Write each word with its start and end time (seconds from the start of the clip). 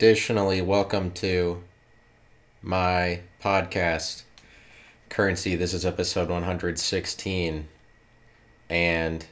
Additionally, 0.00 0.62
welcome 0.62 1.10
to 1.10 1.62
my 2.62 3.20
podcast, 3.38 4.22
Currency. 5.10 5.56
This 5.56 5.74
is 5.74 5.84
episode 5.84 6.30
116. 6.30 7.68
And 8.70 9.26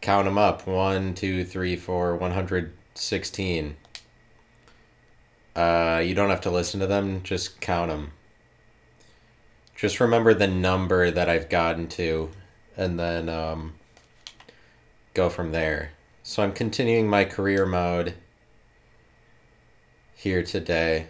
count 0.00 0.24
them 0.24 0.38
up 0.38 0.66
1, 0.66 1.14
2, 1.14 1.44
3, 1.44 1.76
4, 1.76 2.16
116. 2.16 3.76
Uh, 5.54 6.02
you 6.04 6.14
don't 6.16 6.30
have 6.30 6.40
to 6.40 6.50
listen 6.50 6.80
to 6.80 6.88
them, 6.88 7.22
just 7.22 7.60
count 7.60 7.92
them. 7.92 8.10
Just 9.76 10.00
remember 10.00 10.34
the 10.34 10.48
number 10.48 11.12
that 11.12 11.28
I've 11.28 11.48
gotten 11.48 11.86
to, 11.90 12.30
and 12.76 12.98
then 12.98 13.28
um, 13.28 13.74
go 15.14 15.28
from 15.28 15.52
there. 15.52 15.92
So 16.24 16.42
I'm 16.42 16.52
continuing 16.52 17.06
my 17.06 17.24
career 17.24 17.64
mode 17.64 18.14
here 20.18 20.42
today. 20.42 21.06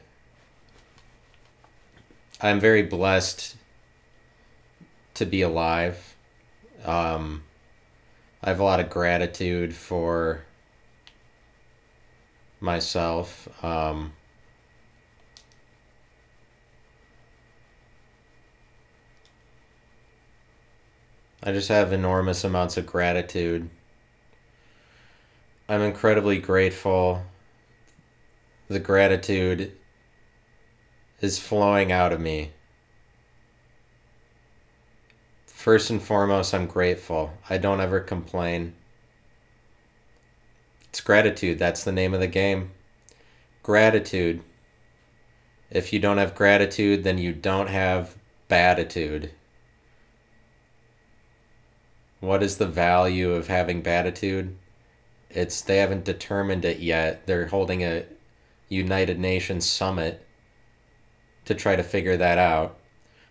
I'm 2.42 2.60
very 2.60 2.82
blessed 2.82 3.56
to 5.14 5.24
be 5.24 5.40
alive. 5.40 6.14
Um, 6.84 7.44
I 8.42 8.50
have 8.50 8.60
a 8.60 8.64
lot 8.64 8.80
of 8.80 8.90
gratitude 8.90 9.74
for 9.74 10.42
myself. 12.60 13.48
Um, 13.64 14.12
I 21.42 21.52
just 21.52 21.70
have 21.70 21.94
enormous 21.94 22.44
amounts 22.44 22.76
of 22.76 22.84
gratitude. 22.84 23.70
I'm 25.66 25.80
incredibly 25.80 26.38
grateful. 26.38 27.24
The 28.68 28.78
gratitude 28.78 29.72
is 31.22 31.38
flowing 31.38 31.90
out 31.90 32.12
of 32.12 32.20
me. 32.20 32.52
First 35.46 35.88
and 35.88 36.02
foremost, 36.02 36.52
I'm 36.52 36.66
grateful. 36.66 37.32
I 37.48 37.56
don't 37.56 37.80
ever 37.80 37.98
complain. 38.00 38.74
It's 40.90 41.00
gratitude. 41.00 41.58
That's 41.58 41.82
the 41.82 41.92
name 41.92 42.12
of 42.12 42.20
the 42.20 42.26
game. 42.26 42.72
Gratitude. 43.62 44.42
If 45.70 45.92
you 45.92 45.98
don't 45.98 46.18
have 46.18 46.34
gratitude, 46.34 47.04
then 47.04 47.16
you 47.16 47.32
don't 47.32 47.68
have 47.68 48.16
batitude. 48.48 49.30
What 52.20 52.42
is 52.42 52.58
the 52.58 52.66
value 52.66 53.32
of 53.32 53.46
having 53.46 53.80
batitude? 53.80 54.56
It's 55.30 55.60
they 55.60 55.78
haven't 55.78 56.04
determined 56.04 56.64
it 56.64 56.80
yet. 56.80 57.26
They're 57.26 57.46
holding 57.46 57.82
a 57.82 58.04
United 58.68 59.18
Nations 59.18 59.68
summit 59.68 60.26
to 61.44 61.54
try 61.54 61.76
to 61.76 61.82
figure 61.82 62.16
that 62.16 62.38
out. 62.38 62.78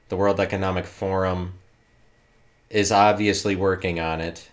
The 0.09 0.17
World 0.17 0.39
Economic 0.39 0.85
Forum 0.85 1.59
is 2.69 2.91
obviously 2.91 3.55
working 3.55 3.99
on 3.99 4.21
it. 4.21 4.49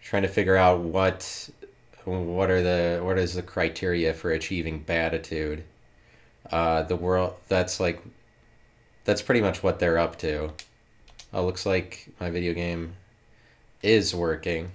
Trying 0.00 0.22
to 0.22 0.28
figure 0.28 0.56
out 0.56 0.80
what 0.80 1.50
what 2.04 2.50
are 2.50 2.62
the 2.62 3.02
what 3.04 3.18
is 3.18 3.34
the 3.34 3.42
criteria 3.42 4.14
for 4.14 4.30
achieving 4.30 4.80
batitude. 4.80 5.64
Uh, 6.50 6.82
the 6.82 6.96
world 6.96 7.34
that's 7.48 7.78
like 7.78 8.02
that's 9.04 9.20
pretty 9.20 9.42
much 9.42 9.62
what 9.62 9.78
they're 9.78 9.98
up 9.98 10.16
to. 10.18 10.52
Oh, 11.32 11.44
looks 11.44 11.66
like 11.66 12.08
my 12.18 12.30
video 12.30 12.54
game 12.54 12.94
is 13.82 14.14
working. 14.14 14.70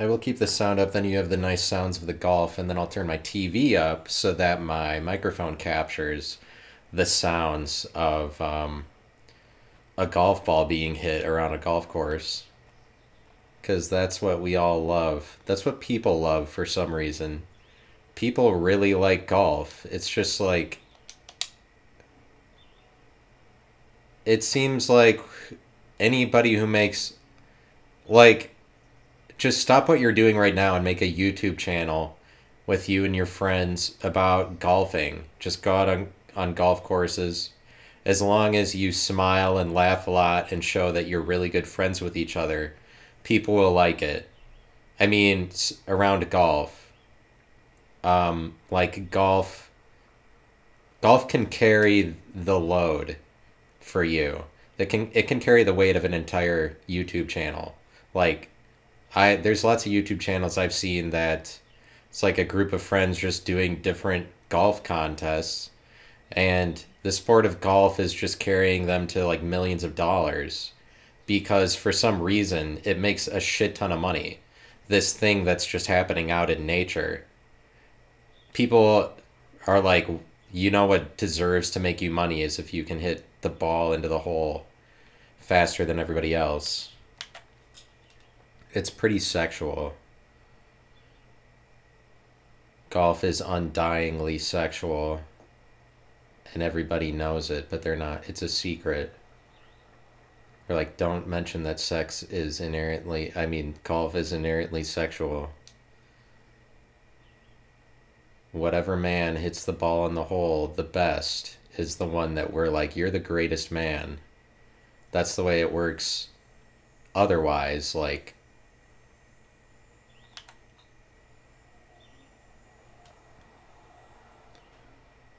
I 0.00 0.06
will 0.06 0.16
keep 0.16 0.38
the 0.38 0.46
sound 0.46 0.80
up, 0.80 0.92
then 0.92 1.04
you 1.04 1.18
have 1.18 1.28
the 1.28 1.36
nice 1.36 1.62
sounds 1.62 1.98
of 1.98 2.06
the 2.06 2.14
golf, 2.14 2.56
and 2.56 2.70
then 2.70 2.78
I'll 2.78 2.86
turn 2.86 3.06
my 3.06 3.18
TV 3.18 3.76
up 3.76 4.08
so 4.08 4.32
that 4.32 4.62
my 4.62 4.98
microphone 4.98 5.56
captures 5.56 6.38
the 6.90 7.04
sounds 7.04 7.84
of 7.94 8.40
um, 8.40 8.86
a 9.98 10.06
golf 10.06 10.42
ball 10.42 10.64
being 10.64 10.94
hit 10.94 11.26
around 11.26 11.52
a 11.52 11.58
golf 11.58 11.86
course. 11.86 12.44
Because 13.60 13.90
that's 13.90 14.22
what 14.22 14.40
we 14.40 14.56
all 14.56 14.82
love. 14.82 15.36
That's 15.44 15.66
what 15.66 15.82
people 15.82 16.18
love 16.18 16.48
for 16.48 16.64
some 16.64 16.94
reason. 16.94 17.42
People 18.14 18.54
really 18.54 18.94
like 18.94 19.26
golf. 19.26 19.84
It's 19.90 20.08
just 20.08 20.40
like 20.40 20.78
it 24.24 24.42
seems 24.42 24.88
like 24.88 25.20
anybody 25.98 26.54
who 26.54 26.66
makes 26.66 27.14
like 28.08 28.54
just 29.40 29.62
stop 29.62 29.88
what 29.88 30.00
you're 30.00 30.12
doing 30.12 30.36
right 30.36 30.54
now 30.54 30.74
and 30.74 30.84
make 30.84 31.00
a 31.00 31.10
YouTube 31.10 31.56
channel 31.56 32.18
with 32.66 32.90
you 32.90 33.06
and 33.06 33.16
your 33.16 33.24
friends 33.24 33.96
about 34.02 34.60
golfing. 34.60 35.24
Just 35.38 35.62
go 35.62 35.74
out 35.76 35.88
on, 35.88 36.08
on 36.36 36.52
golf 36.52 36.84
courses. 36.84 37.48
As 38.04 38.20
long 38.20 38.54
as 38.54 38.74
you 38.74 38.92
smile 38.92 39.56
and 39.56 39.72
laugh 39.72 40.06
a 40.06 40.10
lot 40.10 40.52
and 40.52 40.62
show 40.62 40.92
that 40.92 41.06
you're 41.06 41.22
really 41.22 41.48
good 41.48 41.66
friends 41.66 42.02
with 42.02 42.18
each 42.18 42.36
other, 42.36 42.74
people 43.24 43.54
will 43.54 43.72
like 43.72 44.02
it. 44.02 44.28
I 45.00 45.06
mean, 45.06 45.48
around 45.88 46.28
golf. 46.28 46.92
Um, 48.04 48.56
like 48.70 49.10
golf, 49.10 49.70
golf 51.00 51.28
can 51.28 51.46
carry 51.46 52.14
the 52.34 52.60
load 52.60 53.16
for 53.80 54.04
you. 54.04 54.44
It 54.76 54.90
can 54.90 55.10
it 55.14 55.28
can 55.28 55.40
carry 55.40 55.64
the 55.64 55.74
weight 55.74 55.96
of 55.96 56.04
an 56.04 56.12
entire 56.12 56.76
YouTube 56.86 57.28
channel. 57.28 57.74
Like 58.12 58.49
I 59.14 59.36
there's 59.36 59.64
lots 59.64 59.86
of 59.86 59.92
YouTube 59.92 60.20
channels 60.20 60.58
I've 60.58 60.74
seen 60.74 61.10
that 61.10 61.58
it's 62.08 62.22
like 62.22 62.38
a 62.38 62.44
group 62.44 62.72
of 62.72 62.82
friends 62.82 63.18
just 63.18 63.44
doing 63.44 63.82
different 63.82 64.26
golf 64.48 64.82
contests 64.82 65.70
and 66.32 66.84
the 67.02 67.12
sport 67.12 67.46
of 67.46 67.60
golf 67.60 67.98
is 67.98 68.12
just 68.12 68.38
carrying 68.38 68.86
them 68.86 69.06
to 69.08 69.26
like 69.26 69.42
millions 69.42 69.84
of 69.84 69.94
dollars 69.94 70.72
because 71.26 71.74
for 71.74 71.92
some 71.92 72.20
reason 72.20 72.80
it 72.84 72.98
makes 72.98 73.26
a 73.28 73.40
shit 73.40 73.74
ton 73.74 73.92
of 73.92 74.00
money. 74.00 74.40
This 74.88 75.12
thing 75.12 75.44
that's 75.44 75.66
just 75.66 75.86
happening 75.86 76.30
out 76.30 76.50
in 76.50 76.66
nature. 76.66 77.24
People 78.52 79.12
are 79.66 79.80
like 79.80 80.08
you 80.52 80.70
know 80.70 80.86
what 80.86 81.16
deserves 81.16 81.70
to 81.70 81.80
make 81.80 82.00
you 82.00 82.10
money 82.10 82.42
is 82.42 82.58
if 82.58 82.74
you 82.74 82.82
can 82.82 82.98
hit 82.98 83.24
the 83.40 83.48
ball 83.48 83.92
into 83.92 84.08
the 84.08 84.18
hole 84.18 84.66
faster 85.38 85.84
than 85.84 85.98
everybody 85.98 86.34
else. 86.34 86.90
It's 88.72 88.90
pretty 88.90 89.18
sexual. 89.18 89.94
Golf 92.88 93.24
is 93.24 93.40
undyingly 93.40 94.40
sexual. 94.40 95.20
And 96.54 96.62
everybody 96.62 97.10
knows 97.10 97.50
it, 97.50 97.68
but 97.68 97.82
they're 97.82 97.96
not. 97.96 98.28
It's 98.28 98.42
a 98.42 98.48
secret. 98.48 99.12
They're 100.66 100.76
like, 100.76 100.96
don't 100.96 101.26
mention 101.26 101.64
that 101.64 101.80
sex 101.80 102.22
is 102.22 102.60
inherently, 102.60 103.32
I 103.34 103.46
mean, 103.46 103.74
golf 103.82 104.14
is 104.14 104.32
inherently 104.32 104.84
sexual. 104.84 105.50
Whatever 108.52 108.96
man 108.96 109.36
hits 109.36 109.64
the 109.64 109.72
ball 109.72 110.06
in 110.06 110.14
the 110.14 110.24
hole 110.24 110.68
the 110.68 110.84
best 110.84 111.56
is 111.76 111.96
the 111.96 112.06
one 112.06 112.34
that 112.34 112.52
we're 112.52 112.68
like, 112.68 112.94
you're 112.94 113.10
the 113.10 113.18
greatest 113.18 113.72
man. 113.72 114.18
That's 115.10 115.34
the 115.34 115.42
way 115.42 115.60
it 115.60 115.72
works. 115.72 116.28
Otherwise, 117.16 117.96
like, 117.96 118.34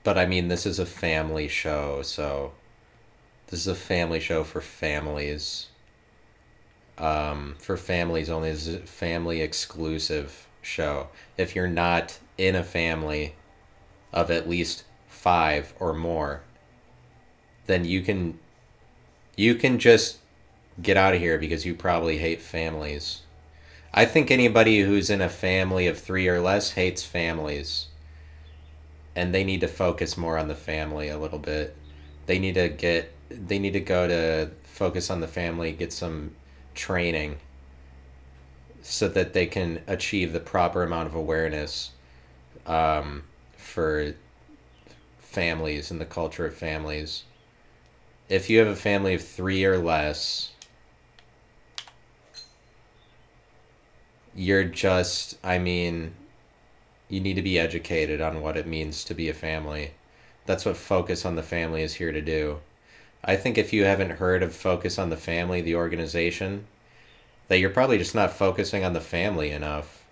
but 0.03 0.17
I 0.17 0.25
mean, 0.25 0.47
this 0.47 0.65
is 0.65 0.79
a 0.79 0.85
family 0.85 1.47
show, 1.47 2.01
so 2.01 2.53
this 3.47 3.59
is 3.59 3.67
a 3.67 3.75
family 3.75 4.19
show 4.19 4.43
for 4.43 4.61
families. 4.61 5.67
Um, 6.97 7.55
for 7.57 7.77
families 7.77 8.29
only. 8.29 8.51
This 8.51 8.67
is 8.67 8.75
a 8.75 8.79
family 8.79 9.41
exclusive 9.41 10.47
show. 10.61 11.07
If 11.37 11.55
you're 11.55 11.67
not 11.67 12.19
in 12.37 12.55
a 12.55 12.63
family 12.63 13.35
of 14.13 14.29
at 14.29 14.47
least 14.47 14.83
five 15.07 15.73
or 15.79 15.93
more, 15.93 16.41
then 17.65 17.85
you 17.85 18.01
can 18.01 18.39
you 19.35 19.55
can 19.55 19.79
just 19.79 20.17
get 20.81 20.97
out 20.97 21.13
of 21.13 21.19
here 21.19 21.37
because 21.37 21.65
you 21.65 21.73
probably 21.73 22.17
hate 22.17 22.41
families. 22.41 23.21
I 23.93 24.05
think 24.05 24.31
anybody 24.31 24.81
who's 24.81 25.09
in 25.09 25.21
a 25.21 25.29
family 25.29 25.87
of 25.87 25.99
three 25.99 26.27
or 26.27 26.39
less 26.39 26.71
hates 26.71 27.03
families. 27.03 27.87
And 29.15 29.33
they 29.33 29.43
need 29.43 29.61
to 29.61 29.67
focus 29.67 30.17
more 30.17 30.37
on 30.37 30.47
the 30.47 30.55
family 30.55 31.09
a 31.09 31.17
little 31.17 31.39
bit. 31.39 31.75
They 32.25 32.39
need 32.39 32.55
to 32.55 32.69
get 32.69 33.11
they 33.29 33.59
need 33.59 33.73
to 33.73 33.79
go 33.79 34.07
to 34.07 34.51
focus 34.63 35.09
on 35.09 35.21
the 35.21 35.27
family, 35.27 35.71
get 35.71 35.93
some 35.93 36.35
training 36.73 37.37
so 38.81 39.07
that 39.07 39.33
they 39.33 39.45
can 39.45 39.81
achieve 39.87 40.33
the 40.33 40.39
proper 40.39 40.83
amount 40.83 41.07
of 41.07 41.15
awareness 41.15 41.91
um, 42.65 43.23
for 43.55 44.15
families 45.19 45.91
and 45.91 46.01
the 46.01 46.05
culture 46.05 46.45
of 46.45 46.55
families. 46.55 47.23
If 48.27 48.49
you 48.49 48.59
have 48.59 48.67
a 48.67 48.75
family 48.75 49.13
of 49.13 49.23
three 49.25 49.63
or 49.65 49.77
less, 49.77 50.51
you're 54.35 54.63
just, 54.63 55.37
I 55.43 55.57
mean, 55.57 56.13
you 57.11 57.19
need 57.19 57.33
to 57.33 57.41
be 57.41 57.59
educated 57.59 58.21
on 58.21 58.41
what 58.41 58.55
it 58.55 58.65
means 58.65 59.03
to 59.03 59.13
be 59.13 59.27
a 59.27 59.33
family. 59.33 59.91
That's 60.45 60.63
what 60.63 60.77
Focus 60.77 61.25
on 61.25 61.35
the 61.35 61.43
Family 61.43 61.83
is 61.83 61.95
here 61.95 62.13
to 62.13 62.21
do. 62.21 62.59
I 63.21 63.35
think 63.35 63.57
if 63.57 63.73
you 63.73 63.83
haven't 63.83 64.11
heard 64.11 64.41
of 64.41 64.55
Focus 64.55 64.97
on 64.97 65.09
the 65.09 65.17
Family, 65.17 65.59
the 65.59 65.75
organization, 65.75 66.67
that 67.49 67.59
you're 67.59 67.69
probably 67.69 67.97
just 67.97 68.15
not 68.15 68.31
focusing 68.31 68.85
on 68.85 68.93
the 68.93 69.01
family 69.01 69.51
enough. 69.51 70.05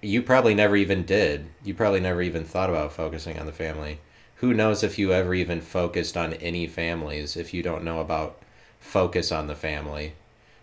You 0.00 0.22
probably 0.22 0.54
never 0.54 0.76
even 0.76 1.02
did. 1.02 1.46
You 1.64 1.74
probably 1.74 1.98
never 1.98 2.22
even 2.22 2.44
thought 2.44 2.70
about 2.70 2.92
focusing 2.92 3.36
on 3.40 3.46
the 3.46 3.52
family. 3.52 3.98
Who 4.36 4.54
knows 4.54 4.84
if 4.84 5.00
you 5.00 5.12
ever 5.12 5.34
even 5.34 5.60
focused 5.60 6.16
on 6.16 6.34
any 6.34 6.68
families 6.68 7.36
if 7.36 7.52
you 7.52 7.64
don't 7.64 7.82
know 7.82 7.98
about 7.98 8.38
focus 8.78 9.32
on 9.32 9.48
the 9.48 9.56
family? 9.56 10.12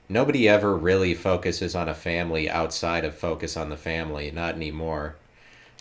Nobody 0.07 0.47
ever 0.47 0.73
really 0.73 1.13
focuses 1.13 1.75
on 1.75 1.89
a 1.89 1.93
family 1.93 2.49
outside 2.49 3.03
of 3.03 3.13
focus 3.13 3.57
on 3.57 3.69
the 3.69 3.75
family, 3.75 4.31
not 4.31 4.55
anymore. 4.55 5.17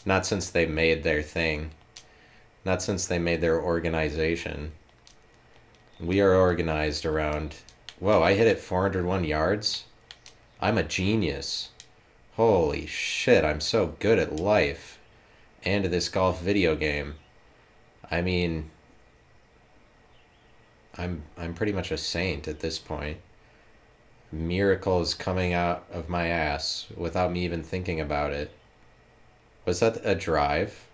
Not 0.05 0.27
since 0.27 0.51
they 0.51 0.67
made 0.67 1.03
their 1.03 1.23
thing. 1.23 1.71
Not 2.65 2.83
since 2.83 3.07
they 3.07 3.19
made 3.19 3.41
their 3.41 3.61
organization. 3.61 4.73
We 6.01 6.21
are 6.21 6.35
organized 6.35 7.07
around. 7.07 7.57
Whoa, 8.01 8.23
I 8.23 8.35
hit 8.35 8.47
it 8.47 8.59
401 8.59 9.25
yards? 9.25 9.85
I'm 10.61 10.79
a 10.79 10.83
genius. 10.83 11.71
Holy 12.37 12.87
shit, 12.87 13.45
I'm 13.45 13.61
so 13.61 13.95
good 13.99 14.19
at 14.19 14.37
life. 14.37 14.99
And 15.65 15.85
this 15.85 16.09
golf 16.09 16.41
video 16.41 16.75
game. 16.75 17.17
I 18.11 18.21
mean, 18.21 18.71
I'm 20.99 21.23
I'm 21.39 21.55
pretty 21.55 21.73
much 21.73 21.91
a 21.91 21.99
saint 21.99 22.49
at 22.49 22.61
this 22.61 22.79
point. 22.79 23.19
Miracles 24.31 25.15
coming 25.15 25.53
out 25.53 25.85
of 25.93 26.09
my 26.09 26.27
ass 26.27 26.87
without 26.97 27.33
me 27.33 27.45
even 27.45 27.63
thinking 27.63 28.01
about 28.01 28.33
it. 28.33 28.51
Was 29.65 29.81
that 29.81 30.01
a 30.05 30.15
drive? 30.15 30.87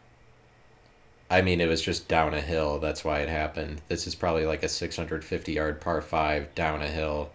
I 1.31 1.43
mean, 1.43 1.61
it 1.61 1.69
was 1.69 1.83
just 1.83 2.09
down 2.09 2.35
a 2.35 2.41
hill. 2.41 2.79
That's 2.79 3.05
why 3.05 3.21
it 3.21 3.29
happened. 3.29 3.83
This 3.89 4.07
is 4.07 4.15
probably 4.15 4.47
like 4.47 4.63
a 4.63 4.69
650 4.69 5.53
yard 5.53 5.81
par 5.81 6.01
5 6.01 6.55
down 6.55 6.83
a 6.83 6.89
hill 6.89 7.31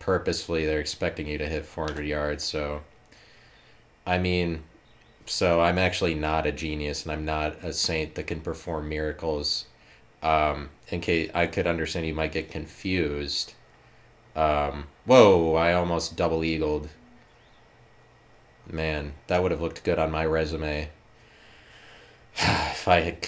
purposefully 0.00 0.66
they're 0.66 0.80
expecting 0.80 1.28
you 1.28 1.38
to 1.38 1.46
hit 1.46 1.64
400 1.64 2.04
yards. 2.04 2.42
So, 2.42 2.82
I 4.04 4.18
mean, 4.18 4.64
so 5.26 5.60
I'm 5.60 5.78
actually 5.78 6.14
not 6.14 6.46
a 6.46 6.52
genius 6.52 7.04
and 7.04 7.12
I'm 7.12 7.24
not 7.24 7.62
a 7.62 7.72
saint 7.72 8.16
that 8.16 8.26
can 8.26 8.40
perform 8.40 8.88
miracles. 8.88 9.66
Um, 10.22 10.70
in 10.88 11.00
case 11.00 11.30
I 11.32 11.46
could 11.46 11.66
understand 11.66 12.06
you 12.06 12.14
might 12.14 12.32
get 12.32 12.50
confused. 12.50 13.54
Um, 14.34 14.86
whoa, 15.04 15.54
I 15.54 15.72
almost 15.72 16.16
double 16.16 16.42
eagled. 16.42 16.88
Man, 18.72 19.14
that 19.26 19.42
would 19.42 19.50
have 19.50 19.60
looked 19.60 19.84
good 19.84 19.98
on 19.98 20.10
my 20.10 20.24
resume. 20.24 20.90
if 22.36 22.88
I 22.88 23.18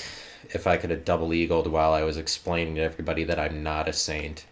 if 0.50 0.66
I 0.66 0.76
could 0.76 0.90
have 0.90 1.04
double 1.04 1.32
eagled 1.32 1.66
while 1.66 1.92
I 1.92 2.02
was 2.02 2.16
explaining 2.16 2.76
to 2.76 2.82
everybody 2.82 3.24
that 3.24 3.38
I'm 3.38 3.62
not 3.62 3.88
a 3.88 3.92
saint 3.92 4.44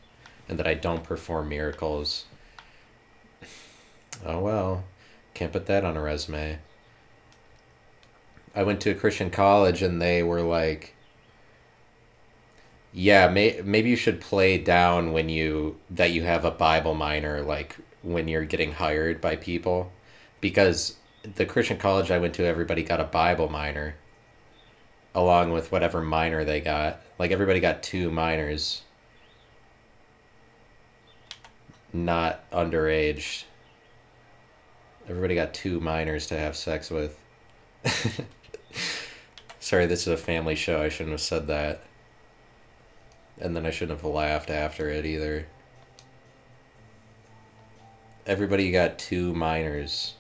and 0.48 0.58
that 0.58 0.66
I 0.66 0.74
don't 0.74 1.04
perform 1.04 1.48
miracles. 1.48 2.24
Oh 4.26 4.40
well, 4.40 4.84
can't 5.32 5.52
put 5.52 5.64
that 5.64 5.82
on 5.82 5.96
a 5.96 6.02
resume. 6.02 6.58
I 8.54 8.62
went 8.64 8.82
to 8.82 8.90
a 8.90 8.94
Christian 8.94 9.30
college 9.30 9.80
and 9.80 10.02
they 10.02 10.22
were 10.22 10.42
like, 10.42 10.94
yeah, 12.92 13.28
may, 13.28 13.62
maybe 13.64 13.88
you 13.88 13.96
should 13.96 14.20
play 14.20 14.58
down 14.58 15.12
when 15.12 15.30
you 15.30 15.78
that 15.88 16.10
you 16.10 16.24
have 16.24 16.44
a 16.44 16.50
Bible 16.50 16.94
minor 16.94 17.40
like 17.40 17.76
when 18.02 18.28
you're 18.28 18.44
getting 18.44 18.72
hired 18.72 19.22
by 19.22 19.36
people 19.36 19.90
because 20.40 20.96
the 21.36 21.46
Christian 21.46 21.76
college 21.76 22.10
I 22.10 22.18
went 22.18 22.34
to 22.34 22.44
everybody 22.44 22.82
got 22.82 23.00
a 23.00 23.04
Bible 23.04 23.48
minor 23.48 23.94
along 25.14 25.52
with 25.52 25.72
whatever 25.72 26.00
minor 26.00 26.44
they 26.44 26.60
got. 26.60 27.00
Like 27.18 27.30
everybody 27.30 27.60
got 27.60 27.82
two 27.82 28.10
minors 28.10 28.82
not 31.92 32.48
underage. 32.50 33.44
Everybody 35.08 35.34
got 35.34 35.54
two 35.54 35.80
minors 35.80 36.26
to 36.28 36.38
have 36.38 36.56
sex 36.56 36.90
with. 36.90 37.18
Sorry, 39.60 39.86
this 39.86 40.02
is 40.02 40.08
a 40.08 40.16
family 40.16 40.54
show. 40.54 40.80
I 40.80 40.88
shouldn't 40.88 41.12
have 41.12 41.20
said 41.20 41.46
that. 41.48 41.82
And 43.38 43.56
then 43.56 43.66
I 43.66 43.70
shouldn't 43.70 44.00
have 44.00 44.10
laughed 44.10 44.50
after 44.50 44.88
it 44.90 45.06
either. 45.06 45.46
Everybody 48.26 48.70
got 48.70 48.98
two 48.98 49.34
minors. 49.34 50.14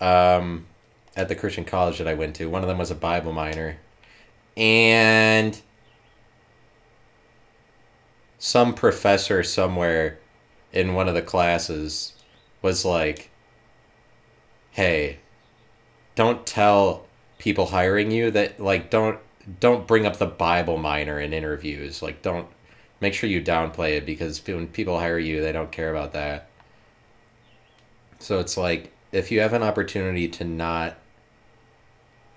Um, 0.00 0.66
at 1.16 1.28
the 1.28 1.34
Christian 1.34 1.64
college 1.64 1.98
that 1.98 2.06
I 2.06 2.14
went 2.14 2.36
to, 2.36 2.50
one 2.50 2.62
of 2.62 2.68
them 2.68 2.78
was 2.78 2.90
a 2.90 2.94
Bible 2.94 3.32
minor. 3.32 3.78
And 4.56 5.60
some 8.38 8.74
professor 8.74 9.42
somewhere 9.42 10.18
in 10.72 10.94
one 10.94 11.08
of 11.08 11.14
the 11.14 11.22
classes 11.22 12.12
was 12.62 12.84
like, 12.84 13.30
"Hey, 14.72 15.18
don't 16.14 16.46
tell 16.46 17.06
people 17.38 17.66
hiring 17.66 18.10
you 18.10 18.30
that 18.30 18.60
like 18.60 18.90
don't 18.90 19.18
don't 19.60 19.86
bring 19.86 20.06
up 20.06 20.16
the 20.18 20.26
Bible 20.26 20.76
minor 20.78 21.20
in 21.20 21.32
interviews. 21.32 22.02
Like 22.02 22.22
don't 22.22 22.48
make 23.00 23.14
sure 23.14 23.28
you 23.28 23.42
downplay 23.42 23.96
it 23.96 24.06
because 24.06 24.44
when 24.46 24.68
people 24.68 24.98
hire 24.98 25.18
you, 25.18 25.40
they 25.42 25.52
don't 25.52 25.72
care 25.72 25.90
about 25.90 26.12
that." 26.12 26.48
So 28.18 28.40
it's 28.40 28.56
like 28.56 28.92
if 29.12 29.30
you 29.30 29.40
have 29.40 29.52
an 29.52 29.62
opportunity 29.62 30.28
to 30.28 30.44
not 30.44 30.96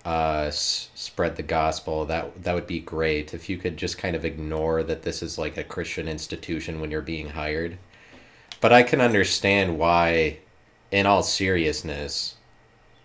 uh, 0.04 0.44
s- 0.48 0.88
spread 0.94 1.36
the 1.36 1.42
gospel, 1.42 2.04
that 2.06 2.42
that 2.42 2.54
would 2.54 2.66
be 2.66 2.80
great. 2.80 3.34
If 3.34 3.48
you 3.48 3.58
could 3.58 3.76
just 3.76 3.98
kind 3.98 4.16
of 4.16 4.24
ignore 4.24 4.82
that 4.82 5.02
this 5.02 5.22
is 5.22 5.38
like 5.38 5.56
a 5.56 5.64
Christian 5.64 6.08
institution 6.08 6.80
when 6.80 6.90
you're 6.90 7.02
being 7.02 7.30
hired. 7.30 7.78
But 8.60 8.72
I 8.72 8.82
can 8.82 9.00
understand 9.00 9.78
why, 9.78 10.38
in 10.90 11.06
all 11.06 11.22
seriousness, 11.22 12.36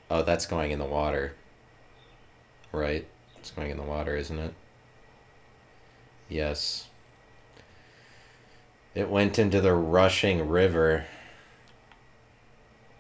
oh, 0.10 0.22
that's 0.22 0.46
going 0.46 0.72
in 0.72 0.80
the 0.80 0.86
water. 0.86 1.34
Right? 2.72 3.08
It's 3.38 3.52
going 3.52 3.72
in 3.72 3.78
the 3.78 3.84
water, 3.84 4.18
isn't 4.18 4.40
it? 4.40 4.54
Yes. 6.28 6.88
It 8.94 9.10
went 9.10 9.38
into 9.38 9.62
the 9.62 9.74
rushing 9.74 10.48
river. 10.48 11.06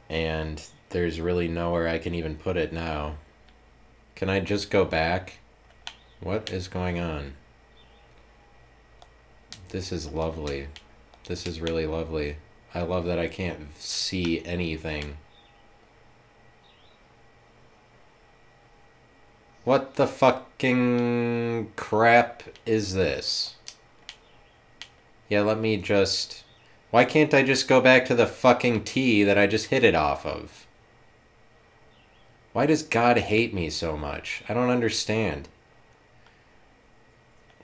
And 0.09 0.63
there's 0.89 1.19
really 1.19 1.47
nowhere 1.47 1.87
I 1.87 1.97
can 1.97 2.13
even 2.15 2.35
put 2.35 2.57
it 2.57 2.71
now. 2.71 3.15
Can 4.15 4.29
I 4.29 4.39
just 4.39 4.71
go 4.71 4.85
back? 4.85 5.39
What 6.21 6.51
is 6.51 6.67
going 6.67 6.99
on? 6.99 7.33
This 9.69 9.91
is 9.91 10.07
lovely. 10.07 10.67
This 11.27 11.45
is 11.45 11.59
really 11.59 11.85
lovely. 11.85 12.37
I 12.73 12.83
love 12.83 13.05
that 13.05 13.19
I 13.19 13.27
can't 13.27 13.77
see 13.77 14.43
anything. 14.45 15.17
What 19.65 19.95
the 19.95 20.07
fucking 20.07 21.73
crap 21.75 22.43
is 22.65 22.93
this? 22.93 23.55
Yeah, 25.27 25.41
let 25.41 25.59
me 25.59 25.75
just... 25.75 26.44
Why 26.95 27.03
can't 27.03 27.33
I 27.33 27.43
just 27.43 27.67
go 27.67 27.81
back 27.81 28.05
to 28.05 28.15
the 28.15 28.25
fucking 28.25 28.85
tee 28.85 29.25
that 29.25 29.37
I 29.37 29.47
just 29.47 29.65
hit 29.65 29.83
it 29.83 29.95
off 29.95 30.25
of? 30.25 30.65
Why 32.53 32.65
does 32.65 32.83
God 32.83 33.17
hate 33.17 33.53
me 33.53 33.69
so 33.69 33.97
much? 33.97 34.43
I 34.47 34.53
don't 34.53 34.69
understand. 34.69 35.49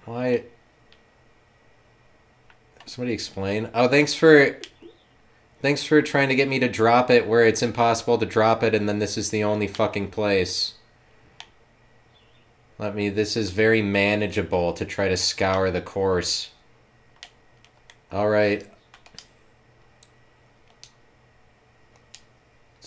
Why? 0.03 0.43
Somebody 2.85 3.13
explain. 3.13 3.69
Oh, 3.73 3.87
thanks 3.87 4.13
for 4.13 4.57
thanks 5.61 5.85
for 5.85 6.01
trying 6.01 6.27
to 6.27 6.35
get 6.35 6.49
me 6.49 6.59
to 6.59 6.67
drop 6.67 7.09
it 7.09 7.25
where 7.25 7.45
it's 7.45 7.63
impossible 7.63 8.17
to 8.17 8.25
drop 8.25 8.63
it 8.63 8.75
and 8.75 8.89
then 8.89 8.99
this 8.99 9.17
is 9.17 9.29
the 9.29 9.45
only 9.45 9.67
fucking 9.67 10.11
place. 10.11 10.73
Let 12.77 12.95
me 12.95 13.07
this 13.07 13.37
is 13.37 13.51
very 13.51 13.81
manageable 13.81 14.73
to 14.73 14.83
try 14.83 15.07
to 15.07 15.15
scour 15.15 15.71
the 15.71 15.79
course. 15.79 16.49
All 18.11 18.27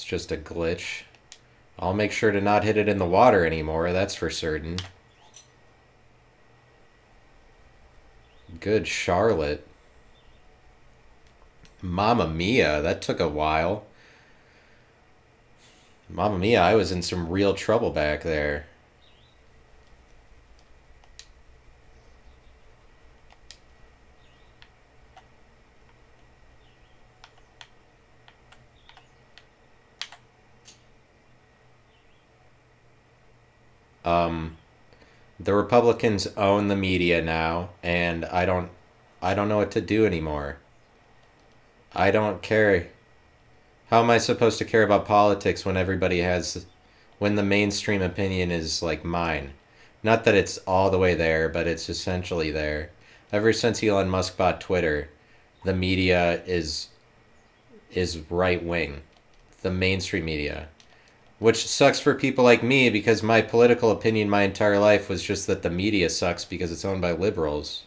Just 0.04 0.30
a 0.30 0.36
glitch. 0.36 1.02
I'll 1.78 1.94
make 1.94 2.12
sure 2.12 2.30
to 2.30 2.40
not 2.40 2.64
hit 2.64 2.76
it 2.76 2.88
in 2.88 2.98
the 2.98 3.06
water 3.06 3.44
anymore, 3.44 3.92
that's 3.92 4.14
for 4.14 4.30
certain. 4.30 4.76
Good 8.60 8.86
Charlotte. 8.86 9.66
Mamma 11.82 12.28
Mia, 12.28 12.80
that 12.82 13.02
took 13.02 13.18
a 13.18 13.28
while. 13.28 13.84
Mamma 16.08 16.38
Mia, 16.38 16.62
I 16.62 16.74
was 16.74 16.92
in 16.92 17.02
some 17.02 17.28
real 17.28 17.54
trouble 17.54 17.90
back 17.90 18.22
there. 18.22 18.66
Um, 34.04 34.56
the 35.40 35.54
Republicans 35.54 36.26
own 36.36 36.68
the 36.68 36.76
media 36.76 37.22
now, 37.22 37.70
and 37.82 38.24
I 38.26 38.44
don't, 38.46 38.70
I 39.20 39.34
don't 39.34 39.48
know 39.48 39.58
what 39.58 39.70
to 39.72 39.80
do 39.80 40.06
anymore. 40.06 40.58
I 41.92 42.10
don't 42.10 42.42
care. 42.42 42.88
How 43.90 44.02
am 44.02 44.10
I 44.10 44.18
supposed 44.18 44.58
to 44.58 44.64
care 44.64 44.82
about 44.82 45.06
politics 45.06 45.64
when 45.64 45.76
everybody 45.76 46.20
has, 46.20 46.66
when 47.18 47.34
the 47.34 47.42
mainstream 47.42 48.02
opinion 48.02 48.50
is 48.50 48.82
like 48.82 49.04
mine? 49.04 49.52
Not 50.02 50.24
that 50.24 50.34
it's 50.34 50.58
all 50.58 50.90
the 50.90 50.98
way 50.98 51.14
there, 51.14 51.48
but 51.48 51.66
it's 51.66 51.88
essentially 51.88 52.50
there. 52.50 52.90
Ever 53.32 53.52
since 53.52 53.82
Elon 53.82 54.10
Musk 54.10 54.36
bought 54.36 54.60
Twitter, 54.60 55.08
the 55.64 55.74
media 55.74 56.42
is 56.44 56.88
is 57.90 58.18
right 58.28 58.62
wing, 58.62 59.02
the 59.62 59.70
mainstream 59.70 60.24
media, 60.24 60.68
which 61.38 61.66
sucks 61.66 62.00
for 62.00 62.14
people 62.14 62.44
like 62.44 62.62
me 62.62 62.90
because 62.90 63.22
my 63.22 63.42
political 63.42 63.90
opinion 63.90 64.30
my 64.30 64.42
entire 64.42 64.78
life 64.78 65.08
was 65.08 65.22
just 65.22 65.46
that 65.46 65.62
the 65.62 65.70
media 65.70 66.08
sucks 66.08 66.44
because 66.44 66.70
it's 66.70 66.84
owned 66.84 67.00
by 67.00 67.12
liberals. 67.12 67.84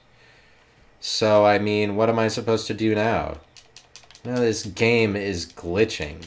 So 0.99 1.45
I 1.45 1.59
mean, 1.59 1.95
what 1.95 2.09
am 2.09 2.19
I 2.19 2.27
supposed 2.27 2.67
to 2.67 2.73
do 2.73 2.93
now? 2.95 3.37
Now 4.23 4.39
this 4.39 4.65
game 4.65 5.15
is 5.15 5.45
glitching. 5.45 6.25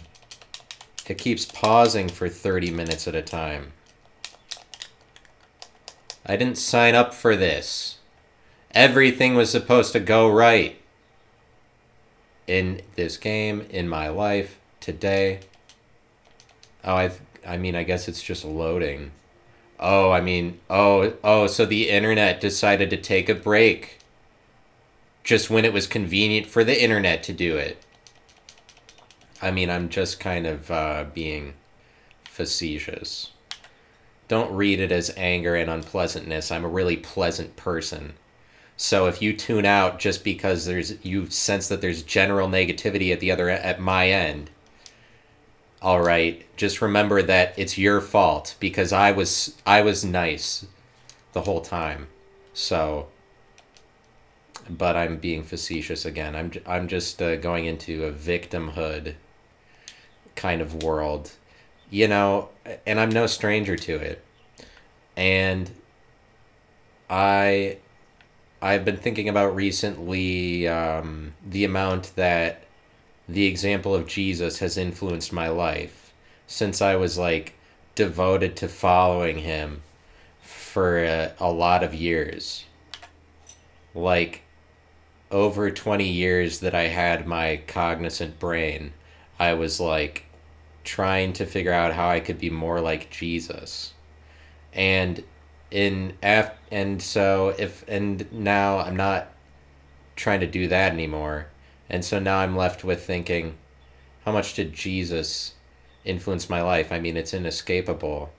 It 1.07 1.19
keeps 1.19 1.45
pausing 1.45 2.09
for 2.09 2.29
30 2.29 2.71
minutes 2.71 3.09
at 3.09 3.15
a 3.15 3.23
time. 3.23 3.73
I 6.25 6.37
didn't 6.37 6.59
sign 6.59 6.95
up 6.95 7.13
for 7.13 7.35
this. 7.35 7.99
Everything 8.73 9.35
was 9.35 9.51
supposed 9.51 9.93
to 9.93 10.01
go 10.01 10.31
right. 10.31 10.81
In 12.47 12.83
this 12.95 13.17
game, 13.17 13.67
in 13.71 13.89
my 13.89 14.09
life, 14.09 14.59
today. 14.81 15.41
Oh, 16.85 16.95
I 16.95 17.11
I 17.47 17.57
mean, 17.57 17.75
I 17.75 17.83
guess 17.83 18.09
it's 18.09 18.23
just 18.23 18.45
loading. 18.45 19.13
Oh, 19.79 20.11
I 20.11 20.21
mean, 20.21 20.61
oh, 20.69 21.15
oh, 21.25 21.47
so 21.47 21.65
the 21.65 21.89
internet 21.89 22.41
decided 22.41 22.91
to 22.91 22.97
take 22.97 23.29
a 23.29 23.35
break. 23.35 23.99
Just 25.25 25.51
when 25.51 25.65
it 25.65 25.73
was 25.73 25.87
convenient 25.87 26.47
for 26.47 26.65
the 26.65 26.83
internet 26.83 27.23
to 27.25 27.33
do 27.33 27.57
it. 27.57 27.83
I 29.43 29.51
mean, 29.51 29.71
I'm 29.71 29.89
just 29.89 30.21
kind 30.21 30.47
of 30.47 30.71
uh, 30.71 31.05
being 31.15 31.55
facetious. 32.25 33.31
Don't 34.29 34.55
read 34.55 34.81
it 34.81 34.93
as 34.93 35.13
anger 35.17 35.55
and 35.55 35.71
unpleasantness. 35.71 36.51
I'm 36.51 36.65
a 36.65 36.69
really 36.69 36.97
pleasant 36.97 37.57
person. 37.57 38.15
So 38.77 39.07
if 39.07 39.21
you 39.21 39.35
tune 39.35 39.67
out 39.67 39.99
just 39.99 40.25
because 40.25 40.65
there's 40.65 41.05
you 41.05 41.29
sense 41.29 41.69
that 41.69 41.81
there's 41.81 42.03
general 42.03 42.49
negativity 42.49 43.13
at 43.13 43.21
the 43.21 43.31
other 43.31 43.49
at 43.51 43.81
my 43.81 44.09
end, 44.09 44.51
all 45.83 46.03
right, 46.03 46.45
just 46.57 46.83
remember 46.83 47.23
that 47.23 47.55
it's 47.59 47.79
your 47.79 48.01
fault 48.01 48.55
because 48.61 48.93
I 48.93 49.13
was 49.13 49.57
I 49.65 49.83
was 49.83 50.05
nice 50.05 50.67
the 51.33 51.43
whole 51.43 51.61
time. 51.61 52.09
So 52.53 53.09
but 54.71 54.97
I'm 54.97 55.17
being 55.17 55.43
facetious 55.43 56.05
again. 56.05 56.37
I'm 56.37 56.53
I'm 56.67 56.89
just 56.89 57.21
uh, 57.21 57.37
going 57.37 57.65
into 57.65 58.05
a 58.05 58.13
victimhood 58.13 59.15
kind 60.37 60.61
of 60.61 60.83
world, 60.83 61.33
you 61.91 62.09
know, 62.09 62.51
and 62.87 63.01
I'm 63.01 63.11
no 63.11 63.27
stranger 63.27 63.77
to 63.77 63.95
it. 63.97 64.25
And 65.17 65.71
I 67.09 67.79
I've 68.63 68.85
been 68.85 68.99
thinking 68.99 69.29
about 69.29 69.55
recently 69.55 70.69
um, 70.69 71.35
the 71.45 71.65
amount 71.65 72.15
that 72.17 72.65
the 73.31 73.47
example 73.47 73.95
of 73.95 74.07
Jesus 74.07 74.59
has 74.59 74.77
influenced 74.77 75.33
my 75.33 75.49
life 75.49 76.13
since 76.47 76.83
I 76.83 76.97
was 76.97 77.17
like 77.17 77.55
devoted 77.95 78.57
to 78.57 78.69
following 78.69 79.39
him 79.39 79.83
for 80.41 81.05
a, 81.05 81.33
a 81.39 81.51
lot 81.51 81.85
of 81.85 81.95
years. 81.95 82.65
Like 83.95 84.43
over 85.31 85.71
20 85.71 86.09
years 86.09 86.61
that 86.61 86.75
I 86.75 86.89
had 86.89 87.27
my 87.27 87.63
cognizant 87.69 88.41
brain, 88.41 88.93
I 89.39 89.55
was 89.55 89.79
like 89.79 90.25
trying 90.83 91.33
to 91.35 91.47
figure 91.47 91.73
out 91.73 91.95
how 91.95 92.09
I 92.09 92.19
could 92.21 92.39
be 92.39 92.51
more 92.51 92.81
like 92.81 93.11
Jesus. 93.11 93.93
And 94.73 95.23
in 95.71 96.15
af- 96.21 96.59
and 96.73 97.01
so 97.01 97.55
if 97.59 97.85
and 97.87 98.31
now 98.33 98.79
I'm 98.79 98.97
not 98.97 99.29
trying 100.17 100.41
to 100.41 100.47
do 100.47 100.67
that 100.69 100.93
anymore. 100.93 101.47
And 101.91 102.05
so 102.05 102.21
now 102.21 102.39
I'm 102.39 102.57
left 102.57 102.85
with 102.85 103.05
thinking 103.05 103.57
how 104.25 104.33
much 104.33 104.55
did 104.55 104.73
Jesus 104.73 105.55
influence 106.05 106.49
my 106.49 106.63
life? 106.63 106.93
I 106.93 107.01
mean, 107.01 107.17
it's 107.17 107.35
inescapable. 107.35 108.31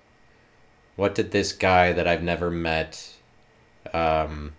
What 0.95 1.15
did 1.15 1.31
this 1.31 1.51
guy 1.51 1.91
that 1.91 2.07
I've 2.07 2.23
never 2.23 2.49
met 2.49 3.13
um 3.93 4.53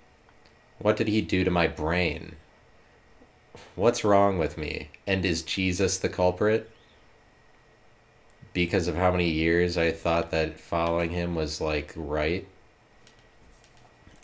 what 0.79 0.97
did 0.97 1.09
he 1.09 1.23
do 1.23 1.45
to 1.45 1.51
my 1.51 1.69
brain? 1.69 2.37
What's 3.77 4.05
wrong 4.05 4.37
with 4.37 4.59
me? 4.59 4.91
And 5.07 5.25
is 5.25 5.43
Jesus 5.43 5.97
the 5.97 6.09
culprit? 6.09 6.71
Because 8.53 8.89
of 8.89 8.97
how 8.97 9.13
many 9.13 9.31
years 9.31 9.79
I 9.79 9.93
thought 9.93 10.31
that 10.33 10.59
following 10.59 11.11
him 11.11 11.35
was 11.35 11.61
like 11.61 11.93
right? 11.97 12.47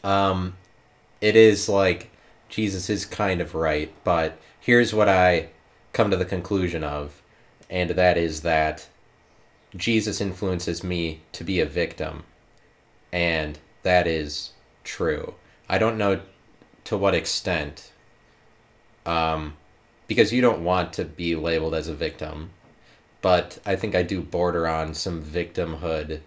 Um, 0.03 0.57
it 1.21 1.37
is 1.37 1.69
like 1.69 2.11
Jesus 2.49 2.91
is 2.91 3.05
kind 3.05 3.41
of 3.41 3.55
right, 3.55 3.93
but 4.05 4.39
here's 4.69 4.93
what 4.93 5.09
I 5.09 5.49
come 5.95 6.11
to 6.11 6.17
the 6.19 6.27
conclusion 6.27 6.85
of, 6.85 7.23
and 7.71 7.89
that 7.89 8.19
is 8.19 8.43
that 8.43 8.87
Jesus 9.75 10.21
influences 10.21 10.85
me 10.85 11.23
to 11.33 11.43
be 11.43 11.59
a 11.59 11.65
victim, 11.65 12.25
and 13.11 13.59
that 13.83 14.07
is 14.07 14.51
true. 14.85 15.33
I 15.71 15.79
don't 15.79 15.97
know 15.97 16.21
to 16.85 16.99
what 16.99 17.15
extent, 17.15 17.93
um, 19.07 19.55
because 20.07 20.35
you 20.35 20.43
don't 20.43 20.63
want 20.63 20.93
to 20.93 21.07
be 21.07 21.35
labeled 21.35 21.75
as 21.75 21.89
a 21.89 21.95
victim, 21.95 22.51
but 23.23 23.59
I 23.65 23.75
think 23.75 23.95
I 23.95 24.03
do 24.03 24.21
border 24.21 24.69
on 24.69 24.93
some 24.93 25.23
victimhood 25.23 26.21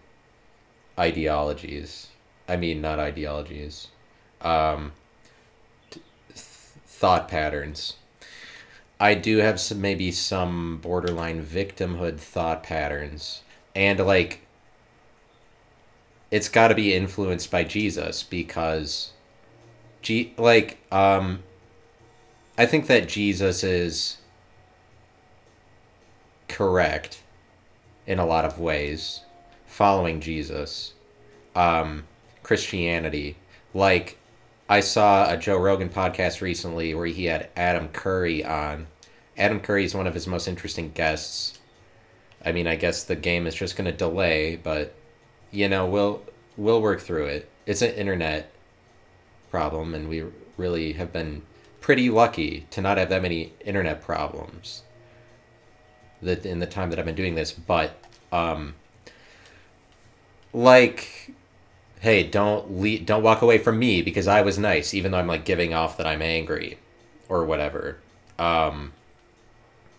ideologies. 0.98 2.08
I 2.50 2.56
mean, 2.58 2.82
not 2.82 2.98
ideologies, 2.98 3.90
um, 4.42 4.94
th- 5.92 6.04
thought 6.34 7.28
patterns. 7.28 7.98
I 9.02 9.16
do 9.16 9.40
have 9.40 9.60
some 9.60 9.82
maybe 9.82 10.12
some 10.12 10.78
borderline 10.78 11.44
victimhood 11.44 12.20
thought 12.20 12.64
patterns, 12.64 13.42
and 13.76 14.00
like, 14.00 14.46
it's 16.30 16.48
got 16.48 16.70
to 16.70 16.76
be 16.76 16.94
influenced 16.94 17.50
by 17.52 17.64
Jesus 17.64 18.24
because, 18.24 19.12
G 20.02 20.34
like 20.38 20.78
um. 20.92 21.44
I 22.58 22.66
think 22.68 22.88
that 22.88 23.08
Jesus 23.08 23.64
is 23.64 24.18
correct 26.48 27.24
in 28.06 28.20
a 28.20 28.26
lot 28.26 28.46
of 28.46 28.60
ways, 28.60 29.22
following 29.66 30.20
Jesus. 30.22 30.94
Um, 31.56 32.04
Christianity. 32.44 33.38
Like, 33.74 34.18
I 34.72 34.80
saw 34.80 35.30
a 35.30 35.36
Joe 35.36 35.58
Rogan 35.58 35.90
podcast 35.90 36.40
recently 36.40 36.94
where 36.94 37.06
he 37.06 37.26
had 37.26 37.50
Adam 37.58 37.90
Curry 37.90 38.46
on. 38.46 38.88
Adam 39.38 39.60
Curry 39.60 39.84
is 39.84 39.94
one 39.94 40.08
of 40.08 40.14
his 40.14 40.28
most 40.28 40.48
interesting 40.48 40.92
guests. 40.92 41.60
I 42.46 42.54
mean, 42.54 42.68
I 42.68 42.78
guess 42.78 43.04
the 43.04 43.18
game 43.18 43.48
is 43.48 43.54
just 43.54 43.76
going 43.76 43.92
to 43.92 43.92
delay, 43.92 44.56
but 44.56 44.96
you 45.52 45.68
know, 45.68 45.86
we'll 45.86 46.22
we'll 46.56 46.82
work 46.82 47.02
through 47.02 47.26
it. 47.26 47.50
It's 47.66 47.82
an 47.82 47.92
internet 47.96 48.50
problem, 49.50 49.94
and 49.94 50.08
we 50.08 50.24
really 50.56 50.94
have 50.94 51.12
been 51.12 51.42
pretty 51.82 52.10
lucky 52.10 52.66
to 52.72 52.80
not 52.80 52.98
have 52.98 53.10
that 53.10 53.22
many 53.22 53.52
internet 53.66 54.02
problems. 54.02 54.84
That 56.22 56.46
in 56.46 56.60
the 56.60 56.66
time 56.66 56.92
that 56.92 56.98
I've 56.98 57.04
been 57.04 57.14
doing 57.16 57.36
this, 57.36 57.52
but 57.52 58.02
um, 58.32 58.76
like 60.54 61.34
hey, 62.02 62.24
don't 62.24 62.80
le- 62.80 63.00
don't 63.00 63.24
walk 63.24 63.44
away 63.44 63.60
from 63.60 63.78
me 63.80 64.02
because 64.02 64.28
I 64.28 64.42
was 64.42 64.58
nice, 64.58 64.94
even 64.94 65.12
though 65.12 65.20
I'm 65.20 65.28
like 65.28 65.46
giving 65.46 65.74
off 65.74 65.98
that 65.98 66.08
I'm 66.08 66.22
angry 66.22 66.80
or 67.30 67.46
whatever. 67.46 68.00
Um, 68.40 68.94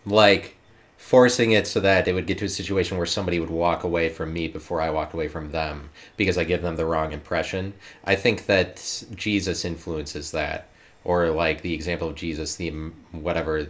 like 0.05 0.57
forcing 0.97 1.51
it 1.51 1.65
so 1.65 1.79
that 1.79 2.07
it 2.07 2.13
would 2.13 2.27
get 2.27 2.37
to 2.39 2.45
a 2.45 2.49
situation 2.49 2.97
where 2.97 3.05
somebody 3.05 3.39
would 3.39 3.49
walk 3.49 3.85
away 3.85 4.09
from 4.09 4.33
me 4.33 4.49
before 4.49 4.81
I 4.81 4.89
walked 4.89 5.13
away 5.13 5.29
from 5.29 5.51
them 5.51 5.89
because 6.17 6.37
I 6.37 6.43
give 6.43 6.61
them 6.61 6.75
the 6.75 6.85
wrong 6.85 7.13
impression. 7.13 7.73
I 8.03 8.15
think 8.15 8.47
that 8.47 9.03
Jesus 9.15 9.63
influences 9.63 10.31
that, 10.31 10.67
or 11.05 11.29
like 11.29 11.61
the 11.61 11.73
example 11.73 12.09
of 12.09 12.15
Jesus, 12.15 12.55
the 12.55 12.69
whatever, 13.13 13.69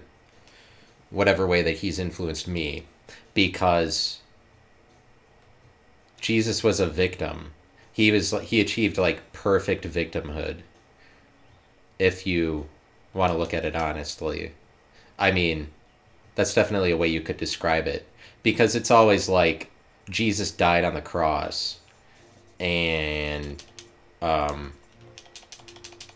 whatever 1.12 1.46
way 1.46 1.62
that 1.62 1.78
he's 1.78 2.00
influenced 2.00 2.48
me, 2.48 2.86
because 3.36 4.22
Jesus 6.20 6.64
was 6.64 6.80
a 6.80 6.88
victim 6.88 7.52
he 7.94 8.12
was 8.12 8.32
he 8.42 8.60
achieved 8.60 8.98
like 8.98 9.32
perfect 9.32 9.86
victimhood. 9.86 10.58
If 12.00 12.28
you 12.28 12.68
want 13.14 13.32
to 13.32 13.38
look 13.38 13.54
at 13.54 13.64
it 13.64 13.76
honestly. 13.76 14.52
I 15.18 15.32
mean 15.32 15.70
that's 16.36 16.54
definitely 16.54 16.92
a 16.92 16.98
way 16.98 17.08
you 17.08 17.22
could 17.22 17.38
describe 17.38 17.88
it. 17.88 18.06
Because 18.42 18.76
it's 18.76 18.92
always 18.92 19.30
like 19.30 19.70
jesus 20.10 20.52
died 20.52 20.84
on 20.84 20.96
the 20.96 21.02
cross. 21.02 21.80
And 22.60 23.64
um, 24.22 24.74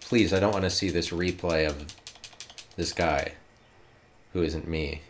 please, 0.02 0.34
I 0.34 0.40
don't 0.40 0.54
want 0.54 0.64
to 0.64 0.70
see 0.70 0.90
this 0.90 1.10
replay 1.10 1.68
of 1.68 1.86
this 2.78 2.94
guy 2.94 3.34
who 4.34 4.42
isn't 4.44 4.68
me. 4.68 5.02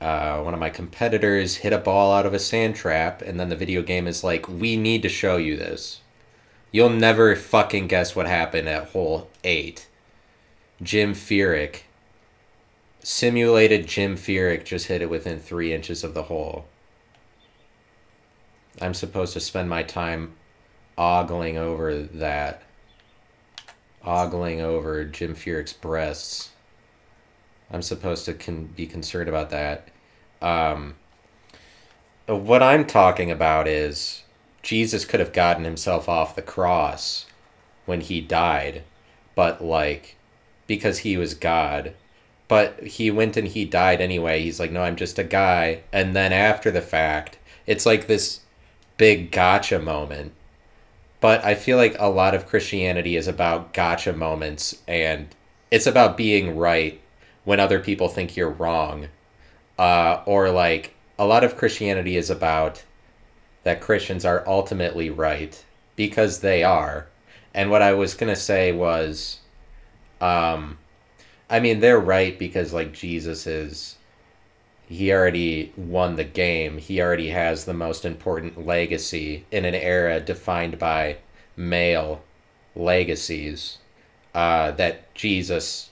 Uh, 0.00 0.40
one 0.40 0.54
of 0.54 0.60
my 0.60 0.70
competitors 0.70 1.56
hit 1.56 1.72
a 1.72 1.78
ball 1.78 2.12
out 2.12 2.24
of 2.24 2.32
a 2.32 2.38
sand 2.38 2.74
trap, 2.74 3.20
and 3.20 3.38
then 3.38 3.50
the 3.50 3.56
video 3.56 3.82
game 3.82 4.06
is 4.06 4.24
like, 4.24 4.48
we 4.48 4.76
need 4.76 5.02
to 5.02 5.08
show 5.08 5.36
you 5.36 5.56
this. 5.56 6.00
You'll 6.72 6.88
never 6.88 7.34
fucking 7.36 7.88
guess 7.88 8.16
what 8.16 8.26
happened 8.26 8.68
at 8.68 8.88
hole 8.90 9.28
8. 9.44 9.86
Jim 10.82 11.12
Furyk. 11.12 11.82
Simulated 13.02 13.86
Jim 13.86 14.16
Furyk 14.16 14.64
just 14.64 14.86
hit 14.86 15.02
it 15.02 15.10
within 15.10 15.38
three 15.38 15.72
inches 15.72 16.04
of 16.04 16.14
the 16.14 16.24
hole. 16.24 16.66
I'm 18.80 18.94
supposed 18.94 19.32
to 19.34 19.40
spend 19.40 19.68
my 19.68 19.82
time 19.82 20.34
ogling 20.96 21.58
over 21.58 22.02
that. 22.02 22.62
Ogling 24.04 24.60
over 24.60 25.04
Jim 25.04 25.34
Furyk's 25.34 25.72
breasts. 25.74 26.50
I'm 27.70 27.82
supposed 27.82 28.24
to 28.24 28.34
con- 28.34 28.70
be 28.74 28.86
concerned 28.86 29.28
about 29.28 29.50
that. 29.50 29.88
Um, 30.42 30.96
what 32.26 32.62
I'm 32.62 32.86
talking 32.86 33.30
about 33.30 33.66
is 33.66 34.22
Jesus 34.62 35.04
could 35.04 35.20
have 35.20 35.32
gotten 35.32 35.64
himself 35.64 36.08
off 36.08 36.36
the 36.36 36.42
cross 36.42 37.26
when 37.86 38.00
he 38.00 38.20
died, 38.20 38.82
but 39.34 39.62
like 39.62 40.16
because 40.66 40.98
he 40.98 41.16
was 41.16 41.34
God. 41.34 41.94
But 42.46 42.82
he 42.84 43.10
went 43.10 43.36
and 43.36 43.48
he 43.48 43.64
died 43.64 44.00
anyway. 44.00 44.42
He's 44.42 44.60
like, 44.60 44.72
no, 44.72 44.82
I'm 44.82 44.96
just 44.96 45.18
a 45.18 45.24
guy. 45.24 45.82
And 45.92 46.14
then 46.14 46.32
after 46.32 46.70
the 46.70 46.82
fact, 46.82 47.38
it's 47.66 47.86
like 47.86 48.06
this 48.06 48.40
big 48.96 49.30
gotcha 49.30 49.78
moment. 49.78 50.32
But 51.20 51.44
I 51.44 51.54
feel 51.54 51.76
like 51.76 51.96
a 51.98 52.08
lot 52.08 52.34
of 52.34 52.46
Christianity 52.46 53.16
is 53.16 53.28
about 53.28 53.72
gotcha 53.72 54.12
moments 54.12 54.80
and 54.88 55.34
it's 55.70 55.86
about 55.86 56.16
being 56.16 56.56
right 56.56 57.00
when 57.44 57.60
other 57.60 57.80
people 57.80 58.08
think 58.08 58.36
you're 58.36 58.50
wrong. 58.50 59.08
Uh, 59.78 60.22
or 60.26 60.50
like 60.50 60.94
a 61.18 61.26
lot 61.26 61.44
of 61.44 61.56
Christianity 61.56 62.16
is 62.16 62.30
about 62.30 62.84
that 63.64 63.80
Christians 63.80 64.24
are 64.24 64.44
ultimately 64.46 65.10
right 65.10 65.64
because 65.96 66.40
they 66.40 66.62
are. 66.62 67.08
And 67.54 67.70
what 67.70 67.82
I 67.82 67.92
was 67.94 68.14
going 68.14 68.32
to 68.32 68.40
say 68.40 68.72
was 68.72 69.40
um 70.20 70.78
I 71.48 71.60
mean 71.60 71.80
they're 71.80 71.98
right 71.98 72.38
because 72.38 72.72
like 72.72 72.92
Jesus 72.92 73.46
is 73.46 73.96
he 74.86 75.12
already 75.12 75.72
won 75.76 76.16
the 76.16 76.24
game. 76.24 76.78
He 76.78 77.00
already 77.00 77.30
has 77.30 77.64
the 77.64 77.72
most 77.72 78.04
important 78.04 78.66
legacy 78.66 79.46
in 79.52 79.64
an 79.64 79.74
era 79.74 80.18
defined 80.18 80.80
by 80.80 81.18
male 81.56 82.24
legacies. 82.74 83.78
Uh, 84.34 84.72
that 84.72 85.14
Jesus 85.14 85.89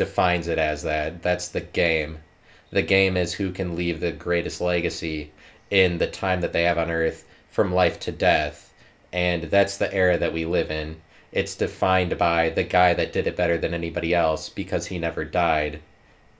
defines 0.00 0.48
it 0.48 0.58
as 0.58 0.82
that. 0.84 1.22
That's 1.22 1.48
the 1.48 1.60
game. 1.60 2.20
The 2.70 2.80
game 2.80 3.18
is 3.18 3.34
who 3.34 3.52
can 3.52 3.76
leave 3.76 4.00
the 4.00 4.12
greatest 4.12 4.58
legacy 4.58 5.30
in 5.68 5.98
the 5.98 6.06
time 6.06 6.40
that 6.40 6.54
they 6.54 6.62
have 6.62 6.78
on 6.78 6.90
earth 6.90 7.28
from 7.50 7.74
life 7.74 8.00
to 8.00 8.10
death. 8.10 8.72
And 9.12 9.42
that's 9.42 9.76
the 9.76 9.92
era 9.92 10.16
that 10.16 10.32
we 10.32 10.46
live 10.46 10.70
in. 10.70 11.02
It's 11.32 11.54
defined 11.54 12.16
by 12.16 12.48
the 12.48 12.64
guy 12.64 12.94
that 12.94 13.12
did 13.12 13.26
it 13.26 13.36
better 13.36 13.58
than 13.58 13.74
anybody 13.74 14.14
else 14.14 14.48
because 14.48 14.86
he 14.86 14.98
never 14.98 15.22
died. 15.22 15.82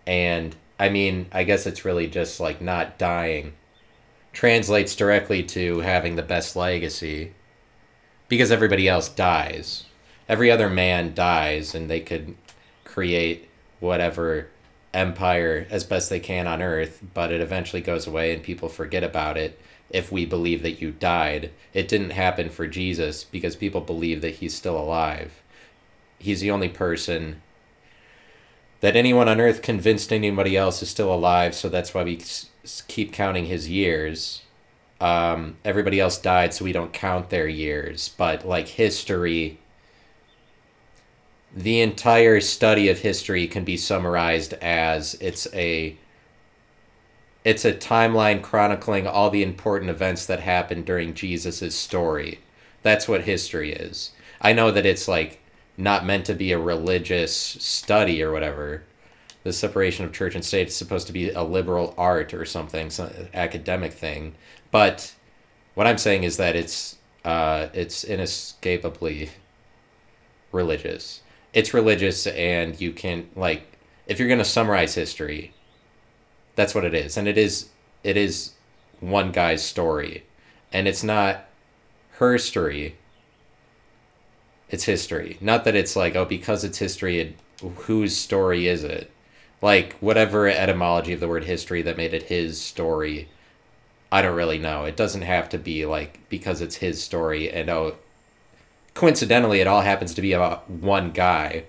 And 0.06 0.56
I 0.78 0.88
mean, 0.88 1.26
I 1.30 1.44
guess 1.44 1.66
it's 1.66 1.84
really 1.84 2.06
just 2.06 2.40
like 2.40 2.62
not 2.62 2.96
dying 2.96 3.52
translates 4.32 4.96
directly 4.96 5.42
to 5.42 5.80
having 5.80 6.16
the 6.16 6.22
best 6.22 6.56
legacy 6.56 7.34
because 8.26 8.50
everybody 8.50 8.88
else 8.88 9.10
dies. 9.10 9.84
Every 10.30 10.50
other 10.50 10.70
man 10.70 11.12
dies 11.12 11.74
and 11.74 11.90
they 11.90 12.00
could 12.00 12.36
create 12.84 13.49
whatever 13.80 14.48
empire 14.92 15.66
as 15.70 15.84
best 15.84 16.10
they 16.10 16.20
can 16.20 16.46
on 16.46 16.62
earth, 16.62 17.02
but 17.14 17.32
it 17.32 17.40
eventually 17.40 17.82
goes 17.82 18.06
away 18.06 18.32
and 18.32 18.42
people 18.42 18.68
forget 18.68 19.04
about 19.04 19.36
it 19.36 19.58
if 19.90 20.12
we 20.12 20.24
believe 20.24 20.62
that 20.62 20.80
you 20.80 20.90
died. 20.92 21.50
It 21.74 21.88
didn't 21.88 22.10
happen 22.10 22.48
for 22.50 22.66
Jesus 22.66 23.24
because 23.24 23.56
people 23.56 23.80
believe 23.80 24.20
that 24.20 24.36
he's 24.36 24.54
still 24.54 24.78
alive. 24.78 25.42
He's 26.18 26.40
the 26.40 26.50
only 26.50 26.68
person 26.68 27.42
that 28.80 28.96
anyone 28.96 29.28
on 29.28 29.40
earth 29.40 29.62
convinced 29.62 30.12
anybody 30.12 30.56
else 30.56 30.82
is 30.82 30.88
still 30.88 31.12
alive, 31.12 31.54
so 31.54 31.68
that's 31.68 31.92
why 31.94 32.02
we 32.02 32.20
keep 32.88 33.12
counting 33.12 33.46
his 33.46 33.68
years. 33.68 34.42
Um, 35.00 35.56
everybody 35.64 36.00
else 36.00 36.18
died, 36.18 36.52
so 36.52 36.64
we 36.64 36.72
don't 36.72 36.92
count 36.92 37.30
their 37.30 37.48
years. 37.48 38.10
But 38.16 38.46
like 38.46 38.68
history, 38.68 39.58
the 41.54 41.80
entire 41.80 42.40
study 42.40 42.88
of 42.88 43.00
history 43.00 43.46
can 43.46 43.64
be 43.64 43.76
summarized 43.76 44.54
as 44.54 45.14
it's 45.14 45.52
a 45.52 45.96
it's 47.42 47.64
a 47.64 47.72
timeline 47.72 48.42
chronicling 48.42 49.06
all 49.06 49.30
the 49.30 49.42
important 49.42 49.90
events 49.90 50.26
that 50.26 50.40
happened 50.40 50.84
during 50.84 51.14
Jesus' 51.14 51.74
story. 51.74 52.38
That's 52.82 53.08
what 53.08 53.22
history 53.22 53.72
is. 53.72 54.10
I 54.42 54.52
know 54.52 54.70
that 54.70 54.84
it's 54.84 55.08
like 55.08 55.40
not 55.76 56.04
meant 56.04 56.26
to 56.26 56.34
be 56.34 56.52
a 56.52 56.58
religious 56.58 57.34
study 57.34 58.22
or 58.22 58.30
whatever. 58.30 58.82
The 59.42 59.54
separation 59.54 60.04
of 60.04 60.12
church 60.12 60.34
and 60.34 60.44
state 60.44 60.68
is 60.68 60.76
supposed 60.76 61.06
to 61.06 61.14
be 61.14 61.30
a 61.30 61.42
liberal 61.42 61.94
art 61.96 62.34
or 62.34 62.44
something, 62.44 62.90
some 62.90 63.10
academic 63.32 63.94
thing. 63.94 64.34
But 64.70 65.14
what 65.74 65.86
I'm 65.86 65.98
saying 65.98 66.24
is 66.24 66.36
that 66.36 66.56
it's 66.56 66.98
uh, 67.24 67.68
it's 67.72 68.04
inescapably 68.04 69.30
religious. 70.52 71.22
It's 71.52 71.74
religious, 71.74 72.26
and 72.26 72.80
you 72.80 72.92
can 72.92 73.28
like 73.34 73.70
if 74.06 74.18
you're 74.18 74.28
gonna 74.28 74.44
summarize 74.44 74.94
history, 74.94 75.52
that's 76.56 76.74
what 76.74 76.84
it 76.84 76.94
is, 76.94 77.16
and 77.16 77.28
it 77.28 77.38
is 77.38 77.70
it 78.04 78.16
is 78.16 78.52
one 79.00 79.32
guy's 79.32 79.62
story, 79.62 80.24
and 80.72 80.86
it's 80.86 81.02
not 81.02 81.46
her 82.18 82.38
story. 82.38 82.96
It's 84.68 84.84
history. 84.84 85.38
Not 85.40 85.64
that 85.64 85.74
it's 85.74 85.96
like 85.96 86.14
oh 86.16 86.24
because 86.24 86.64
it's 86.64 86.78
history, 86.78 87.20
it, 87.20 87.36
whose 87.60 88.16
story 88.16 88.68
is 88.68 88.84
it? 88.84 89.10
Like 89.62 89.94
whatever 89.94 90.48
etymology 90.48 91.12
of 91.12 91.20
the 91.20 91.28
word 91.28 91.44
history 91.44 91.82
that 91.82 91.96
made 91.96 92.14
it 92.14 92.24
his 92.24 92.60
story. 92.60 93.28
I 94.12 94.22
don't 94.22 94.36
really 94.36 94.58
know. 94.58 94.84
It 94.84 94.96
doesn't 94.96 95.22
have 95.22 95.48
to 95.50 95.58
be 95.58 95.86
like 95.86 96.20
because 96.28 96.60
it's 96.60 96.76
his 96.76 97.02
story 97.02 97.50
and 97.50 97.68
oh 97.70 97.96
coincidentally 98.94 99.60
it 99.60 99.66
all 99.66 99.82
happens 99.82 100.14
to 100.14 100.22
be 100.22 100.32
about 100.32 100.68
one 100.68 101.10
guy 101.10 101.64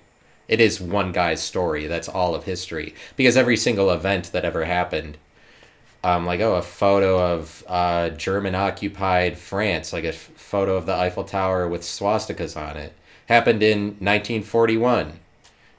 it 0.52 0.60
is 0.60 0.82
one 0.82 1.12
guy's 1.12 1.40
story. 1.42 1.86
That's 1.86 2.10
all 2.10 2.34
of 2.34 2.44
history 2.44 2.94
because 3.16 3.38
every 3.38 3.56
single 3.56 3.90
event 3.90 4.32
that 4.32 4.44
ever 4.44 4.66
happened, 4.66 5.16
um, 6.04 6.26
like 6.26 6.40
oh, 6.40 6.56
a 6.56 6.62
photo 6.62 7.34
of 7.34 7.64
uh, 7.66 8.10
German 8.10 8.54
occupied 8.54 9.38
France, 9.38 9.94
like 9.94 10.04
a 10.04 10.08
f- 10.08 10.30
photo 10.36 10.76
of 10.76 10.84
the 10.84 10.94
Eiffel 10.94 11.24
Tower 11.24 11.66
with 11.68 11.80
swastikas 11.80 12.54
on 12.54 12.76
it, 12.76 12.92
happened 13.28 13.62
in 13.62 13.96
1941. 13.98 15.20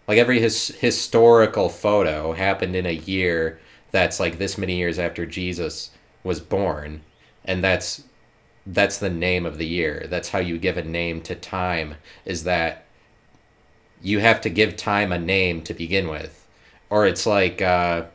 Like 0.07 0.17
every 0.17 0.39
his 0.39 0.69
historical 0.69 1.69
photo 1.69 2.33
happened 2.33 2.75
in 2.75 2.87
a 2.87 2.91
year 2.93 3.59
that's 3.91 4.19
like 4.19 4.39
this 4.39 4.57
many 4.57 4.77
years 4.77 4.97
after 4.97 5.27
Jesus 5.27 5.91
was 6.23 6.39
born, 6.39 7.01
and 7.45 7.63
that's 7.63 8.05
that's 8.65 8.97
the 8.97 9.09
name 9.09 9.45
of 9.45 9.57
the 9.57 9.67
year. 9.67 10.05
That's 10.09 10.29
how 10.29 10.39
you 10.39 10.57
give 10.57 10.77
a 10.77 10.83
name 10.83 11.21
to 11.21 11.35
time. 11.35 11.95
Is 12.25 12.43
that 12.45 12.85
you 14.01 14.19
have 14.19 14.41
to 14.41 14.49
give 14.49 14.75
time 14.75 15.11
a 15.11 15.19
name 15.19 15.61
to 15.63 15.73
begin 15.73 16.07
with. 16.07 16.45
Or 16.89 17.05
it's 17.07 17.25
like, 17.25 17.61
uh, 17.61 18.05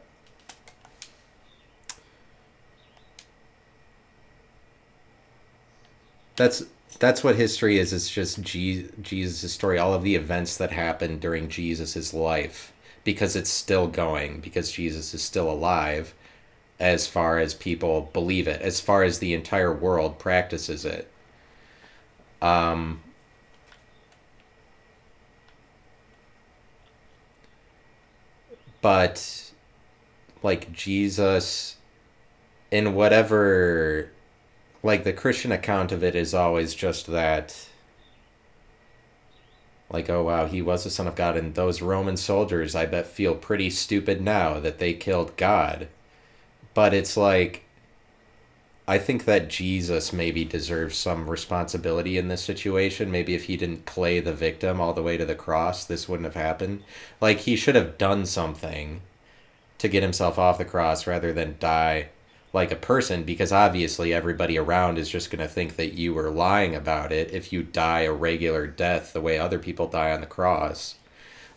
that's 6.36 6.62
that's 6.98 7.22
what 7.22 7.36
history 7.36 7.78
is. 7.78 7.92
It's 7.92 8.10
just 8.10 8.42
Jesus' 8.42 9.52
story, 9.52 9.78
all 9.78 9.94
of 9.94 10.02
the 10.02 10.16
events 10.16 10.56
that 10.56 10.72
happened 10.72 11.20
during 11.20 11.48
Jesus' 11.48 12.12
life, 12.12 12.72
because 13.04 13.36
it's 13.36 13.50
still 13.50 13.86
going, 13.86 14.40
because 14.40 14.72
Jesus 14.72 15.14
is 15.14 15.22
still 15.22 15.50
alive, 15.50 16.14
as 16.80 17.06
far 17.06 17.38
as 17.38 17.54
people 17.54 18.10
believe 18.12 18.46
it, 18.46 18.62
as 18.62 18.80
far 18.80 19.02
as 19.02 19.18
the 19.18 19.34
entire 19.34 19.72
world 19.72 20.18
practices 20.18 20.84
it. 20.84 21.10
Um, 22.40 23.00
but 28.80 29.52
like 30.42 30.72
Jesus 30.72 31.76
in 32.70 32.94
whatever 32.94 34.10
like 34.82 35.04
the 35.04 35.12
Christian 35.12 35.50
account 35.50 35.90
of 35.90 36.04
it 36.04 36.14
is 36.14 36.32
always 36.32 36.74
just 36.74 37.06
that 37.08 37.68
like 39.90 40.08
oh 40.08 40.22
wow 40.22 40.46
he 40.46 40.62
was 40.62 40.84
the 40.84 40.90
son 40.90 41.08
of 41.08 41.16
God 41.16 41.36
and 41.36 41.54
those 41.54 41.82
Roman 41.82 42.16
soldiers 42.16 42.74
I 42.74 42.86
bet 42.86 43.06
feel 43.06 43.34
pretty 43.34 43.70
stupid 43.70 44.20
now 44.20 44.60
that 44.60 44.78
they 44.78 44.92
killed 44.92 45.36
God 45.36 45.88
but 46.78 46.94
it's 46.94 47.16
like 47.16 47.64
I 48.86 48.98
think 48.98 49.24
that 49.24 49.48
Jesus 49.48 50.12
maybe 50.12 50.44
deserves 50.44 50.96
some 50.96 51.28
responsibility 51.28 52.16
in 52.16 52.28
this 52.28 52.44
situation. 52.44 53.10
Maybe 53.10 53.34
if 53.34 53.46
he 53.46 53.56
didn't 53.56 53.84
play 53.84 54.20
the 54.20 54.32
victim 54.32 54.80
all 54.80 54.92
the 54.92 55.02
way 55.02 55.16
to 55.16 55.24
the 55.24 55.34
cross, 55.34 55.84
this 55.84 56.08
wouldn't 56.08 56.32
have 56.32 56.40
happened. 56.40 56.84
Like 57.20 57.38
he 57.38 57.56
should 57.56 57.74
have 57.74 57.98
done 57.98 58.26
something 58.26 59.00
to 59.78 59.88
get 59.88 60.04
himself 60.04 60.38
off 60.38 60.58
the 60.58 60.64
cross 60.64 61.04
rather 61.04 61.32
than 61.32 61.56
die 61.58 62.10
like 62.52 62.70
a 62.70 62.76
person 62.76 63.24
because 63.24 63.50
obviously 63.50 64.14
everybody 64.14 64.56
around 64.56 64.98
is 64.98 65.08
just 65.08 65.32
going 65.32 65.42
to 65.42 65.52
think 65.52 65.74
that 65.74 65.94
you 65.94 66.14
were 66.14 66.30
lying 66.30 66.76
about 66.76 67.10
it 67.10 67.32
if 67.32 67.52
you 67.52 67.64
die 67.64 68.02
a 68.02 68.12
regular 68.12 68.68
death 68.68 69.12
the 69.12 69.20
way 69.20 69.36
other 69.36 69.58
people 69.58 69.88
die 69.88 70.12
on 70.12 70.20
the 70.20 70.28
cross. 70.28 70.94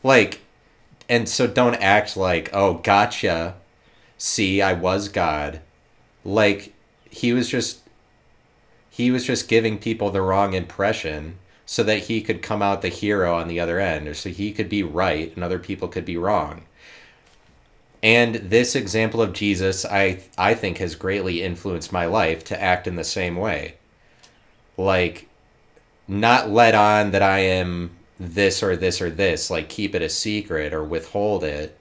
Like 0.02 0.42
and 1.08 1.30
so 1.30 1.46
don't 1.46 1.76
act 1.76 2.18
like, 2.18 2.50
"Oh, 2.54 2.76
gotcha. 2.76 3.61
See, 4.24 4.62
I 4.62 4.74
was 4.74 5.08
God." 5.10 5.62
Like 6.24 6.74
he 7.10 7.34
was 7.34 7.50
just 7.50 7.80
he 8.92 9.10
was 9.10 9.26
just 9.26 9.48
giving 9.48 9.80
people 9.80 10.12
the 10.12 10.22
wrong 10.22 10.54
impression 10.54 11.40
so 11.66 11.82
that 11.82 12.04
he 12.04 12.22
could 12.22 12.44
come 12.44 12.62
out 12.62 12.84
the 12.84 12.90
hero 12.90 13.36
on 13.36 13.48
the 13.48 13.60
other 13.60 13.80
end 13.80 14.08
or 14.08 14.14
so 14.14 14.30
he 14.30 14.52
could 14.52 14.70
be 14.70 14.84
right 14.84 15.34
and 15.34 15.44
other 15.44 15.58
people 15.58 15.88
could 15.88 16.06
be 16.06 16.18
wrong. 16.18 16.66
And 18.04 18.36
this 18.36 18.76
example 18.76 19.24
of 19.24 19.34
jesus 19.34 19.86
i 19.86 20.20
i 20.38 20.54
think 20.54 20.78
has 20.78 20.94
greatly 20.94 21.42
influenced 21.42 21.92
my 21.92 22.06
life 22.06 22.44
to 22.46 22.62
act 22.62 22.86
in 22.86 22.98
the 22.98 23.04
same 23.04 23.36
way. 23.38 23.74
Like 24.78 25.28
not 26.08 26.48
let 26.48 26.76
on 26.76 27.10
that 27.10 27.24
i 27.24 27.40
am 27.40 27.98
this 28.20 28.62
or 28.62 28.76
this 28.76 29.02
or 29.02 29.10
this 29.10 29.50
like 29.50 29.68
keep 29.68 29.96
it 29.96 30.04
a 30.04 30.10
secret 30.10 30.74
or 30.76 30.84
withhold 30.84 31.44
it. 31.44 31.76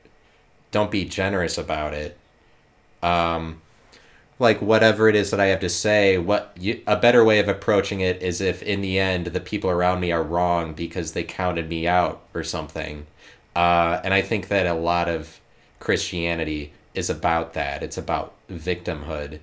Don't 0.70 0.90
be 0.90 1.05
generous 1.05 1.59
about 1.59 1.92
it 1.92 2.16
um 3.02 3.60
like 4.40 4.62
whatever 4.62 5.08
it 5.08 5.14
is 5.14 5.30
that 5.30 5.38
I 5.38 5.46
have 5.46 5.60
to 5.60 5.68
say, 5.68 6.16
what 6.16 6.56
you, 6.58 6.80
a 6.86 6.96
better 6.96 7.22
way 7.22 7.38
of 7.40 7.48
approaching 7.48 8.00
it 8.00 8.22
is 8.22 8.40
if 8.40 8.62
in 8.62 8.80
the 8.80 8.98
end 8.98 9.26
the 9.26 9.40
people 9.40 9.68
around 9.70 10.00
me 10.00 10.12
are 10.12 10.22
wrong 10.22 10.72
because 10.72 11.12
they 11.12 11.22
counted 11.22 11.68
me 11.68 11.86
out 11.86 12.22
or 12.34 12.42
something. 12.42 13.06
Uh, 13.54 14.00
and 14.02 14.14
I 14.14 14.22
think 14.22 14.48
that 14.48 14.66
a 14.66 14.74
lot 14.74 15.08
of 15.08 15.40
Christianity 15.78 16.72
is 16.94 17.10
about 17.10 17.52
that. 17.52 17.82
It's 17.82 17.98
about 17.98 18.34
victimhood, 18.50 19.40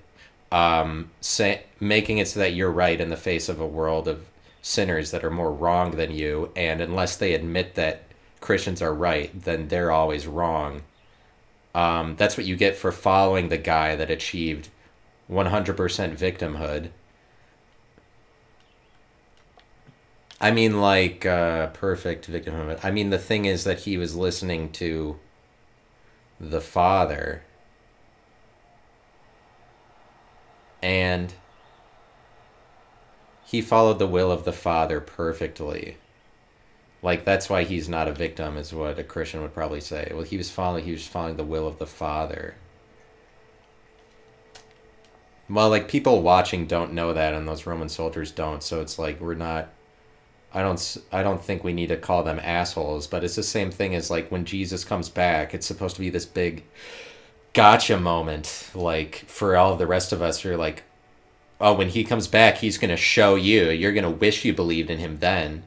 um, 0.50 1.10
say, 1.20 1.62
making 1.78 2.18
it 2.18 2.26
so 2.26 2.40
that 2.40 2.54
you're 2.54 2.70
right 2.70 3.00
in 3.00 3.08
the 3.08 3.16
face 3.16 3.48
of 3.48 3.60
a 3.60 3.66
world 3.66 4.08
of 4.08 4.26
sinners 4.62 5.12
that 5.12 5.24
are 5.24 5.30
more 5.30 5.52
wrong 5.52 5.92
than 5.92 6.10
you. 6.10 6.50
And 6.56 6.80
unless 6.80 7.16
they 7.16 7.34
admit 7.34 7.76
that 7.76 8.02
Christians 8.40 8.82
are 8.82 8.94
right, 8.94 9.30
then 9.44 9.68
they're 9.68 9.92
always 9.92 10.26
wrong. 10.26 10.82
Um, 11.78 12.16
that's 12.16 12.36
what 12.36 12.44
you 12.44 12.56
get 12.56 12.74
for 12.74 12.90
following 12.90 13.50
the 13.50 13.56
guy 13.56 13.94
that 13.94 14.10
achieved 14.10 14.68
100% 15.30 15.76
victimhood. 16.16 16.90
I 20.40 20.50
mean, 20.50 20.80
like, 20.80 21.24
uh, 21.24 21.68
perfect 21.68 22.28
victimhood. 22.28 22.80
I 22.82 22.90
mean, 22.90 23.10
the 23.10 23.18
thing 23.18 23.44
is 23.44 23.62
that 23.62 23.80
he 23.80 23.96
was 23.96 24.16
listening 24.16 24.72
to 24.72 25.20
the 26.40 26.60
father. 26.60 27.44
And 30.82 31.32
he 33.46 33.62
followed 33.62 34.00
the 34.00 34.08
will 34.08 34.32
of 34.32 34.44
the 34.44 34.52
father 34.52 35.00
perfectly. 35.00 35.96
Like 37.02 37.24
that's 37.24 37.48
why 37.48 37.64
he's 37.64 37.88
not 37.88 38.08
a 38.08 38.12
victim, 38.12 38.56
is 38.56 38.72
what 38.72 38.98
a 38.98 39.04
Christian 39.04 39.42
would 39.42 39.54
probably 39.54 39.80
say. 39.80 40.10
Well, 40.12 40.24
he 40.24 40.36
was 40.36 40.50
following 40.50 40.84
he 40.84 40.92
was 40.92 41.06
following 41.06 41.36
the 41.36 41.44
will 41.44 41.66
of 41.66 41.78
the 41.78 41.86
father. 41.86 42.54
Well, 45.48 45.70
like 45.70 45.88
people 45.88 46.22
watching 46.22 46.66
don't 46.66 46.92
know 46.92 47.12
that, 47.14 47.34
and 47.34 47.48
those 47.48 47.66
Roman 47.66 47.88
soldiers 47.88 48.30
don't. 48.30 48.62
So 48.62 48.80
it's 48.80 48.98
like 48.98 49.20
we're 49.20 49.34
not. 49.34 49.68
I 50.52 50.62
don't. 50.62 50.96
I 51.12 51.22
don't 51.22 51.42
think 51.42 51.62
we 51.62 51.72
need 51.72 51.88
to 51.88 51.96
call 51.96 52.24
them 52.24 52.40
assholes, 52.42 53.06
but 53.06 53.24
it's 53.24 53.36
the 53.36 53.42
same 53.42 53.70
thing 53.70 53.94
as 53.94 54.10
like 54.10 54.30
when 54.30 54.44
Jesus 54.44 54.84
comes 54.84 55.08
back. 55.08 55.54
It's 55.54 55.66
supposed 55.66 55.94
to 55.96 56.00
be 56.00 56.10
this 56.10 56.26
big, 56.26 56.64
gotcha 57.54 57.98
moment. 57.98 58.70
Like 58.74 59.24
for 59.26 59.56
all 59.56 59.76
the 59.76 59.86
rest 59.86 60.12
of 60.12 60.20
us, 60.20 60.44
you're 60.44 60.56
like, 60.56 60.82
oh, 61.60 61.74
when 61.74 61.90
he 61.90 62.04
comes 62.04 62.28
back, 62.28 62.58
he's 62.58 62.78
gonna 62.78 62.96
show 62.96 63.36
you. 63.36 63.70
You're 63.70 63.92
gonna 63.92 64.10
wish 64.10 64.44
you 64.44 64.52
believed 64.52 64.90
in 64.90 64.98
him 64.98 65.18
then. 65.18 65.62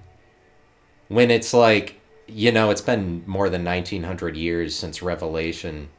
When 1.12 1.30
it's 1.30 1.54
like, 1.54 2.00
you 2.28 2.52
know, 2.52 2.70
it's 2.70 2.82
been 2.82 3.24
more 3.28 3.50
than 3.50 3.64
nineteen 3.64 4.04
hundred 4.04 4.38
years 4.38 4.76
since 4.76 5.02
Revelation, 5.02 5.90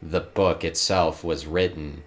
the 0.00 0.20
book 0.20 0.64
itself 0.64 1.22
was 1.22 1.46
written 1.46 2.02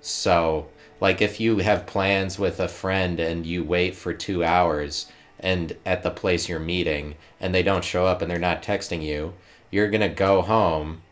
so, 0.00 0.68
like 1.00 1.20
if 1.20 1.40
you 1.40 1.58
have 1.58 1.86
plans 1.86 2.38
with 2.38 2.60
a 2.60 2.68
friend 2.68 3.20
and 3.20 3.44
you 3.44 3.64
wait 3.64 3.94
for 3.94 4.12
2 4.12 4.44
hours 4.44 5.10
and 5.40 5.76
at 5.84 6.02
the 6.02 6.10
place 6.10 6.48
you're 6.48 6.58
meeting 6.58 7.14
and 7.40 7.54
they 7.54 7.62
don't 7.62 7.84
show 7.84 8.06
up 8.06 8.22
and 8.22 8.30
they're 8.30 8.38
not 8.38 8.62
texting 8.62 9.02
you, 9.02 9.34
you're 9.70 9.90
going 9.90 10.00
to 10.00 10.08
go 10.08 10.42
home 10.42 11.02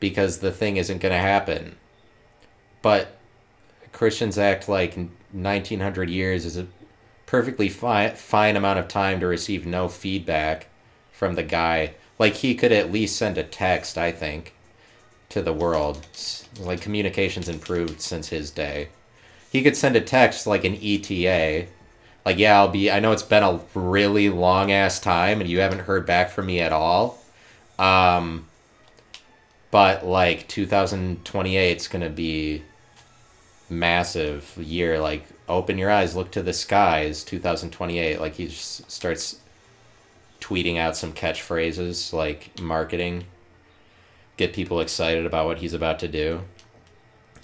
because 0.00 0.38
the 0.38 0.52
thing 0.52 0.76
isn't 0.76 1.00
going 1.00 1.12
to 1.12 1.18
happen. 1.18 1.76
But 2.82 3.16
Christians 3.92 4.38
act 4.38 4.68
like 4.68 4.94
1900 5.32 6.10
years 6.10 6.44
is 6.44 6.56
a 6.56 6.66
perfectly 7.34 7.68
fine 7.68 8.14
fine 8.14 8.54
amount 8.54 8.78
of 8.78 8.86
time 8.86 9.18
to 9.18 9.26
receive 9.26 9.66
no 9.66 9.88
feedback 9.88 10.68
from 11.10 11.34
the 11.34 11.42
guy. 11.42 11.92
Like 12.16 12.34
he 12.34 12.54
could 12.54 12.70
at 12.70 12.92
least 12.92 13.16
send 13.16 13.36
a 13.36 13.42
text, 13.42 13.98
I 13.98 14.12
think, 14.12 14.54
to 15.30 15.42
the 15.42 15.52
world 15.52 16.06
like 16.60 16.80
communications 16.80 17.48
improved 17.48 18.00
since 18.00 18.28
his 18.28 18.52
day. 18.52 18.90
He 19.50 19.64
could 19.64 19.76
send 19.76 19.96
a 19.96 20.00
text 20.00 20.46
like 20.46 20.62
an 20.62 20.78
ETA, 20.80 21.66
like 22.24 22.38
yeah, 22.38 22.56
I'll 22.56 22.68
be. 22.68 22.88
I 22.88 23.00
know 23.00 23.10
it's 23.10 23.24
been 23.24 23.42
a 23.42 23.58
really 23.74 24.30
long 24.30 24.70
ass 24.70 25.00
time, 25.00 25.40
and 25.40 25.50
you 25.50 25.58
haven't 25.58 25.80
heard 25.80 26.06
back 26.06 26.30
from 26.30 26.46
me 26.46 26.60
at 26.60 26.70
all. 26.70 27.18
Um, 27.80 28.46
but 29.72 30.06
like 30.06 30.46
2028 30.46 31.76
is 31.76 31.88
gonna 31.88 32.10
be 32.10 32.62
massive 33.68 34.56
year. 34.56 35.00
Like 35.00 35.24
open 35.48 35.78
your 35.78 35.90
eyes, 35.90 36.16
look 36.16 36.30
to 36.32 36.42
the 36.42 36.52
skies. 36.52 37.24
2028. 37.24 38.20
Like 38.20 38.34
he 38.34 38.46
just 38.46 38.90
starts 38.90 39.40
tweeting 40.40 40.78
out 40.78 40.96
some 40.96 41.12
catchphrases 41.12 42.12
like 42.12 42.60
marketing 42.60 43.24
get 44.36 44.52
people 44.52 44.80
excited 44.80 45.26
about 45.26 45.46
what 45.46 45.58
he's 45.58 45.74
about 45.74 45.98
to 46.00 46.08
do. 46.08 46.40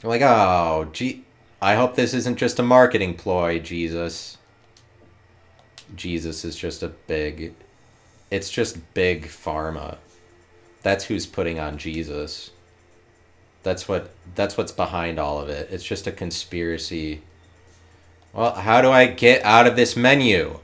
like, 0.03 0.23
oh, 0.23 0.89
gee, 0.93 1.25
I 1.61 1.75
hope 1.75 1.95
this 1.95 2.15
isn't 2.15 2.39
just 2.39 2.59
a 2.59 2.63
marketing 2.63 3.15
ploy, 3.15 3.59
Jesus. 3.59 4.39
Jesus 5.95 6.45
is 6.45 6.57
just 6.57 6.83
a 6.83 6.89
big, 6.89 7.55
it's 8.31 8.51
just 8.51 8.95
big 8.95 9.27
pharma. 9.27 9.99
That's 10.83 11.05
who's 11.05 11.27
putting 11.27 11.59
on 11.59 11.79
Jesus. 11.79 12.51
That's 13.63 13.87
what 13.87 14.11
that's 14.35 14.57
what's 14.57 14.73
behind 14.73 15.19
all 15.19 15.39
of 15.39 15.51
it. 15.51 15.69
It's 15.71 15.85
just 15.85 16.07
a 16.07 16.13
conspiracy. 16.13 17.21
Well, 18.33 18.55
how 18.55 18.81
do 18.81 18.91
I 18.91 19.07
get 19.07 19.45
out 19.45 19.67
of 19.67 19.77
this 19.77 19.97
menu? 19.97 20.61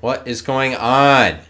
What 0.00 0.28
is 0.28 0.40
going 0.40 0.74
on? 0.76 1.40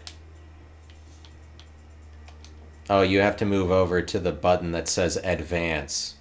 Oh, 2.89 3.01
you 3.01 3.19
have 3.19 3.37
to 3.37 3.45
move 3.45 3.69
over 3.69 4.01
to 4.01 4.19
the 4.19 4.31
button 4.31 4.71
that 4.71 4.87
says 4.87 5.17
advance. 5.17 6.15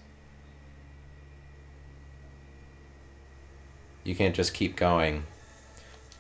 You 4.05 4.15
can't 4.15 4.35
just 4.35 4.53
keep 4.53 4.77
going. 4.77 5.25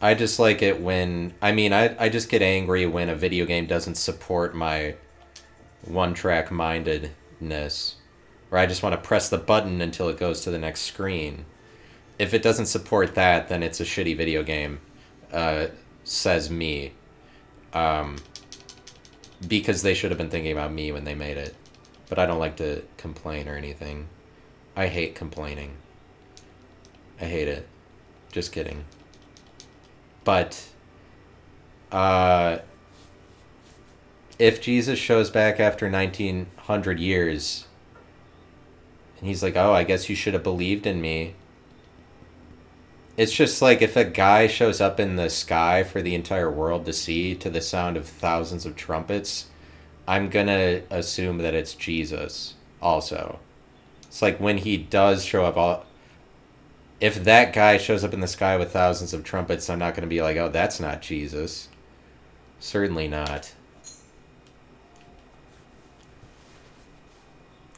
I 0.00 0.14
just 0.14 0.38
like 0.38 0.62
it 0.62 0.80
when, 0.80 1.34
I 1.42 1.52
mean, 1.52 1.72
I, 1.72 1.96
I 2.02 2.08
just 2.08 2.28
get 2.28 2.42
angry 2.42 2.86
when 2.86 3.08
a 3.08 3.14
video 3.14 3.44
game 3.44 3.66
doesn't 3.66 3.96
support 3.96 4.54
my 4.54 4.94
one-track 5.84 6.50
mindedness. 6.50 7.95
Or 8.56 8.58
I 8.58 8.64
just 8.64 8.82
want 8.82 8.94
to 8.94 9.06
press 9.06 9.28
the 9.28 9.36
button 9.36 9.82
until 9.82 10.08
it 10.08 10.16
goes 10.16 10.40
to 10.40 10.50
the 10.50 10.58
next 10.58 10.80
screen. 10.80 11.44
If 12.18 12.32
it 12.32 12.40
doesn't 12.40 12.64
support 12.64 13.14
that, 13.14 13.50
then 13.50 13.62
it's 13.62 13.80
a 13.80 13.84
shitty 13.84 14.16
video 14.16 14.42
game, 14.42 14.80
uh, 15.30 15.66
says 16.04 16.48
me. 16.50 16.94
Um, 17.74 18.16
because 19.46 19.82
they 19.82 19.92
should 19.92 20.10
have 20.10 20.16
been 20.16 20.30
thinking 20.30 20.52
about 20.52 20.72
me 20.72 20.90
when 20.90 21.04
they 21.04 21.14
made 21.14 21.36
it. 21.36 21.54
But 22.08 22.18
I 22.18 22.24
don't 22.24 22.38
like 22.38 22.56
to 22.56 22.82
complain 22.96 23.46
or 23.46 23.56
anything. 23.56 24.08
I 24.74 24.86
hate 24.86 25.14
complaining. 25.14 25.76
I 27.20 27.26
hate 27.26 27.48
it. 27.48 27.68
Just 28.32 28.52
kidding. 28.52 28.86
But 30.24 30.66
uh 31.92 32.60
if 34.38 34.62
Jesus 34.62 34.98
shows 34.98 35.28
back 35.28 35.60
after 35.60 35.90
1900 35.90 36.98
years 36.98 37.65
and 39.18 39.28
he's 39.28 39.42
like, 39.42 39.56
"Oh, 39.56 39.72
I 39.72 39.84
guess 39.84 40.08
you 40.08 40.16
should 40.16 40.34
have 40.34 40.42
believed 40.42 40.86
in 40.86 41.00
me." 41.00 41.34
It's 43.16 43.32
just 43.32 43.62
like 43.62 43.80
if 43.80 43.96
a 43.96 44.04
guy 44.04 44.46
shows 44.46 44.80
up 44.80 45.00
in 45.00 45.16
the 45.16 45.30
sky 45.30 45.82
for 45.84 46.02
the 46.02 46.14
entire 46.14 46.50
world 46.50 46.84
to 46.84 46.92
see 46.92 47.34
to 47.36 47.48
the 47.48 47.62
sound 47.62 47.96
of 47.96 48.06
thousands 48.06 48.66
of 48.66 48.76
trumpets, 48.76 49.46
I'm 50.06 50.28
gonna 50.28 50.82
assume 50.90 51.38
that 51.38 51.54
it's 51.54 51.74
Jesus 51.74 52.54
also. 52.82 53.38
It's 54.02 54.20
like 54.20 54.38
when 54.38 54.58
he 54.58 54.76
does 54.76 55.24
show 55.24 55.44
up, 55.44 55.56
all 55.56 55.86
if 57.00 57.24
that 57.24 57.52
guy 57.52 57.78
shows 57.78 58.04
up 58.04 58.14
in 58.14 58.20
the 58.20 58.26
sky 58.26 58.56
with 58.56 58.72
thousands 58.72 59.12
of 59.12 59.24
trumpets, 59.24 59.68
I'm 59.68 59.78
not 59.78 59.94
gonna 59.94 60.06
be 60.06 60.22
like, 60.22 60.36
oh, 60.36 60.48
that's 60.48 60.80
not 60.80 61.02
Jesus. 61.02 61.68
Certainly 62.60 63.08
not. 63.08 63.52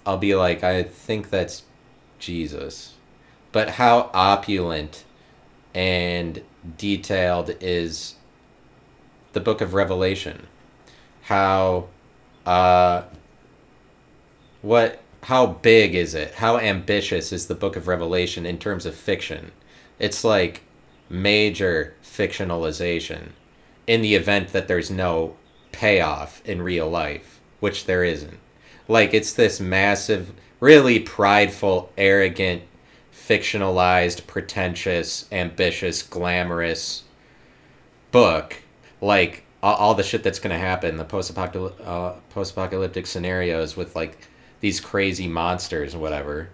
I'll 0.09 0.17
be 0.17 0.35
like, 0.35 0.65
I 0.65 0.85
think 0.85 1.29
that's 1.29 1.65
Jesus. 2.19 2.95
But 3.53 3.69
how 3.73 4.11
opulent 4.15 5.05
and 5.75 6.43
detailed 6.79 7.55
is 7.61 8.15
the 9.35 9.41
book 9.41 9.61
of 9.61 9.75
Revelation? 9.75 10.47
How 11.25 11.89
uh 12.47 13.03
what 14.63 15.03
how 15.25 15.45
big 15.45 15.95
is 15.95 16.15
it? 16.15 16.37
How 16.37 16.57
ambitious 16.57 17.31
is 17.31 17.47
the 17.47 17.55
book 17.55 17.77
of 17.77 17.87
Revelation 17.87 18.47
in 18.47 18.57
terms 18.57 18.87
of 18.87 18.95
fiction? 18.95 19.53
It's 19.99 20.25
like 20.25 20.63
major 21.11 21.95
fictionalization 22.03 23.33
in 23.87 24.01
the 24.01 24.15
event 24.15 24.55
that 24.55 24.69
there's 24.69 24.91
no 24.91 25.37
payoff 25.71 26.41
in 26.47 26.63
real 26.63 26.89
life, 26.89 27.43
which 27.61 27.85
there 27.85 28.05
isn't. 28.05 28.39
Like 28.89 29.13
it's 29.13 29.35
this 29.35 29.61
massive, 29.61 30.33
really 30.61 30.99
prideful, 30.99 31.93
arrogant, 31.97 32.63
fictionalized, 33.13 34.27
pretentious, 34.27 35.27
ambitious, 35.31 36.03
glamorous 36.03 37.05
book. 38.11 38.63
Like 39.01 39.45
all, 39.63 39.95
the 39.95 40.03
shit 40.03 40.23
that's 40.23 40.39
going 40.39 40.53
to 40.53 40.59
happen, 40.59 40.97
the 40.97 41.05
post-apocalyptic, 41.05 41.87
uh, 41.87 42.15
post-apocalyptic 42.31 43.07
scenarios 43.07 43.77
with 43.77 43.95
like 43.95 44.17
these 44.61 44.81
crazy 44.81 45.29
monsters 45.29 45.95
or 45.95 45.99
whatever. 45.99 46.49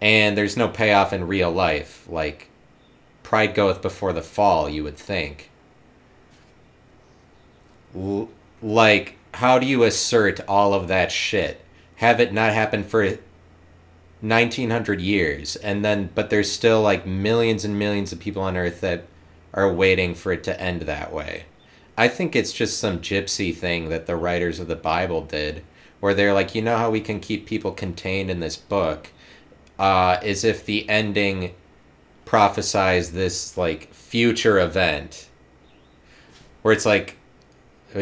And 0.00 0.36
there's 0.36 0.56
no 0.56 0.68
payoff 0.68 1.12
in 1.12 1.26
real 1.26 1.50
life. 1.50 2.06
Like, 2.08 2.48
pride 3.22 3.54
goeth 3.54 3.80
before 3.80 4.12
the 4.12 4.22
fall, 4.22 4.68
you 4.68 4.82
would 4.84 4.98
think. 4.98 5.50
L- 7.96 8.28
like, 8.60 9.16
how 9.34 9.58
do 9.58 9.66
you 9.66 9.82
assert 9.82 10.40
all 10.46 10.74
of 10.74 10.88
that 10.88 11.10
shit? 11.10 11.60
Have 11.96 12.20
it 12.20 12.32
not 12.32 12.52
happen 12.52 12.84
for 12.84 13.18
1900 14.20 15.00
years, 15.00 15.56
and 15.56 15.84
then, 15.84 16.10
but 16.14 16.30
there's 16.30 16.50
still 16.50 16.80
like 16.80 17.06
millions 17.06 17.64
and 17.64 17.78
millions 17.78 18.12
of 18.12 18.20
people 18.20 18.42
on 18.42 18.56
Earth 18.56 18.80
that 18.80 19.04
are 19.52 19.72
waiting 19.72 20.14
for 20.14 20.32
it 20.32 20.42
to 20.44 20.60
end 20.60 20.82
that 20.82 21.12
way. 21.12 21.44
I 21.96 22.08
think 22.08 22.34
it's 22.34 22.52
just 22.52 22.78
some 22.78 23.00
gypsy 23.00 23.54
thing 23.54 23.88
that 23.88 24.06
the 24.06 24.16
writers 24.16 24.58
of 24.60 24.66
the 24.66 24.76
Bible 24.76 25.22
did 25.22 25.62
where 26.00 26.14
they're 26.14 26.34
like, 26.34 26.54
you 26.54 26.62
know 26.62 26.76
how 26.76 26.90
we 26.90 27.00
can 27.00 27.18
keep 27.18 27.46
people 27.46 27.72
contained 27.72 28.30
in 28.30 28.40
this 28.40 28.56
book, 28.56 29.10
uh, 29.78 30.18
is 30.22 30.44
if 30.44 30.64
the 30.64 30.88
ending 30.88 31.54
prophesies 32.24 33.12
this 33.12 33.56
like 33.56 33.92
future 33.92 34.58
event, 34.58 35.28
where 36.62 36.74
it's 36.74 36.86
like 36.86 37.16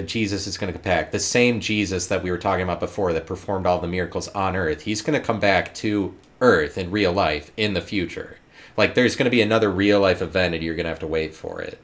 Jesus 0.00 0.46
is 0.46 0.56
going 0.56 0.72
to 0.72 0.78
come 0.78 0.82
back. 0.82 1.12
The 1.12 1.18
same 1.18 1.60
Jesus 1.60 2.06
that 2.06 2.22
we 2.22 2.30
were 2.30 2.38
talking 2.38 2.62
about 2.62 2.80
before 2.80 3.12
that 3.12 3.26
performed 3.26 3.66
all 3.66 3.78
the 3.78 3.86
miracles 3.86 4.28
on 4.28 4.56
earth, 4.56 4.82
he's 4.82 5.02
going 5.02 5.18
to 5.18 5.24
come 5.24 5.38
back 5.38 5.74
to 5.74 6.14
earth 6.40 6.78
in 6.78 6.90
real 6.90 7.12
life 7.12 7.52
in 7.56 7.74
the 7.74 7.80
future. 7.80 8.38
Like 8.76 8.94
there's 8.94 9.16
going 9.16 9.26
to 9.26 9.30
be 9.30 9.42
another 9.42 9.70
real 9.70 10.00
life 10.00 10.22
event 10.22 10.54
and 10.54 10.64
you're 10.64 10.74
going 10.74 10.84
to 10.84 10.90
have 10.90 10.98
to 11.00 11.06
wait 11.06 11.34
for 11.34 11.60
it. 11.60 11.78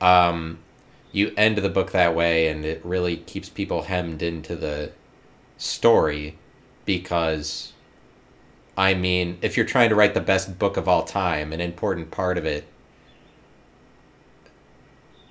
Um, 0.00 0.58
you 1.12 1.32
end 1.36 1.58
the 1.58 1.68
book 1.68 1.92
that 1.92 2.14
way 2.14 2.48
and 2.48 2.64
it 2.64 2.84
really 2.84 3.16
keeps 3.16 3.48
people 3.48 3.82
hemmed 3.82 4.22
into 4.22 4.54
the 4.54 4.92
story 5.56 6.36
because 6.84 7.72
I 8.76 8.94
mean, 8.94 9.38
if 9.42 9.56
you're 9.56 9.66
trying 9.66 9.90
to 9.90 9.94
write 9.94 10.14
the 10.14 10.20
best 10.20 10.58
book 10.58 10.76
of 10.76 10.88
all 10.88 11.04
time, 11.04 11.52
an 11.52 11.60
important 11.60 12.10
part 12.10 12.38
of 12.38 12.44
it 12.44 12.64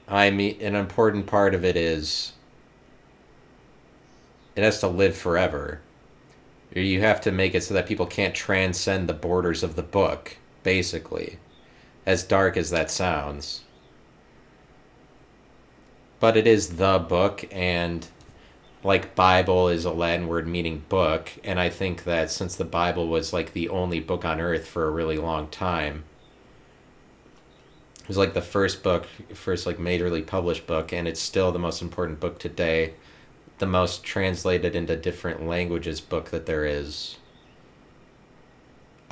I 0.09 0.31
mean 0.31 0.59
an 0.61 0.75
important 0.75 1.27
part 1.27 1.53
of 1.53 1.63
it 1.63 1.75
is 1.77 2.33
it 4.55 4.63
has 4.63 4.79
to 4.79 4.87
live 4.87 5.15
forever. 5.15 5.81
You 6.73 7.01
have 7.01 7.21
to 7.21 7.31
make 7.31 7.55
it 7.55 7.63
so 7.63 7.73
that 7.75 7.87
people 7.87 8.05
can't 8.05 8.35
transcend 8.35 9.07
the 9.07 9.13
borders 9.13 9.63
of 9.63 9.75
the 9.75 9.83
book, 9.83 10.37
basically. 10.63 11.37
As 12.05 12.23
dark 12.23 12.57
as 12.57 12.69
that 12.71 12.91
sounds. 12.91 13.61
But 16.19 16.35
it 16.35 16.47
is 16.47 16.77
the 16.77 16.99
book 16.99 17.45
and 17.51 18.07
like 18.83 19.15
Bible 19.15 19.67
is 19.67 19.85
a 19.85 19.91
Latin 19.91 20.27
word 20.27 20.47
meaning 20.47 20.83
book, 20.89 21.29
and 21.43 21.59
I 21.59 21.69
think 21.69 22.05
that 22.05 22.31
since 22.31 22.55
the 22.55 22.65
Bible 22.65 23.07
was 23.07 23.33
like 23.33 23.53
the 23.53 23.69
only 23.69 23.99
book 23.99 24.23
on 24.23 24.39
earth 24.39 24.67
for 24.67 24.85
a 24.85 24.91
really 24.91 25.17
long 25.17 25.49
time, 25.49 26.05
was 28.09 28.17
like 28.17 28.33
the 28.33 28.41
first 28.41 28.83
book, 28.83 29.07
first 29.33 29.65
like 29.65 29.77
majorly 29.77 30.25
published 30.25 30.67
book, 30.67 30.91
and 30.91 31.07
it's 31.07 31.21
still 31.21 31.51
the 31.53 31.59
most 31.59 31.81
important 31.81 32.19
book 32.19 32.39
today, 32.39 32.95
the 33.59 33.67
most 33.67 34.03
translated 34.03 34.75
into 34.75 34.97
different 34.97 35.47
languages 35.47 36.01
book 36.01 36.31
that 36.31 36.45
there 36.45 36.65
is. 36.65 37.17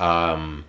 Um, 0.00 0.64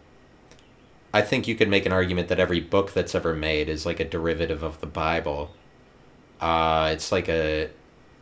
I 1.14 1.22
think 1.22 1.48
you 1.48 1.56
could 1.56 1.70
make 1.70 1.86
an 1.86 1.92
argument 1.92 2.30
that 2.30 2.40
every 2.40 2.60
book 2.60 2.94
that's 2.94 3.16
ever 3.16 3.34
made 3.34 3.68
is 3.68 3.86
like 3.86 4.00
a 4.00 4.06
derivative 4.06 4.64
of 4.64 4.80
the 4.80 4.88
Bible. 4.88 5.52
Uh, 6.40 6.92
it's 6.94 7.12
like 7.12 7.28
a 7.28 7.70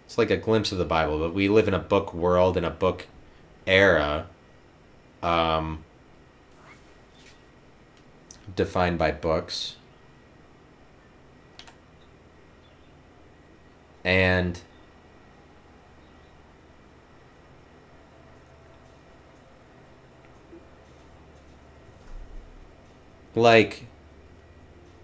it's 0.05 0.17
like 0.17 0.31
a 0.31 0.37
glimpse 0.37 0.71
of 0.71 0.77
the 0.77 0.85
Bible, 0.85 1.19
but 1.19 1.33
we 1.33 1.49
live 1.49 1.67
in 1.67 1.73
a 1.73 1.79
book 1.79 2.13
world 2.13 2.55
in 2.55 2.63
a 2.63 2.69
book 2.69 3.07
era 3.65 4.27
um, 5.21 5.83
defined 8.55 8.97
by 8.97 9.11
books. 9.11 9.76
And 14.07 14.57
like 23.35 23.83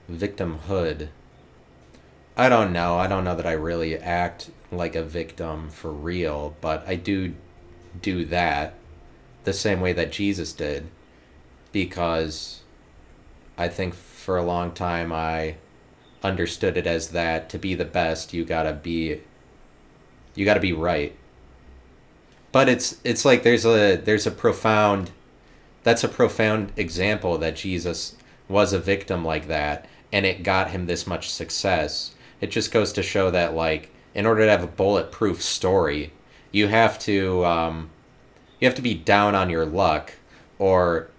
victimhood. 0.10 1.10
I 2.38 2.48
don't 2.48 2.72
know. 2.72 2.96
I 2.96 3.08
don't 3.08 3.26
know 3.26 3.36
that 3.36 3.46
I 3.46 3.52
really 3.52 3.98
act 3.98 4.52
like 4.72 4.96
a 4.96 5.04
victim 5.04 5.70
for 5.70 5.92
real, 5.92 6.56
but 6.62 6.88
I 6.88 6.96
do 6.96 7.34
do 8.02 8.24
that 8.28 8.76
the 9.44 9.52
same 9.52 9.82
way 9.82 9.92
that 9.92 10.14
Jesus 10.14 10.54
did 10.54 10.88
because 11.74 12.62
I 13.58 13.68
think 13.68 13.96
for 13.96 14.38
a 14.38 14.46
long 14.46 14.72
time 14.72 15.12
I 15.12 15.58
understood 16.24 16.78
it 16.78 16.88
as 16.88 17.10
that 17.10 17.50
to 17.50 17.60
be 17.60 17.76
the 17.76 17.86
best 17.86 18.34
you 18.34 18.46
got 18.46 18.64
to 18.64 18.74
be 18.74 19.20
you 20.36 20.46
got 20.46 20.56
to 20.56 20.60
be 20.60 20.74
right. 20.74 21.16
But 22.52 22.70
it's 22.70 23.00
it's 23.04 23.26
like 23.26 23.44
there's 23.44 23.66
a 23.66 23.96
there's 23.98 24.28
a 24.28 24.32
profound 24.32 25.12
that's 25.84 26.04
a 26.04 26.10
profound 26.10 26.72
example 26.78 27.38
that 27.40 27.56
Jesus 27.56 28.16
was 28.48 28.74
a 28.74 28.80
victim 28.80 29.26
like 29.26 29.48
that 29.48 29.88
and 30.12 30.26
it 30.26 30.44
got 30.44 30.72
him 30.72 30.86
this 30.86 31.08
much 31.08 31.30
success. 31.30 32.14
It 32.40 32.52
just 32.52 32.72
goes 32.72 32.94
to 32.94 33.04
show 33.04 33.32
that 33.32 33.54
like 33.54 33.92
in 34.14 34.26
order 34.26 34.46
to 34.46 34.52
have 34.52 34.64
a 34.64 34.68
bulletproof 34.68 35.42
story, 35.42 36.14
you 36.52 36.68
have 36.68 37.00
to 37.00 37.44
um, 37.46 37.90
you 38.60 38.68
have 38.68 38.76
to 38.76 38.82
be 38.82 38.94
down 38.94 39.36
on 39.36 39.50
your 39.50 39.66
luck 39.66 40.14
or 40.60 41.10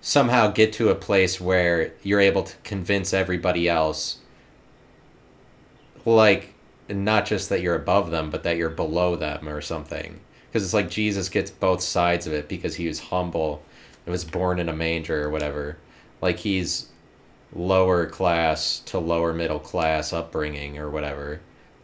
somehow 0.00 0.50
get 0.50 0.72
to 0.74 0.90
a 0.90 0.94
place 0.94 1.40
where 1.40 1.92
you're 2.02 2.20
able 2.20 2.42
to 2.42 2.56
convince 2.64 3.14
everybody 3.14 3.68
else 3.68 4.18
like 6.04 6.54
not 6.88 7.26
just 7.26 7.48
that 7.48 7.62
you're 7.62 7.74
above 7.74 8.10
them 8.10 8.30
but 8.30 8.42
that 8.42 8.56
you're 8.56 8.70
below 8.70 9.16
them 9.16 9.48
or 9.48 9.60
something. 9.60 10.20
Because 10.48 10.64
it's 10.64 10.74
like 10.74 10.90
jesus 10.90 11.28
gets 11.28 11.50
both 11.50 11.82
sides 11.82 12.26
of 12.26 12.32
it 12.32 12.48
because 12.48 12.76
he 12.76 12.86
was 12.86 13.00
humble 13.00 13.62
and 14.04 14.12
was 14.12 14.24
born 14.24 14.58
in 14.58 14.68
a 14.68 14.74
manger 14.74 15.24
or 15.24 15.30
whatever. 15.30 15.78
Like 16.20 16.38
he's 16.38 16.88
lower 17.54 18.06
class 18.06 18.80
to 18.80 18.98
lower 18.98 19.32
middle 19.32 19.60
class 19.60 20.12
upbringing 20.12 20.78
or 20.78 20.90
whatever. 20.90 21.40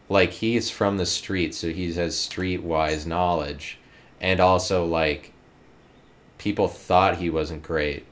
Like 0.09 0.31
he's 0.31 0.69
from 0.69 0.97
the 0.97 1.05
street, 1.05 1.55
so 1.55 1.69
he 1.69 1.93
has 1.93 2.15
streetwise 2.15 3.05
knowledge, 3.05 3.79
and 4.19 4.39
also 4.39 4.85
like 4.85 5.31
people 6.37 6.67
thought 6.67 7.17
he 7.17 7.29
wasn't 7.29 7.63
great. 7.63 8.05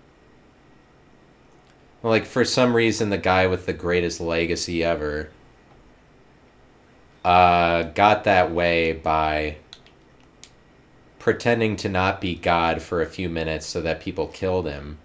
Like 2.02 2.26
for 2.26 2.46
some 2.46 2.74
reason, 2.74 3.10
the 3.10 3.18
guy 3.18 3.48
with 3.48 3.66
the 3.66 3.74
greatest 3.74 4.22
legacy 4.22 4.82
ever 4.84 5.30
uh, 7.24 7.84
got 7.84 8.24
that 8.24 8.52
way 8.52 8.94
by 8.94 9.58
pretending 11.20 11.76
to 11.76 11.90
not 11.90 12.22
be 12.22 12.36
God 12.36 12.82
for 12.82 13.02
a 13.02 13.06
few 13.06 13.30
minutes 13.30 13.66
so 13.66 13.82
that 13.82 14.02
people 14.02 14.28
killed 14.28 14.68
him. 14.68 14.98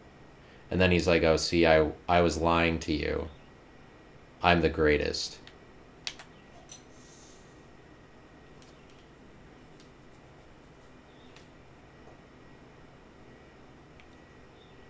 And 0.70 0.80
then 0.80 0.90
he's 0.90 1.06
like, 1.06 1.22
"Oh, 1.22 1.36
see, 1.36 1.66
I 1.66 1.90
I 2.08 2.20
was 2.20 2.38
lying 2.38 2.78
to 2.80 2.92
you. 2.92 3.28
I'm 4.42 4.60
the 4.60 4.68
greatest." 4.68 5.38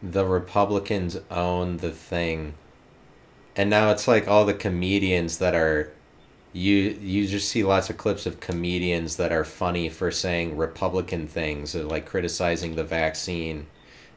The 0.03 0.27
Republicans 0.27 1.19
own 1.31 1.79
the 1.79 1.91
thing. 1.91 2.55
And 3.57 3.71
now 3.71 3.91
it's 3.91 4.07
like 4.07 4.29
all 4.29 4.45
the 4.45 4.53
comedians 4.53 5.39
that 5.39 5.55
are 5.55 5.93
you 6.55 6.97
you 7.01 7.27
just 7.27 7.49
see 7.49 7.65
lots 7.65 7.91
of 7.91 7.97
clips 7.99 8.27
of 8.27 8.39
comedians 8.39 9.17
that 9.17 9.33
are 9.33 9.45
funny 9.45 9.89
for 9.89 10.13
saying 10.13 10.57
Republican 10.57 11.27
things, 11.27 11.75
like 11.75 12.07
criticizing 12.07 12.77
the 12.77 12.85
vaccine 12.85 13.67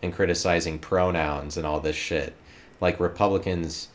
and 0.04 0.14
criticizing 0.14 0.78
pronouns 0.78 1.58
and 1.58 1.66
all 1.66 1.80
this 1.80 1.96
shit. 1.96 2.36
Like 2.80 3.00
Republicans 3.00 3.90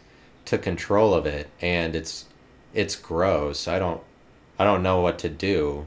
took 0.44 0.60
control 0.62 1.14
of 1.14 1.24
it 1.24 1.48
and 1.60 1.94
it's 1.94 2.26
it's 2.74 2.96
gross. 2.96 3.68
I 3.68 3.78
don't 3.78 4.02
I 4.58 4.64
don't 4.64 4.82
know 4.82 5.00
what 5.00 5.20
to 5.20 5.28
do. 5.28 5.86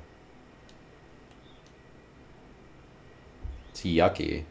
It's 3.72 3.82
yucky. 3.82 4.46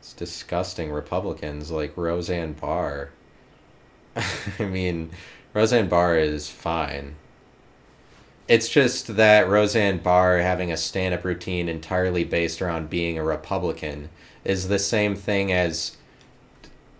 It's 0.00 0.12
disgusting 0.12 0.92
Republicans 0.92 1.70
like 1.70 1.96
Roseanne 1.96 2.52
Barr. 2.52 3.12
I 4.58 4.64
mean, 4.64 5.10
Roseanne 5.54 5.88
Barr 5.88 6.16
is 6.16 6.48
fine. 6.50 7.16
It's 8.48 8.68
just 8.68 9.16
that 9.16 9.48
Roseanne 9.48 9.98
Barr 9.98 10.38
having 10.38 10.72
a 10.72 10.76
stand 10.76 11.14
up 11.14 11.24
routine 11.24 11.68
entirely 11.68 12.24
based 12.24 12.60
around 12.60 12.90
being 12.90 13.16
a 13.18 13.24
Republican 13.24 14.08
is 14.44 14.68
the 14.68 14.78
same 14.78 15.14
thing 15.14 15.52
as 15.52 15.96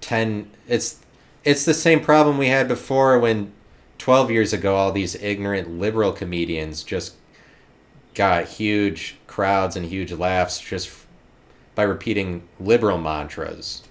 10 0.01 0.51
it's 0.69 1.01
it's 1.45 1.65
the 1.65 1.75
same 1.75 2.01
problem 2.01 2.39
we 2.39 2.49
had 2.49 2.69
before 2.69 3.19
when 3.19 3.53
12 3.99 4.31
years 4.31 4.53
ago 4.53 4.75
all 4.77 4.93
these 4.93 5.15
ignorant 5.17 5.79
liberal 5.79 6.13
comedians 6.13 6.83
just 6.83 7.15
got 8.15 8.47
huge 8.47 9.17
crowds 9.27 9.77
and 9.77 9.87
huge 9.87 10.13
laughs 10.13 10.61
just 10.61 10.91
by 11.75 11.83
repeating 11.83 12.47
liberal 12.61 12.99
mantras 12.99 13.83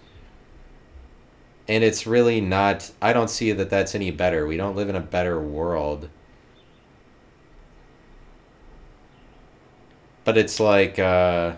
and 1.67 1.83
it's 1.83 2.07
really 2.07 2.41
not 2.41 2.91
i 3.01 3.13
don't 3.13 3.29
see 3.29 3.51
that 3.51 3.69
that's 3.69 3.95
any 3.95 4.11
better 4.11 4.45
we 4.47 4.57
don't 4.57 4.75
live 4.75 4.89
in 4.89 4.95
a 4.95 5.01
better 5.01 5.39
world 5.39 6.09
but 10.23 10.37
it's 10.37 10.59
like 10.59 10.99
uh, 10.99 11.53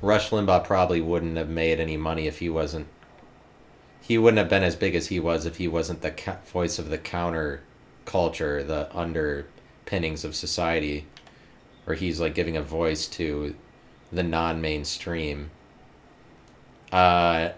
Rush 0.00 0.30
Limbaugh 0.30 0.64
probably 0.64 1.00
wouldn't 1.00 1.36
have 1.36 1.48
made 1.48 1.80
any 1.80 1.96
money 1.96 2.26
if 2.26 2.38
he 2.38 2.48
wasn't. 2.50 2.86
He 4.00 4.18
wouldn't 4.18 4.38
have 4.38 4.50
been 4.50 4.62
as 4.62 4.76
big 4.76 4.94
as 4.94 5.06
he 5.06 5.18
was 5.18 5.46
if 5.46 5.56
he 5.56 5.66
wasn't 5.66 6.02
the 6.02 6.10
ca- 6.10 6.38
voice 6.52 6.78
of 6.78 6.90
the 6.90 6.98
counter 6.98 7.62
culture, 8.04 8.62
the 8.62 8.94
underpinnings 8.94 10.24
of 10.24 10.36
society, 10.36 11.06
where 11.84 11.96
he's 11.96 12.20
like 12.20 12.34
giving 12.34 12.56
a 12.56 12.62
voice 12.62 13.06
to 13.08 13.54
the 14.12 14.22
non-mainstream. 14.22 15.50
Uh, 16.94 17.52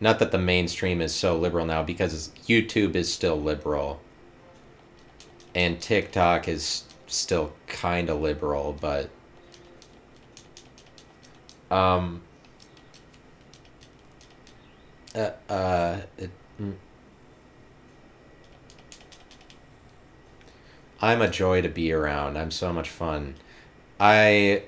not 0.00 0.18
that 0.20 0.32
the 0.32 0.38
mainstream 0.38 1.02
is 1.02 1.14
so 1.14 1.36
liberal 1.36 1.66
now 1.66 1.82
because 1.82 2.30
YouTube 2.46 2.94
is 2.94 3.12
still 3.12 3.38
liberal, 3.38 4.00
and 5.54 5.78
TikTok 5.78 6.48
is 6.48 6.84
still 7.06 7.52
kind 7.66 8.08
of 8.08 8.22
liberal, 8.22 8.74
but 8.80 9.10
um, 11.70 12.22
uh, 15.14 15.30
uh, 15.50 16.00
it, 16.16 16.30
mm. 16.58 16.72
I'm 21.02 21.20
a 21.20 21.28
joy 21.28 21.60
to 21.60 21.68
be 21.68 21.92
around. 21.92 22.38
I'm 22.38 22.50
so 22.50 22.72
much 22.72 22.88
fun. 22.88 23.34
I, 24.00 24.62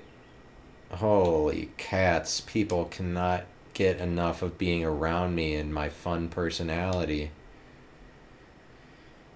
holy 0.90 1.70
cats, 1.78 2.42
people 2.42 2.84
cannot 2.84 3.46
get 3.76 3.98
enough 3.98 4.40
of 4.40 4.56
being 4.56 4.82
around 4.82 5.34
me 5.34 5.54
and 5.54 5.72
my 5.72 5.86
fun 5.86 6.28
personality 6.28 7.30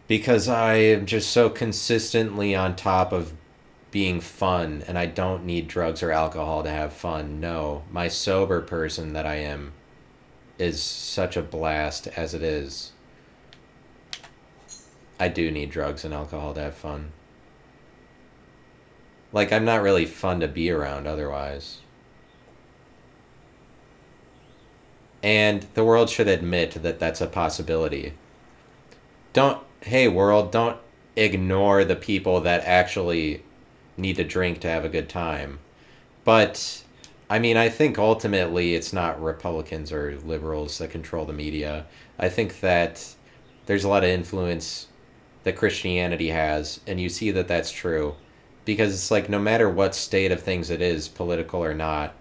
because 0.08 0.48
I 0.48 0.76
am 0.76 1.04
just 1.04 1.30
so 1.30 1.50
consistently 1.50 2.54
on 2.56 2.74
top 2.74 3.12
of 3.12 3.34
being 3.90 4.20
fun 4.20 4.82
and 4.88 4.98
I 4.98 5.04
don't 5.04 5.44
need 5.44 5.68
drugs 5.68 6.02
or 6.02 6.10
alcohol 6.10 6.62
to 6.62 6.70
have 6.70 6.94
fun. 6.94 7.38
No, 7.38 7.82
my 7.90 8.08
sober 8.08 8.62
person 8.62 9.12
that 9.12 9.26
I 9.26 9.34
am 9.36 9.74
is 10.58 10.82
such 10.82 11.36
a 11.36 11.42
blast 11.42 12.06
as 12.08 12.32
it 12.32 12.42
is. 12.42 12.92
I 15.18 15.28
do 15.28 15.50
need 15.50 15.70
drugs 15.70 16.02
and 16.02 16.14
alcohol 16.14 16.54
to 16.54 16.62
have 16.62 16.74
fun. 16.74 17.12
Like, 19.34 19.52
I'm 19.52 19.66
not 19.66 19.82
really 19.82 20.06
fun 20.06 20.40
to 20.40 20.48
be 20.48 20.70
around 20.70 21.06
otherwise. 21.06 21.79
And 25.22 25.66
the 25.74 25.84
world 25.84 26.08
should 26.08 26.28
admit 26.28 26.82
that 26.82 26.98
that's 26.98 27.20
a 27.20 27.26
possibility. 27.26 28.14
Don't 29.32 29.62
hey 29.82 30.08
world, 30.08 30.52
don't 30.52 30.78
ignore 31.16 31.84
the 31.84 31.96
people 31.96 32.40
that 32.40 32.64
actually 32.64 33.42
need 33.96 34.16
to 34.16 34.24
drink 34.24 34.60
to 34.60 34.68
have 34.68 34.84
a 34.84 34.88
good 34.88 35.08
time. 35.08 35.58
But 36.24 36.82
I 37.28 37.38
mean, 37.38 37.56
I 37.56 37.68
think 37.68 37.98
ultimately 37.98 38.74
it's 38.74 38.92
not 38.92 39.22
Republicans 39.22 39.92
or 39.92 40.18
liberals 40.24 40.78
that 40.78 40.90
control 40.90 41.24
the 41.24 41.32
media. 41.32 41.86
I 42.18 42.28
think 42.28 42.60
that 42.60 43.14
there's 43.66 43.84
a 43.84 43.88
lot 43.88 44.02
of 44.02 44.10
influence 44.10 44.88
that 45.44 45.56
Christianity 45.56 46.28
has, 46.30 46.80
and 46.86 47.00
you 47.00 47.08
see 47.08 47.30
that 47.30 47.48
that's 47.48 47.70
true. 47.70 48.16
Because 48.64 48.92
it's 48.92 49.10
like 49.10 49.28
no 49.28 49.38
matter 49.38 49.70
what 49.70 49.94
state 49.94 50.32
of 50.32 50.42
things 50.42 50.70
it 50.70 50.82
is, 50.82 51.08
political 51.08 51.62
or 51.64 51.74
not, 51.74 52.14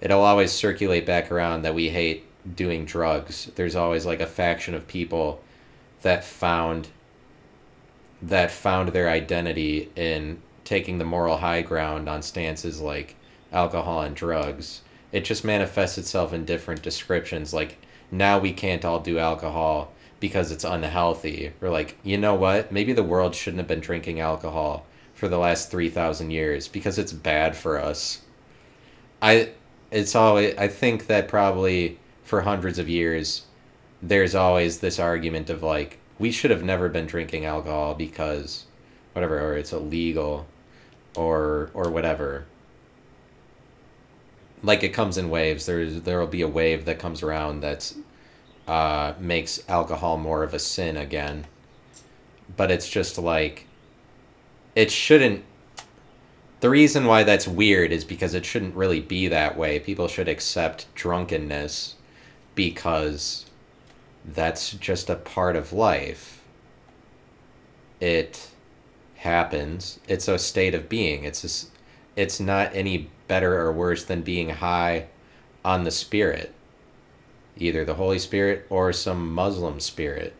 it'll 0.00 0.20
always 0.20 0.52
circulate 0.52 1.04
back 1.04 1.32
around 1.32 1.62
that 1.62 1.74
we 1.74 1.88
hate 1.88 2.26
doing 2.54 2.84
drugs. 2.84 3.50
There's 3.54 3.76
always 3.76 4.06
like 4.06 4.20
a 4.20 4.26
faction 4.26 4.74
of 4.74 4.86
people 4.86 5.42
that 6.02 6.24
found 6.24 6.88
that 8.22 8.50
found 8.50 8.90
their 8.90 9.08
identity 9.08 9.90
in 9.96 10.40
taking 10.64 10.98
the 10.98 11.04
moral 11.04 11.38
high 11.38 11.62
ground 11.62 12.08
on 12.08 12.22
stances 12.22 12.80
like 12.80 13.16
alcohol 13.52 14.02
and 14.02 14.14
drugs. 14.14 14.82
It 15.12 15.24
just 15.24 15.44
manifests 15.44 15.98
itself 15.98 16.32
in 16.32 16.44
different 16.44 16.82
descriptions. 16.82 17.52
Like, 17.52 17.78
now 18.10 18.38
we 18.38 18.52
can't 18.52 18.84
all 18.84 19.00
do 19.00 19.18
alcohol 19.18 19.92
because 20.20 20.52
it's 20.52 20.64
unhealthy. 20.64 21.52
Or, 21.60 21.70
like, 21.70 21.96
you 22.02 22.18
know 22.18 22.34
what? 22.34 22.70
Maybe 22.70 22.92
the 22.92 23.02
world 23.02 23.34
shouldn't 23.34 23.58
have 23.58 23.68
been 23.68 23.80
drinking 23.80 24.20
alcohol 24.20 24.86
for 25.14 25.28
the 25.28 25.38
last 25.38 25.70
3,000 25.70 26.30
years 26.30 26.68
because 26.68 26.98
it's 26.98 27.12
bad 27.12 27.56
for 27.56 27.80
us. 27.80 28.20
I, 29.20 29.50
it's 29.90 30.14
always, 30.14 30.56
I 30.56 30.68
think 30.68 31.06
that 31.08 31.28
probably 31.28 31.98
for 32.22 32.42
hundreds 32.42 32.78
of 32.78 32.88
years, 32.88 33.46
there's 34.02 34.34
always 34.34 34.80
this 34.80 34.98
argument 34.98 35.50
of 35.50 35.62
like, 35.62 35.98
we 36.18 36.30
should 36.30 36.50
have 36.50 36.62
never 36.62 36.88
been 36.88 37.06
drinking 37.06 37.44
alcohol 37.44 37.94
because 37.94 38.66
whatever 39.12 39.40
or 39.40 39.56
it's 39.56 39.72
illegal 39.72 40.46
or 41.16 41.70
or 41.74 41.90
whatever. 41.90 42.46
Like 44.62 44.82
it 44.82 44.90
comes 44.90 45.16
in 45.16 45.30
waves. 45.30 45.66
There's 45.66 46.02
there'll 46.02 46.26
be 46.26 46.42
a 46.42 46.48
wave 46.48 46.84
that 46.84 46.98
comes 46.98 47.22
around 47.22 47.60
that's 47.60 47.94
uh, 48.68 49.14
makes 49.18 49.62
alcohol 49.68 50.18
more 50.18 50.42
of 50.42 50.54
a 50.54 50.58
sin 50.58 50.96
again. 50.96 51.46
But 52.56 52.70
it's 52.70 52.88
just 52.88 53.18
like 53.18 53.66
it 54.74 54.90
shouldn't 54.90 55.44
the 56.60 56.70
reason 56.70 57.06
why 57.06 57.24
that's 57.24 57.48
weird 57.48 57.90
is 57.90 58.04
because 58.04 58.34
it 58.34 58.44
shouldn't 58.44 58.74
really 58.74 59.00
be 59.00 59.28
that 59.28 59.56
way. 59.56 59.78
People 59.78 60.08
should 60.08 60.28
accept 60.28 60.86
drunkenness 60.94 61.94
because 62.60 63.46
that's 64.22 64.72
just 64.72 65.08
a 65.08 65.16
part 65.16 65.56
of 65.56 65.72
life. 65.72 66.44
It 68.00 68.50
happens. 69.16 69.98
It's 70.06 70.28
a 70.28 70.38
state 70.38 70.74
of 70.74 70.86
being. 70.86 71.24
It's 71.24 71.42
a, 71.42 72.20
it's 72.20 72.38
not 72.38 72.70
any 72.74 73.08
better 73.28 73.58
or 73.58 73.72
worse 73.72 74.04
than 74.04 74.20
being 74.20 74.50
high 74.50 75.06
on 75.64 75.84
the 75.84 75.90
spirit, 75.90 76.52
either 77.56 77.82
the 77.82 77.94
Holy 77.94 78.18
Spirit 78.18 78.66
or 78.68 78.92
some 78.92 79.32
Muslim 79.32 79.80
spirit 79.80 80.34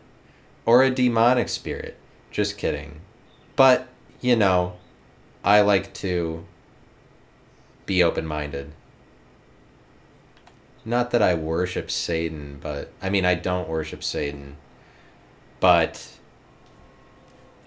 or 0.63 0.83
a 0.83 0.91
demonic 0.91 1.49
spirit. 1.49 1.97
Just 2.29 2.55
kidding. 2.55 3.01
But, 3.55 3.87
you 4.21 4.35
know, 4.35 4.75
I 5.43 5.61
like 5.61 5.91
to 5.95 6.45
be 7.87 8.03
open 8.03 8.27
minded. 8.27 8.73
Not 10.83 11.11
that 11.11 11.21
I 11.21 11.35
worship 11.35 11.91
Satan, 11.91 12.59
but 12.61 12.91
I 13.01 13.09
mean, 13.09 13.25
I 13.25 13.35
don't 13.35 13.69
worship 13.69 14.03
Satan. 14.03 14.57
But 15.59 16.17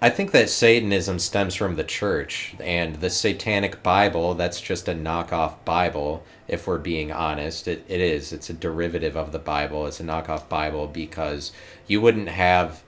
I 0.03 0.11
think 0.11 0.33
that 0.33 0.51
Satanism 0.51 1.19
stems 1.19 1.55
from 1.55 1.77
the 1.77 1.85
church 1.85 2.55
and 2.61 2.97
the 2.97 3.11
Satanic 3.11 3.83
Bible. 3.83 4.35
That's 4.35 4.61
just 4.61 4.89
a 4.89 4.95
knockoff 4.95 5.55
Bible, 5.65 6.25
if 6.49 6.67
we're 6.67 6.79
being 6.79 7.13
honest. 7.13 7.69
It, 7.69 7.85
it 7.89 8.01
is. 8.01 8.33
It's 8.33 8.51
a 8.51 8.53
derivative 8.53 9.17
of 9.17 9.33
the 9.33 9.39
Bible. 9.39 9.87
It's 9.87 10.01
a 10.01 10.05
knockoff 10.05 10.49
Bible 10.49 10.89
because 10.89 11.53
you 11.87 12.01
wouldn't 12.01 12.29
have, 12.29 12.83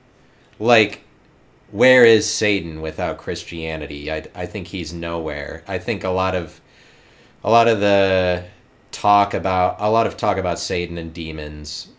like, 0.59 1.05
where 1.71 2.05
is 2.05 2.29
Satan 2.29 2.81
without 2.81 3.19
Christianity? 3.19 4.13
I, 4.13 4.27
I 4.35 4.47
think 4.47 4.67
he's 4.69 4.93
nowhere. 4.93 5.63
I 5.67 5.79
think 5.79 6.05
a 6.05 6.11
lot 6.11 6.35
of 6.35 6.61
a 7.43 7.51
lot 7.51 7.69
of 7.69 7.81
the 7.81 8.45
talk 9.07 9.35
about 9.35 9.77
a 9.79 9.89
lot 9.89 10.05
of 10.05 10.17
talk 10.17 10.37
about 10.37 10.59
Satan 10.59 10.99
and 10.99 11.15
demons 11.15 11.91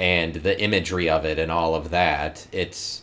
and 0.00 0.34
the 0.34 0.60
imagery 0.60 1.08
of 1.08 1.24
it 1.24 1.38
and 1.38 1.52
all 1.52 1.76
of 1.76 1.90
that. 1.90 2.44
It's 2.50 3.02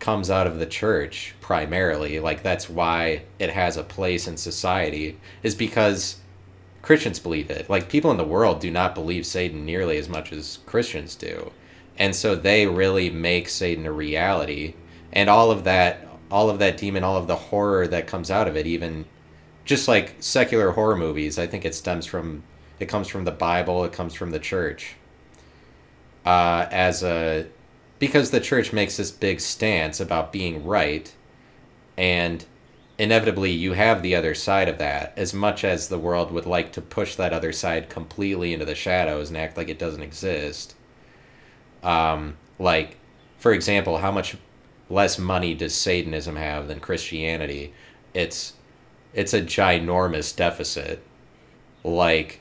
comes 0.00 0.30
out 0.30 0.48
of 0.48 0.58
the 0.58 0.66
church 0.66 1.32
primarily. 1.40 2.18
Like 2.18 2.42
that's 2.42 2.68
why 2.68 3.22
it 3.38 3.50
has 3.50 3.76
a 3.76 3.84
place 3.84 4.26
in 4.26 4.36
society 4.36 5.16
is 5.44 5.54
because 5.54 6.16
Christians 6.82 7.20
believe 7.20 7.50
it. 7.50 7.70
Like 7.70 7.88
people 7.88 8.10
in 8.10 8.16
the 8.16 8.24
world 8.24 8.58
do 8.58 8.68
not 8.68 8.96
believe 8.96 9.24
Satan 9.24 9.64
nearly 9.64 9.96
as 9.96 10.08
much 10.08 10.32
as 10.32 10.58
Christians 10.66 11.14
do. 11.14 11.52
And 11.98 12.16
so 12.16 12.34
they 12.34 12.66
really 12.66 13.10
make 13.10 13.48
Satan 13.48 13.86
a 13.86 13.92
reality. 13.92 14.74
And 15.12 15.30
all 15.30 15.52
of 15.52 15.62
that 15.64 16.08
all 16.32 16.50
of 16.50 16.58
that 16.58 16.78
demon, 16.78 17.04
all 17.04 17.16
of 17.16 17.28
the 17.28 17.36
horror 17.36 17.86
that 17.86 18.08
comes 18.08 18.28
out 18.28 18.48
of 18.48 18.56
it, 18.56 18.66
even 18.66 19.04
just 19.64 19.88
like 19.88 20.16
secular 20.20 20.72
horror 20.72 20.96
movies, 20.96 21.38
I 21.38 21.46
think 21.46 21.64
it 21.64 21.74
stems 21.74 22.06
from 22.06 22.42
it 22.80 22.86
comes 22.86 23.08
from 23.08 23.24
the 23.24 23.30
Bible, 23.30 23.84
it 23.84 23.92
comes 23.92 24.14
from 24.14 24.30
the 24.30 24.38
church. 24.38 24.96
Uh, 26.24 26.66
as 26.70 27.02
a 27.02 27.46
because 27.98 28.30
the 28.30 28.40
church 28.40 28.72
makes 28.72 28.96
this 28.96 29.10
big 29.10 29.40
stance 29.40 30.00
about 30.00 30.32
being 30.32 30.64
right 30.64 31.14
and 31.96 32.44
inevitably 32.98 33.50
you 33.50 33.72
have 33.72 34.02
the 34.02 34.14
other 34.14 34.34
side 34.34 34.68
of 34.68 34.78
that 34.78 35.12
as 35.16 35.34
much 35.34 35.64
as 35.64 35.88
the 35.88 35.98
world 35.98 36.30
would 36.30 36.46
like 36.46 36.72
to 36.72 36.80
push 36.80 37.14
that 37.16 37.32
other 37.32 37.52
side 37.52 37.88
completely 37.88 38.52
into 38.52 38.64
the 38.64 38.74
shadows 38.74 39.28
and 39.28 39.36
act 39.36 39.56
like 39.56 39.68
it 39.68 39.78
doesn't 39.78 40.02
exist 40.02 40.74
um, 41.82 42.36
like 42.58 42.96
for 43.38 43.52
example 43.52 43.98
how 43.98 44.10
much 44.10 44.36
less 44.88 45.18
money 45.18 45.54
does 45.54 45.74
satanism 45.74 46.36
have 46.36 46.68
than 46.68 46.80
christianity 46.80 47.72
it's 48.12 48.54
it's 49.14 49.32
a 49.32 49.40
ginormous 49.40 50.34
deficit 50.34 51.02
like 51.82 52.40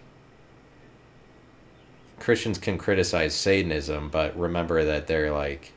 christians 2.20 2.58
can 2.58 2.78
criticize 2.78 3.34
satanism 3.34 4.10
but 4.10 4.38
remember 4.38 4.84
that 4.84 5.08
they're 5.08 5.32
like 5.32 5.74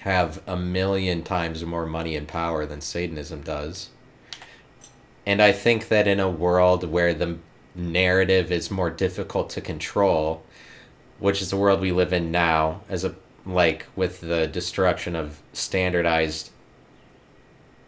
have 0.00 0.42
a 0.46 0.56
million 0.56 1.22
times 1.22 1.64
more 1.64 1.86
money 1.86 2.16
and 2.16 2.26
power 2.26 2.64
than 2.64 2.80
Satanism 2.80 3.42
does. 3.42 3.90
And 5.26 5.42
I 5.42 5.52
think 5.52 5.88
that 5.88 6.08
in 6.08 6.18
a 6.18 6.28
world 6.28 6.84
where 6.84 7.12
the 7.12 7.38
narrative 7.74 8.50
is 8.50 8.70
more 8.70 8.90
difficult 8.90 9.50
to 9.50 9.60
control, 9.60 10.42
which 11.18 11.42
is 11.42 11.50
the 11.50 11.56
world 11.56 11.80
we 11.80 11.92
live 11.92 12.12
in 12.12 12.30
now, 12.30 12.80
as 12.88 13.04
a 13.04 13.14
like 13.44 13.86
with 13.94 14.20
the 14.20 14.46
destruction 14.46 15.14
of 15.14 15.40
standardized 15.52 16.50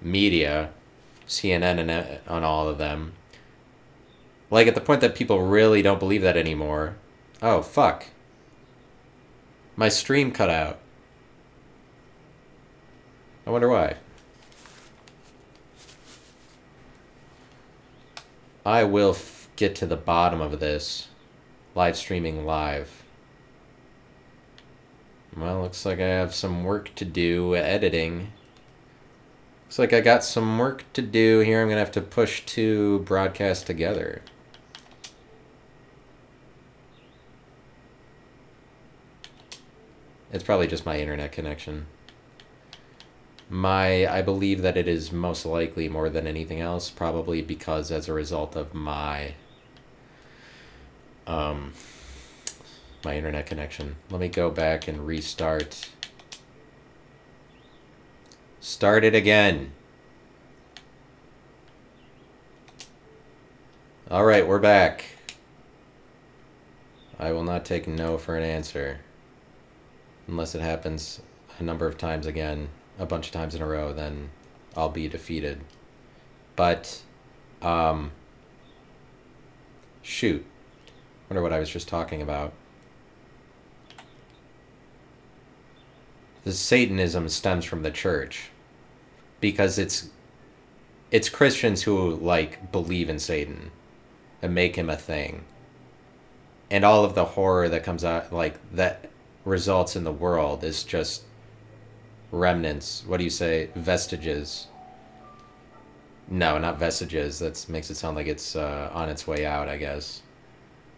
media, 0.01 0.71
CNN 1.27 1.79
and 1.79 1.91
uh, 1.91 2.05
on 2.27 2.45
all 2.45 2.69
of 2.69 2.79
them. 2.79 3.13
Like 4.51 4.67
at 4.67 4.75
the 4.75 4.81
point 4.81 5.01
that 5.01 5.15
people 5.15 5.43
really 5.43 5.83
don't 5.83 5.99
believe 5.99 6.23
that 6.23 6.37
anymore. 6.37 6.97
Oh 7.41 7.63
fuck. 7.63 8.07
My 9.77 9.89
stream 9.89 10.33
cut 10.33 10.51
out. 10.51 10.79
I 13.47 13.51
wonder 13.51 13.69
why. 13.69 13.97
I 18.65 18.85
will 18.85 19.17
get 19.57 19.75
to 19.77 19.87
the 19.87 19.97
bottom 19.97 20.41
of 20.41 20.61
this. 20.61 21.09
Live 21.75 21.97
streaming 21.97 22.45
live. 22.45 23.03
Well, 25.37 25.63
looks 25.63 25.87
like 25.87 25.99
I 25.99 26.09
have 26.09 26.35
some 26.35 26.63
work 26.63 26.95
to 26.97 27.05
do 27.05 27.57
editing. 27.57 28.33
Looks 29.73 29.79
like 29.79 29.95
I 29.95 30.03
got 30.03 30.23
some 30.23 30.59
work 30.59 30.85
to 30.93 31.01
do 31.01 31.39
here. 31.39 31.63
I'm 31.63 31.67
going 31.67 31.77
to 31.77 31.81
have 31.81 31.93
to 31.93 32.03
push 32.03 32.45
two 32.45 32.99
broadcasts 33.07 33.65
together. 33.65 34.21
It's 40.31 40.45
probably 40.45 40.67
just 40.67 40.85
my 40.85 40.99
internet 40.99 41.33
connection 41.33 41.87
my 43.51 44.07
i 44.07 44.23
believe 44.23 44.63
that 44.63 44.79
it 44.79 44.89
is 44.89 45.13
most 45.13 45.45
likely 45.45 45.87
more 45.87 46.09
than 46.09 46.27
anything 46.27 46.59
else 46.59 46.89
probably 46.89 47.43
because 47.43 47.91
as 47.91 48.09
a 48.09 48.13
result 48.15 48.57
of 48.57 48.73
my 48.73 49.35
um 51.27 51.75
my 53.05 53.15
internet 53.15 53.45
connection 53.45 53.95
let 54.11 54.23
me 54.23 54.29
go 54.29 54.49
back 54.51 54.89
and 54.89 55.07
restart 55.07 55.91
start 58.63 59.05
it 59.05 59.15
again 59.15 59.71
all 64.11 64.25
right 64.25 64.49
we're 64.49 64.59
back 64.59 65.05
i 67.19 67.31
will 67.31 67.45
not 67.45 67.67
take 67.67 67.87
no 67.87 68.17
for 68.17 68.37
an 68.37 68.43
answer 68.43 68.99
unless 70.27 70.55
it 70.55 70.63
happens 70.63 71.21
a 71.59 71.63
number 71.63 71.87
of 71.87 71.99
times 71.99 72.25
again 72.25 72.69
a 72.99 73.07
bunch 73.07 73.27
of 73.27 73.33
times 73.33 73.55
in 73.55 73.63
a 73.63 73.67
row, 73.67 73.93
then 73.93 74.31
I'll 74.77 74.89
be 74.89 75.09
defeated. 75.09 75.61
But, 76.57 77.03
um, 77.61 78.13
shoot. 80.03 80.45
Wonder 81.29 81.43
what 81.43 81.53
I 81.53 81.59
was 81.59 81.69
just 81.69 81.89
talking 81.89 82.23
about. 82.23 82.53
The 86.45 86.53
Satanism 86.53 87.29
stems 87.29 87.65
from 87.65 87.83
the 87.83 87.91
church 87.91 88.51
because 89.43 89.77
it's 89.79 90.09
it's 91.11 91.29
Christians 91.29 91.83
who 91.83 92.15
like 92.15 92.73
believe 92.73 93.11
in 93.11 93.19
Satan 93.19 93.71
and 94.41 94.55
make 94.55 94.77
him 94.77 94.89
a 94.89 94.97
thing. 94.97 95.45
And 96.71 96.87
all 96.87 97.05
of 97.05 97.15
the 97.15 97.27
horror 97.27 97.69
that 97.69 97.85
comes 97.85 98.03
out 98.03 98.33
like 98.33 98.55
that 98.73 99.11
results 99.45 99.95
in 99.95 100.05
the 100.05 100.13
world 100.13 100.65
is 100.65 100.85
just 100.85 101.25
remnants. 102.31 103.05
What 103.07 103.19
do 103.19 103.25
you 103.25 103.31
say? 103.31 103.69
Vestiges. 103.75 104.69
No, 106.29 106.57
not 106.57 106.79
vestiges. 106.79 107.41
That 107.41 107.69
makes 107.69 107.91
it 107.91 107.97
sound 107.97 108.17
like 108.17 108.29
it's 108.29 108.57
uh, 108.57 108.91
on 108.95 109.11
its 109.11 109.27
way 109.27 109.45
out. 109.45 109.69
I 109.69 109.77
guess 109.77 110.23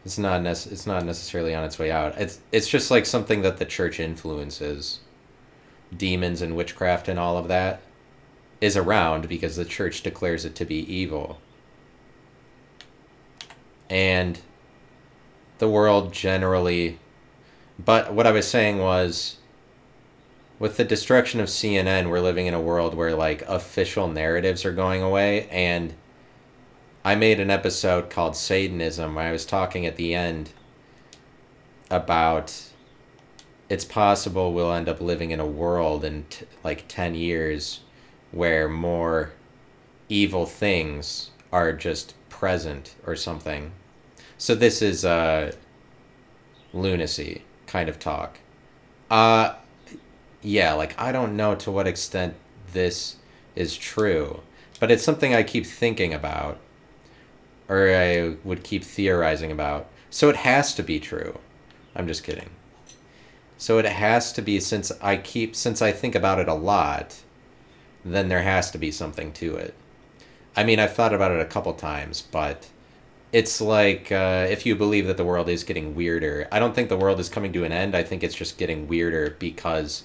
it's 0.04 0.18
not. 0.18 0.42
Nec- 0.42 0.66
it's 0.70 0.86
not 0.86 1.04
necessarily 1.04 1.54
on 1.54 1.64
its 1.64 1.78
way 1.78 1.90
out. 1.90 2.16
It's 2.18 2.40
it's 2.52 2.68
just 2.68 2.90
like 2.90 3.06
something 3.06 3.42
that 3.42 3.56
the 3.56 3.64
church 3.64 3.98
influences. 3.98 5.00
Demons 5.96 6.42
and 6.42 6.54
witchcraft 6.54 7.08
and 7.08 7.18
all 7.18 7.38
of 7.38 7.48
that 7.48 7.80
is 8.60 8.76
around 8.76 9.28
because 9.28 9.56
the 9.56 9.64
church 9.64 10.02
declares 10.02 10.44
it 10.44 10.54
to 10.56 10.64
be 10.64 10.80
evil. 10.92 11.38
And 13.90 14.40
the 15.58 15.68
world 15.68 16.12
generally. 16.12 16.98
But 17.78 18.12
what 18.12 18.26
I 18.26 18.32
was 18.32 18.46
saying 18.46 18.78
was 18.78 19.36
with 20.58 20.76
the 20.76 20.84
destruction 20.84 21.40
of 21.40 21.48
CNN, 21.48 22.08
we're 22.08 22.20
living 22.20 22.46
in 22.46 22.54
a 22.54 22.60
world 22.60 22.94
where 22.94 23.14
like 23.14 23.42
official 23.42 24.08
narratives 24.08 24.64
are 24.64 24.72
going 24.72 25.02
away. 25.02 25.48
And 25.48 25.94
I 27.04 27.14
made 27.14 27.40
an 27.40 27.50
episode 27.50 28.08
called 28.08 28.36
Satanism 28.36 29.14
where 29.14 29.28
I 29.28 29.32
was 29.32 29.44
talking 29.44 29.84
at 29.84 29.96
the 29.96 30.14
end 30.14 30.50
about 31.90 32.70
it's 33.68 33.84
possible 33.84 34.52
we'll 34.52 34.72
end 34.72 34.88
up 34.88 35.00
living 35.00 35.30
in 35.30 35.40
a 35.40 35.46
world 35.46 36.04
in 36.04 36.24
t- 36.30 36.46
like 36.62 36.84
10 36.88 37.14
years 37.14 37.80
where 38.34 38.68
more 38.68 39.32
evil 40.08 40.44
things 40.44 41.30
are 41.52 41.72
just 41.72 42.14
present 42.28 42.94
or 43.06 43.14
something. 43.14 43.70
So 44.38 44.54
this 44.54 44.82
is 44.82 45.04
uh 45.04 45.52
lunacy 46.72 47.42
kind 47.66 47.88
of 47.88 47.98
talk. 47.98 48.38
Uh 49.10 49.54
yeah, 50.42 50.74
like 50.74 51.00
I 51.00 51.12
don't 51.12 51.36
know 51.36 51.54
to 51.54 51.70
what 51.70 51.86
extent 51.86 52.34
this 52.72 53.16
is 53.54 53.76
true, 53.76 54.40
but 54.80 54.90
it's 54.90 55.04
something 55.04 55.34
I 55.34 55.42
keep 55.42 55.64
thinking 55.64 56.12
about 56.12 56.58
or 57.68 57.94
I 57.94 58.36
would 58.44 58.62
keep 58.62 58.84
theorizing 58.84 59.50
about. 59.50 59.86
So 60.10 60.28
it 60.28 60.36
has 60.36 60.74
to 60.74 60.82
be 60.82 61.00
true. 61.00 61.38
I'm 61.94 62.06
just 62.06 62.24
kidding. 62.24 62.50
So 63.56 63.78
it 63.78 63.86
has 63.86 64.32
to 64.32 64.42
be 64.42 64.60
since 64.60 64.92
I 65.00 65.16
keep 65.16 65.56
since 65.56 65.80
I 65.80 65.92
think 65.92 66.14
about 66.14 66.38
it 66.40 66.48
a 66.48 66.54
lot, 66.54 67.22
then 68.04 68.28
there 68.28 68.42
has 68.42 68.70
to 68.72 68.78
be 68.78 68.90
something 68.90 69.32
to 69.32 69.56
it. 69.56 69.74
I 70.56 70.64
mean, 70.64 70.78
I've 70.78 70.94
thought 70.94 71.14
about 71.14 71.32
it 71.32 71.40
a 71.40 71.46
couple 71.46 71.72
times, 71.74 72.22
but 72.22 72.68
it's 73.32 73.60
like 73.60 74.12
uh, 74.12 74.46
if 74.48 74.64
you 74.64 74.76
believe 74.76 75.06
that 75.06 75.16
the 75.16 75.24
world 75.24 75.48
is 75.48 75.64
getting 75.64 75.94
weirder. 75.94 76.46
I 76.52 76.60
don't 76.60 76.74
think 76.74 76.88
the 76.88 76.96
world 76.96 77.18
is 77.18 77.28
coming 77.28 77.52
to 77.54 77.64
an 77.64 77.72
end. 77.72 77.96
I 77.96 78.04
think 78.04 78.22
it's 78.22 78.34
just 78.34 78.58
getting 78.58 78.86
weirder 78.86 79.36
because 79.38 80.04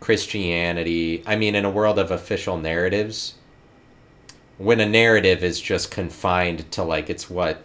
Christianity. 0.00 1.22
I 1.26 1.36
mean, 1.36 1.54
in 1.54 1.64
a 1.64 1.70
world 1.70 1.98
of 1.98 2.10
official 2.10 2.58
narratives, 2.58 3.34
when 4.58 4.80
a 4.80 4.86
narrative 4.86 5.42
is 5.42 5.60
just 5.60 5.90
confined 5.90 6.70
to 6.72 6.82
like 6.82 7.08
it's 7.08 7.30
what 7.30 7.62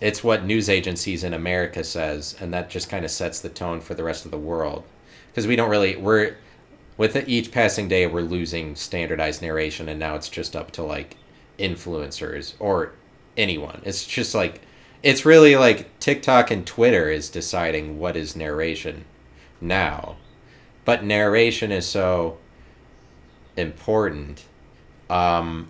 it's 0.00 0.22
what 0.22 0.44
news 0.44 0.68
agencies 0.68 1.24
in 1.24 1.32
America 1.32 1.84
says, 1.84 2.36
and 2.40 2.52
that 2.52 2.70
just 2.70 2.90
kind 2.90 3.04
of 3.04 3.10
sets 3.10 3.40
the 3.40 3.48
tone 3.48 3.80
for 3.80 3.94
the 3.94 4.04
rest 4.04 4.24
of 4.24 4.30
the 4.30 4.38
world. 4.38 4.84
Because 5.28 5.46
we 5.46 5.56
don't 5.56 5.70
really 5.70 5.96
we're 5.96 6.36
with 6.96 7.16
each 7.28 7.50
passing 7.50 7.88
day 7.88 8.06
we're 8.06 8.22
losing 8.22 8.76
standardized 8.76 9.42
narration, 9.42 9.88
and 9.88 9.98
now 9.98 10.14
it's 10.14 10.28
just 10.28 10.54
up 10.54 10.70
to 10.72 10.82
like 10.82 11.16
influencers 11.58 12.54
or 12.58 12.92
anyone. 13.36 13.82
It's 13.84 14.06
just 14.06 14.34
like 14.34 14.60
it's 15.02 15.24
really 15.24 15.56
like 15.56 15.98
TikTok 15.98 16.50
and 16.50 16.66
Twitter 16.66 17.10
is 17.10 17.28
deciding 17.28 17.98
what 17.98 18.16
is 18.16 18.36
narration 18.36 19.04
now. 19.60 20.16
But 20.84 21.04
narration 21.04 21.72
is 21.72 21.86
so 21.86 22.38
important. 23.56 24.44
Um, 25.10 25.68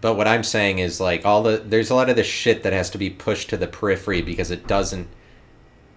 but 0.00 0.14
what 0.14 0.28
I'm 0.28 0.42
saying 0.42 0.78
is 0.78 1.00
like 1.00 1.24
all 1.24 1.42
the 1.42 1.56
there's 1.56 1.90
a 1.90 1.94
lot 1.94 2.10
of 2.10 2.16
the 2.16 2.24
shit 2.24 2.62
that 2.62 2.72
has 2.72 2.90
to 2.90 2.98
be 2.98 3.10
pushed 3.10 3.50
to 3.50 3.56
the 3.56 3.66
periphery 3.66 4.22
because 4.22 4.50
it 4.50 4.66
doesn't 4.66 5.08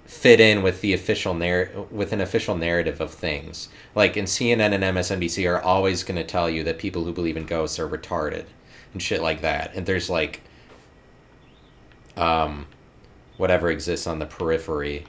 fit 0.08 0.40
in 0.40 0.64
with 0.64 0.80
the 0.80 0.94
official 0.94 1.34
narr- 1.34 1.70
with 1.92 2.14
an 2.14 2.22
official 2.22 2.56
narrative 2.56 3.02
of 3.02 3.14
things. 3.14 3.68
Like 3.94 4.16
in 4.16 4.24
CNN 4.24 4.74
and 4.74 4.84
MSNBC 4.84 5.48
are 5.50 5.62
always 5.62 6.04
going 6.04 6.16
to 6.16 6.24
tell 6.24 6.50
you 6.50 6.64
that 6.64 6.80
people 6.80 7.04
who 7.04 7.12
believe 7.12 7.36
in 7.36 7.46
ghosts 7.46 7.78
are 7.78 7.88
retarded 7.88 8.46
and 8.94 9.04
shit 9.04 9.22
like 9.22 9.42
that. 9.42 9.76
And 9.76 9.86
there's 9.86 10.10
like 10.10 10.42
um 12.16 12.68
whatever 13.36 13.70
exists 13.70 14.08
on 14.08 14.20
the 14.20 14.26
periphery. 14.26 15.06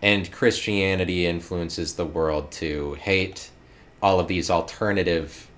And 0.00 0.32
Christianity 0.32 1.26
influences 1.26 1.94
the 1.94 2.06
world 2.06 2.50
to 2.52 2.94
hate 2.94 3.50
all 4.02 4.18
of 4.20 4.28
these 4.28 4.50
alternative 4.50 5.48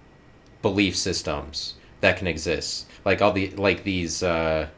belief 0.60 0.96
systems 0.96 1.74
that 2.00 2.16
can 2.16 2.26
exist. 2.26 2.86
Like 3.04 3.22
all 3.22 3.32
the 3.32 3.50
like 3.50 3.84
these 3.84 4.24
uh 4.24 4.68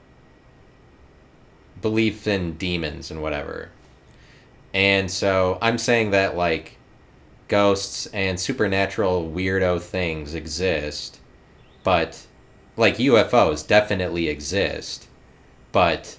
belief 1.81 2.27
in 2.27 2.53
demons 2.59 3.11
and 3.11 3.23
whatever 3.23 3.71
and 4.75 5.11
so 5.11 5.59
I'm 5.63 5.79
saying 5.79 6.11
that 6.11 6.37
like 6.37 6.77
ghosts 7.49 8.07
and 8.07 8.39
supernatural 8.39 9.31
weirdo 9.31 9.81
things 9.81 10.35
exist, 10.35 11.19
but 11.83 12.27
like 12.77 12.99
UFOs 12.99 13.67
definitely 13.67 14.29
exist, 14.29 15.09
but 15.73 16.17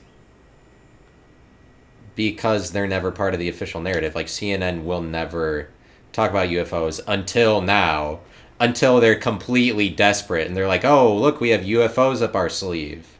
because 2.15 2.71
they're 2.71 2.87
never 2.87 3.11
part 3.11 3.33
of 3.33 3.39
the 3.39 3.47
official 3.47 3.79
narrative, 3.79 4.15
like 4.15 4.27
CNN 4.27 4.83
will 4.83 5.01
never 5.01 5.69
talk 6.11 6.31
about 6.31 6.49
UFOs 6.49 6.99
until 7.07 7.61
now, 7.61 8.19
until 8.59 8.99
they're 8.99 9.15
completely 9.15 9.89
desperate 9.89 10.47
and 10.47 10.57
they're 10.57 10.67
like, 10.67 10.83
"Oh, 10.83 11.15
look, 11.15 11.39
we 11.39 11.49
have 11.51 11.61
UFOs 11.61 12.21
up 12.21 12.35
our 12.35 12.49
sleeve." 12.49 13.17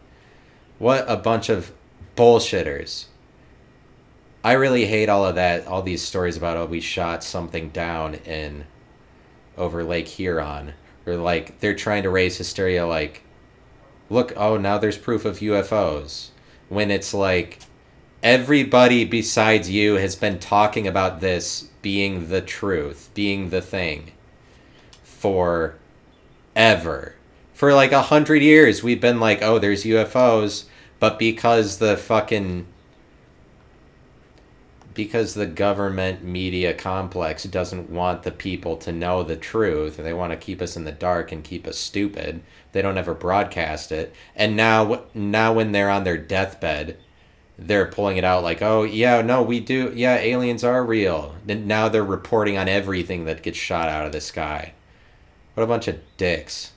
What 0.79 1.05
a 1.07 1.15
bunch 1.15 1.49
of 1.49 1.71
bullshitters. 2.15 3.05
I 4.49 4.53
really 4.53 4.87
hate 4.87 5.09
all 5.09 5.27
of 5.27 5.35
that, 5.35 5.67
all 5.67 5.83
these 5.83 6.01
stories 6.01 6.35
about 6.35 6.57
oh 6.57 6.65
we 6.65 6.81
shot 6.81 7.23
something 7.23 7.69
down 7.69 8.15
in 8.15 8.65
over 9.55 9.83
Lake 9.83 10.07
Huron, 10.07 10.73
or 11.05 11.17
like 11.17 11.59
they're 11.59 11.75
trying 11.75 12.01
to 12.01 12.09
raise 12.09 12.39
hysteria 12.39 12.87
like, 12.87 13.21
look 14.09 14.33
oh 14.35 14.57
now 14.57 14.79
there's 14.79 14.97
proof 14.97 15.23
of 15.23 15.37
UFOs, 15.37 16.29
when 16.67 16.89
it's 16.89 17.13
like 17.13 17.59
everybody 18.23 19.05
besides 19.05 19.69
you 19.69 19.97
has 19.97 20.15
been 20.15 20.39
talking 20.39 20.87
about 20.87 21.21
this 21.21 21.69
being 21.83 22.29
the 22.29 22.41
truth, 22.41 23.11
being 23.13 23.51
the 23.51 23.61
thing, 23.61 24.13
for 25.03 25.75
ever. 26.55 27.13
For 27.53 27.71
like 27.71 27.91
a 27.91 28.01
hundred 28.01 28.41
years, 28.41 28.81
we've 28.81 28.99
been 28.99 29.19
like, 29.19 29.43
oh, 29.43 29.59
there's 29.59 29.83
UFOs, 29.83 30.65
but 30.99 31.19
because 31.19 31.77
the 31.77 31.95
fucking 31.95 32.65
because 34.93 35.33
the 35.33 35.45
government 35.45 36.23
media 36.23 36.73
complex 36.73 37.43
doesn't 37.43 37.89
want 37.89 38.23
the 38.23 38.31
people 38.31 38.77
to 38.77 38.91
know 38.91 39.23
the 39.23 39.35
truth 39.35 39.97
they 39.97 40.13
want 40.13 40.31
to 40.31 40.37
keep 40.37 40.61
us 40.61 40.75
in 40.75 40.83
the 40.83 40.91
dark 40.91 41.31
and 41.31 41.43
keep 41.43 41.67
us 41.67 41.77
stupid. 41.77 42.41
They 42.71 42.81
don't 42.81 42.97
ever 42.97 43.13
broadcast 43.13 43.91
it. 43.91 44.13
And 44.35 44.55
now 44.55 45.03
now 45.13 45.53
when 45.53 45.71
they're 45.71 45.89
on 45.89 46.03
their 46.03 46.17
deathbed 46.17 46.97
they're 47.57 47.87
pulling 47.87 48.15
it 48.15 48.23
out 48.23 48.41
like 48.41 48.61
oh 48.61 48.83
yeah 48.83 49.21
no 49.21 49.41
we 49.41 49.59
do 49.59 49.91
yeah 49.95 50.15
aliens 50.15 50.63
are 50.63 50.83
real. 50.83 51.35
And 51.47 51.67
now 51.67 51.89
they're 51.89 52.03
reporting 52.03 52.57
on 52.57 52.67
everything 52.67 53.25
that 53.25 53.43
gets 53.43 53.57
shot 53.57 53.89
out 53.89 54.05
of 54.05 54.11
the 54.11 54.21
sky. 54.21 54.73
What 55.53 55.63
a 55.63 55.67
bunch 55.67 55.87
of 55.87 55.99
dicks. 56.17 56.71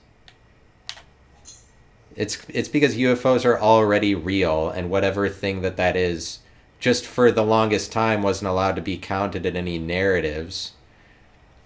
It's 2.14 2.44
it's 2.48 2.68
because 2.68 2.96
UFOs 2.96 3.44
are 3.44 3.58
already 3.58 4.14
real 4.14 4.68
and 4.68 4.90
whatever 4.90 5.28
thing 5.28 5.62
that 5.62 5.76
that 5.78 5.96
is 5.96 6.40
just 6.82 7.06
for 7.06 7.30
the 7.30 7.44
longest 7.44 7.92
time 7.92 8.22
wasn't 8.22 8.48
allowed 8.48 8.74
to 8.74 8.82
be 8.82 8.98
counted 8.98 9.46
in 9.46 9.56
any 9.56 9.78
narratives. 9.78 10.72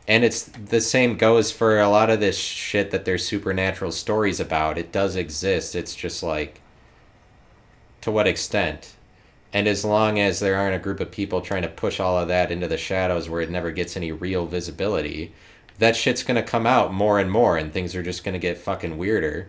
And 0.06 0.22
it's 0.22 0.42
the 0.42 0.82
same 0.82 1.16
goes 1.16 1.50
for 1.50 1.80
a 1.80 1.88
lot 1.88 2.10
of 2.10 2.20
this 2.20 2.36
shit 2.36 2.90
that 2.90 3.06
there's 3.06 3.26
supernatural 3.26 3.92
stories 3.92 4.40
about. 4.40 4.76
It 4.76 4.92
does 4.92 5.16
exist. 5.16 5.74
It's 5.74 5.94
just 5.94 6.22
like 6.22 6.60
to 8.02 8.10
what 8.10 8.26
extent? 8.26 8.94
And 9.54 9.66
as 9.66 9.86
long 9.86 10.20
as 10.20 10.38
there 10.38 10.56
aren't 10.56 10.76
a 10.76 10.84
group 10.84 11.00
of 11.00 11.10
people 11.10 11.40
trying 11.40 11.62
to 11.62 11.68
push 11.68 11.98
all 11.98 12.18
of 12.18 12.28
that 12.28 12.52
into 12.52 12.68
the 12.68 12.76
shadows 12.76 13.26
where 13.26 13.40
it 13.40 13.50
never 13.50 13.70
gets 13.70 13.96
any 13.96 14.12
real 14.12 14.44
visibility, 14.44 15.32
that 15.78 15.96
shit's 15.96 16.24
going 16.24 16.36
to 16.36 16.42
come 16.42 16.66
out 16.66 16.92
more 16.92 17.18
and 17.18 17.32
more 17.32 17.56
and 17.56 17.72
things 17.72 17.96
are 17.96 18.02
just 18.02 18.22
going 18.22 18.34
to 18.34 18.38
get 18.38 18.58
fucking 18.58 18.98
weirder. 18.98 19.48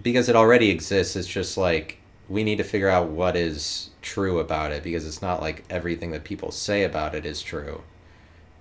Because 0.00 0.28
it 0.28 0.36
already 0.36 0.70
exists 0.70 1.16
it's 1.16 1.28
just 1.28 1.56
like 1.56 1.98
we 2.28 2.44
need 2.44 2.56
to 2.56 2.64
figure 2.64 2.88
out 2.88 3.08
what 3.08 3.36
is 3.36 3.90
true 4.00 4.38
about 4.38 4.72
it 4.72 4.82
because 4.82 5.06
it's 5.06 5.20
not 5.20 5.40
like 5.40 5.64
everything 5.68 6.12
that 6.12 6.24
people 6.24 6.50
say 6.50 6.82
about 6.82 7.14
it 7.14 7.26
is 7.26 7.42
true. 7.42 7.82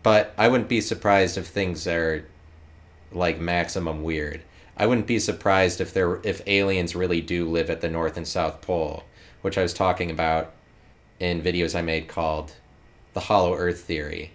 But 0.04 0.34
i 0.38 0.48
wouldn't 0.48 0.70
be 0.70 0.82
surprised 0.82 1.38
if 1.38 1.48
things 1.48 1.88
are 1.88 2.26
like 3.12 3.40
maximum 3.40 4.04
weird. 4.04 4.42
I 4.78 4.88
wouldn't 4.88 5.08
be 5.08 5.20
surprised 5.20 5.80
if 5.80 5.94
there 5.94 6.20
if 6.24 6.42
aliens 6.48 6.96
really 6.96 7.22
do 7.22 7.48
live 7.50 7.70
at 7.70 7.82
the 7.82 7.90
north 7.90 8.18
and 8.18 8.28
south 8.28 8.62
pole 8.62 9.04
which 9.42 9.58
i 9.58 9.64
was 9.64 9.74
talking 9.74 10.12
about 10.12 10.54
in 11.20 11.42
videos 11.42 11.76
i 11.76 11.82
made 11.82 12.08
called 12.08 12.54
the 13.14 13.22
hollow 13.22 13.56
earth 13.56 13.82
theory. 13.82 14.32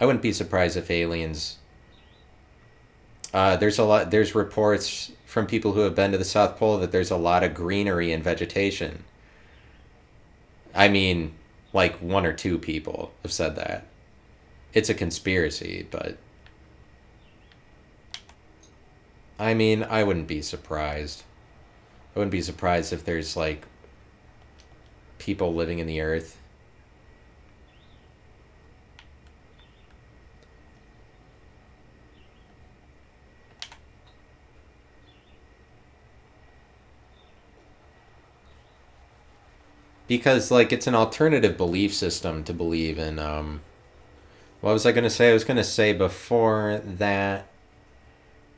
I 0.00 0.06
wouldn't 0.06 0.22
be 0.22 0.32
surprised 0.32 0.76
if 0.76 0.90
aliens 0.90 1.58
uh, 3.32 3.56
there's 3.56 3.78
a 3.78 3.84
lot 3.84 4.10
there's 4.10 4.34
reports 4.34 5.12
from 5.36 5.46
people 5.46 5.72
who 5.72 5.80
have 5.80 5.94
been 5.94 6.12
to 6.12 6.16
the 6.16 6.24
South 6.24 6.56
Pole 6.56 6.78
that 6.78 6.92
there's 6.92 7.10
a 7.10 7.16
lot 7.18 7.44
of 7.44 7.52
greenery 7.52 8.10
and 8.10 8.24
vegetation. 8.24 9.04
I 10.74 10.88
mean, 10.88 11.34
like 11.74 11.96
one 11.96 12.24
or 12.24 12.32
two 12.32 12.56
people 12.56 13.12
have 13.22 13.30
said 13.30 13.54
that. 13.56 13.86
It's 14.72 14.88
a 14.88 14.94
conspiracy, 14.94 15.86
but. 15.90 16.16
I 19.38 19.52
mean, 19.52 19.82
I 19.82 20.04
wouldn't 20.04 20.26
be 20.26 20.40
surprised. 20.40 21.22
I 22.14 22.20
wouldn't 22.20 22.32
be 22.32 22.40
surprised 22.40 22.94
if 22.94 23.04
there's 23.04 23.36
like 23.36 23.66
people 25.18 25.52
living 25.52 25.80
in 25.80 25.86
the 25.86 26.00
earth 26.00 26.38
because 40.06 40.50
like 40.50 40.72
it's 40.72 40.86
an 40.86 40.94
alternative 40.94 41.56
belief 41.56 41.94
system 41.94 42.44
to 42.44 42.52
believe 42.52 42.98
in 42.98 43.18
um 43.18 43.60
what 44.60 44.72
was 44.72 44.86
i 44.86 44.92
going 44.92 45.04
to 45.04 45.10
say? 45.10 45.30
I 45.30 45.34
was 45.34 45.44
going 45.44 45.58
to 45.58 45.64
say 45.64 45.92
before 45.92 46.80
that 46.84 47.46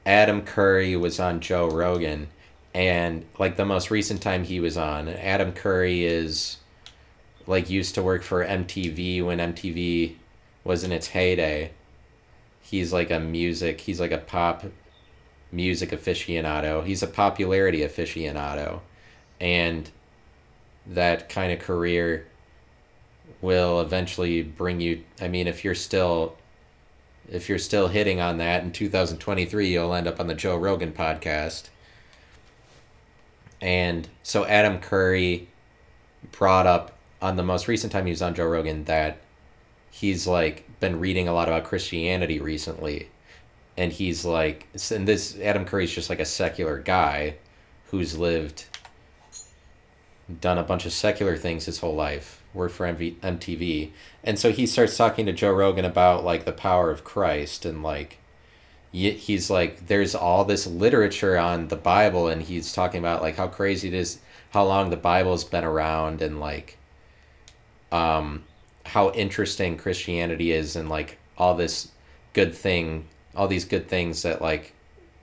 adam 0.06 0.42
curry 0.42 0.96
was 0.96 1.20
on 1.20 1.40
joe 1.40 1.68
rogan 1.68 2.28
and 2.74 3.24
like 3.38 3.56
the 3.56 3.64
most 3.64 3.90
recent 3.90 4.22
time 4.22 4.44
he 4.44 4.60
was 4.60 4.76
on 4.76 5.08
adam 5.08 5.52
curry 5.52 6.04
is 6.04 6.58
like 7.46 7.68
used 7.68 7.94
to 7.94 8.02
work 8.02 8.22
for 8.22 8.44
mtv 8.44 9.24
when 9.24 9.38
mtv 9.38 10.14
was 10.68 10.84
in 10.84 10.92
its 10.92 11.08
heyday. 11.08 11.72
He's 12.60 12.92
like 12.92 13.10
a 13.10 13.18
music 13.18 13.80
he's 13.80 13.98
like 13.98 14.12
a 14.12 14.18
pop 14.18 14.64
music 15.50 15.90
aficionado. 15.90 16.84
He's 16.84 17.02
a 17.02 17.06
popularity 17.06 17.80
aficionado. 17.80 18.80
And 19.40 19.90
that 20.88 21.28
kind 21.28 21.52
of 21.52 21.58
career 21.58 22.26
will 23.40 23.80
eventually 23.80 24.42
bring 24.42 24.80
you 24.80 25.04
i 25.20 25.28
mean 25.28 25.46
if 25.46 25.64
you're 25.64 25.74
still 25.74 26.36
if 27.30 27.48
you're 27.48 27.58
still 27.58 27.88
hitting 27.88 28.20
on 28.20 28.38
that 28.38 28.62
in 28.62 28.72
2023 28.72 29.68
you'll 29.68 29.94
end 29.94 30.06
up 30.06 30.18
on 30.18 30.26
the 30.26 30.34
joe 30.34 30.56
rogan 30.56 30.92
podcast. 30.92 31.68
And 33.60 34.08
so 34.22 34.44
adam 34.46 34.78
curry 34.78 35.48
brought 36.32 36.66
up 36.66 36.96
on 37.20 37.36
the 37.36 37.42
most 37.42 37.68
recent 37.68 37.92
time 37.92 38.06
he 38.06 38.10
was 38.10 38.22
on 38.22 38.34
joe 38.34 38.46
rogan 38.46 38.84
that 38.84 39.18
he's 39.90 40.26
like 40.26 40.64
been 40.80 41.00
reading 41.00 41.28
a 41.28 41.32
lot 41.32 41.48
about 41.48 41.64
christianity 41.64 42.40
recently. 42.40 43.08
And 43.76 43.92
he's 43.92 44.24
like 44.24 44.66
and 44.90 45.06
this 45.06 45.38
adam 45.40 45.64
curry's 45.64 45.92
just 45.92 46.08
like 46.08 46.20
a 46.20 46.24
secular 46.24 46.78
guy 46.78 47.36
who's 47.86 48.16
lived 48.16 48.64
done 50.40 50.58
a 50.58 50.62
bunch 50.62 50.86
of 50.86 50.92
secular 50.92 51.36
things 51.36 51.66
his 51.66 51.80
whole 51.80 51.94
life, 51.94 52.42
worked 52.52 52.74
for 52.74 52.86
MV, 52.86 53.16
MTV, 53.16 53.90
and 54.22 54.38
so 54.38 54.52
he 54.52 54.66
starts 54.66 54.96
talking 54.96 55.26
to 55.26 55.32
Joe 55.32 55.52
Rogan 55.52 55.84
about 55.84 56.24
like 56.24 56.44
the 56.44 56.52
power 56.52 56.90
of 56.90 57.04
Christ 57.04 57.64
and 57.64 57.82
like 57.82 58.18
he's 58.90 59.50
like 59.50 59.86
there's 59.86 60.14
all 60.14 60.44
this 60.44 60.66
literature 60.66 61.36
on 61.36 61.68
the 61.68 61.76
bible 61.76 62.26
and 62.26 62.42
he's 62.42 62.72
talking 62.72 62.98
about 62.98 63.20
like 63.20 63.36
how 63.36 63.46
crazy 63.46 63.88
it 63.88 63.94
is 63.94 64.18
how 64.50 64.64
long 64.64 64.88
the 64.88 64.96
bible's 64.96 65.44
been 65.44 65.64
around 65.64 66.22
and 66.22 66.40
like 66.40 66.78
um 67.92 68.42
how 68.86 69.10
interesting 69.10 69.76
christianity 69.76 70.52
is 70.52 70.74
and 70.74 70.88
like 70.88 71.18
all 71.36 71.54
this 71.54 71.90
good 72.32 72.54
thing 72.54 73.06
all 73.36 73.46
these 73.46 73.66
good 73.66 73.86
things 73.88 74.22
that 74.22 74.40
like 74.40 74.72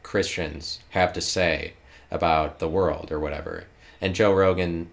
christians 0.03 0.79
have 0.91 1.11
to 1.11 1.21
say 1.21 1.73
about 2.11 2.59
the 2.59 2.67
world 2.67 3.11
or 3.11 3.19
whatever. 3.19 3.65
And 3.99 4.13
joe 4.13 4.31
rogan 4.31 4.89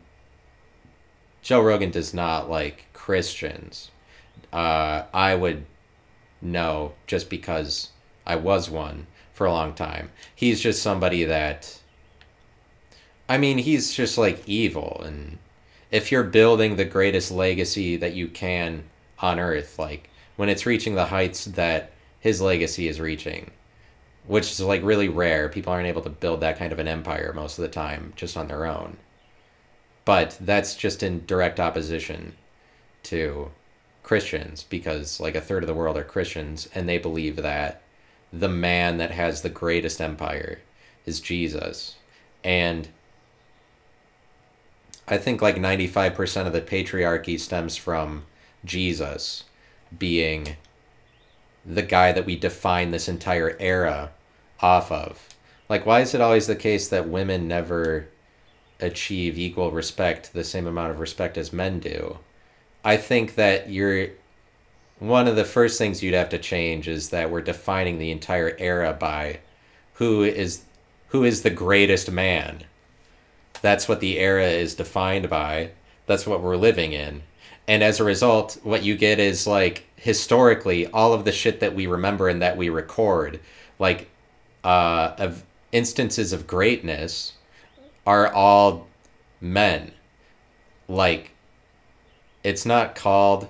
joe 1.43 1.61
rogan 1.61 1.91
does 1.91 2.15
not 2.15 2.49
like 2.49 2.87
christians 2.93 3.91
uh 4.53 5.03
i 5.13 5.35
would 5.35 5.65
know 6.43 6.93
just 7.07 7.31
because 7.31 7.91
I 8.27 8.37
was 8.37 8.69
one 8.69 9.07
for 9.33 9.47
a 9.47 9.53
long 9.53 9.75
time. 9.75 10.11
He's 10.35 10.61
just 10.61 10.83
somebody 10.83 11.25
that 11.25 11.79
I 13.29 13.39
mean, 13.39 13.59
he's 13.59 13.95
just 13.95 14.19
like 14.19 14.47
evil 14.47 15.01
and 15.05 15.39
if 15.91 16.11
you're 16.11 16.25
building 16.25 16.77
the 16.77 16.85
greatest 16.85 17.31
legacy 17.31 17.97
that 17.97 18.15
you 18.15 18.29
can 18.29 18.85
on 19.19 19.39
earth, 19.39 19.79
like 19.79 20.11
when 20.37 20.49
it's 20.49 20.67
reaching 20.67 20.95
the 20.95 21.07
heights 21.07 21.45
that 21.45 21.93
his 22.19 22.41
legacy 22.41 22.89
is 22.89 23.01
reaching, 23.01 23.51
which 24.27 24.51
is 24.51 24.61
like 24.61 24.83
really 24.83 25.09
rare. 25.09 25.49
People 25.49 25.73
aren't 25.73 25.87
able 25.87 26.03
to 26.03 26.11
build 26.11 26.41
that 26.41 26.59
kind 26.59 26.73
of 26.73 26.79
an 26.79 26.89
empire 26.89 27.33
most 27.35 27.59
of 27.59 27.63
the 27.63 27.69
time 27.69 28.13
just 28.17 28.37
on 28.37 28.49
their 28.49 28.65
own. 28.67 28.97
But 30.05 30.37
that's 30.41 30.75
just 30.75 31.03
in 31.03 31.25
direct 31.27 31.61
opposition 31.61 32.35
to 33.05 33.51
Christians 34.03 34.65
because 34.69 35.21
like 35.21 35.35
a 35.35 35.41
third 35.41 35.63
of 35.63 35.67
the 35.67 35.75
world 35.75 35.97
are 35.97 36.05
Christians 36.05 36.69
and 36.75 36.89
they 36.89 36.99
believe 36.99 37.37
that 37.37 37.83
the 38.33 38.49
man 38.49 38.97
that 38.99 39.11
has 39.11 39.43
the 39.43 39.49
greatest 39.49 40.01
empire 40.01 40.61
is 41.07 41.21
Jesus. 41.21 41.97
And 42.43 42.89
I 45.07 45.19
think 45.19 45.43
like 45.43 45.57
95% 45.57 46.47
of 46.47 46.53
the 46.53 46.61
patriarchy 46.61 47.39
stems 47.39 47.77
from 47.77 48.25
Jesus 48.65 49.45
being 49.97 50.57
the 51.65 51.83
guy 51.83 52.13
that 52.13 52.27
we 52.27 52.37
define 52.37 52.91
this 52.91 53.09
entire 53.09 53.57
era 53.61 54.11
off 54.61 54.91
of. 54.91 55.29
Like, 55.69 55.87
why 55.87 56.01
is 56.01 56.15
it 56.15 56.21
always 56.21 56.47
the 56.47 56.57
case 56.57 56.89
that 56.89 57.09
women 57.09 57.49
never 57.49 58.09
achieve 58.83 59.39
equal 59.39 59.71
respect, 59.71 60.33
the 60.33 60.45
same 60.45 60.67
amount 60.67 60.91
of 60.91 61.01
respect 61.01 61.39
as 61.39 61.53
men 61.53 61.81
do? 61.81 62.19
I 62.85 62.97
think 62.97 63.37
that 63.37 63.71
you're 63.71 64.09
one 64.99 65.27
of 65.27 65.37
the 65.37 65.45
first 65.45 65.79
things 65.79 66.03
you'd 66.03 66.15
have 66.15 66.29
to 66.29 66.39
change 66.39 66.87
is 66.87 67.11
that 67.11 67.31
we're 67.31 67.41
defining 67.41 67.99
the 67.99 68.13
entire 68.13 68.57
era 68.59 68.93
by 68.93 69.41
who 69.95 70.23
is 70.23 70.63
who 71.09 71.25
is 71.25 71.43
the 71.43 71.51
greatest 71.51 72.11
man. 72.11 72.65
That's 73.61 73.89
what 73.89 74.01
the 74.01 74.19
era 74.19 74.47
is 74.47 74.75
defined 74.75 75.29
by. 75.29 75.73
That's 76.07 76.27
what 76.27 76.41
we're 76.41 76.57
living 76.57 76.93
in. 76.93 77.23
And 77.69 77.83
as 77.83 78.01
a 78.01 78.05
result, 78.05 78.59
what 78.63 78.83
you 78.83 78.97
get 78.97 79.19
is 79.19 79.47
like 79.47 79.87
historically 79.97 80.87
all 80.89 81.13
of 81.13 81.25
the 81.25 81.33
shit 81.33 81.61
that 81.61 81.75
we 81.75 81.87
remember 81.87 82.29
and 82.29 82.43
that 82.43 82.57
we 82.57 82.69
record, 82.69 83.41
like 83.79 84.09
uh, 84.65 85.15
of 85.19 85.45
instances 85.71 86.33
of 86.33 86.47
greatness, 86.47 87.35
are 88.07 88.33
all 88.33 88.89
men. 89.41 89.93
Like, 90.89 91.31
it's 92.43 92.67
not 92.67 92.95
called 92.95 93.49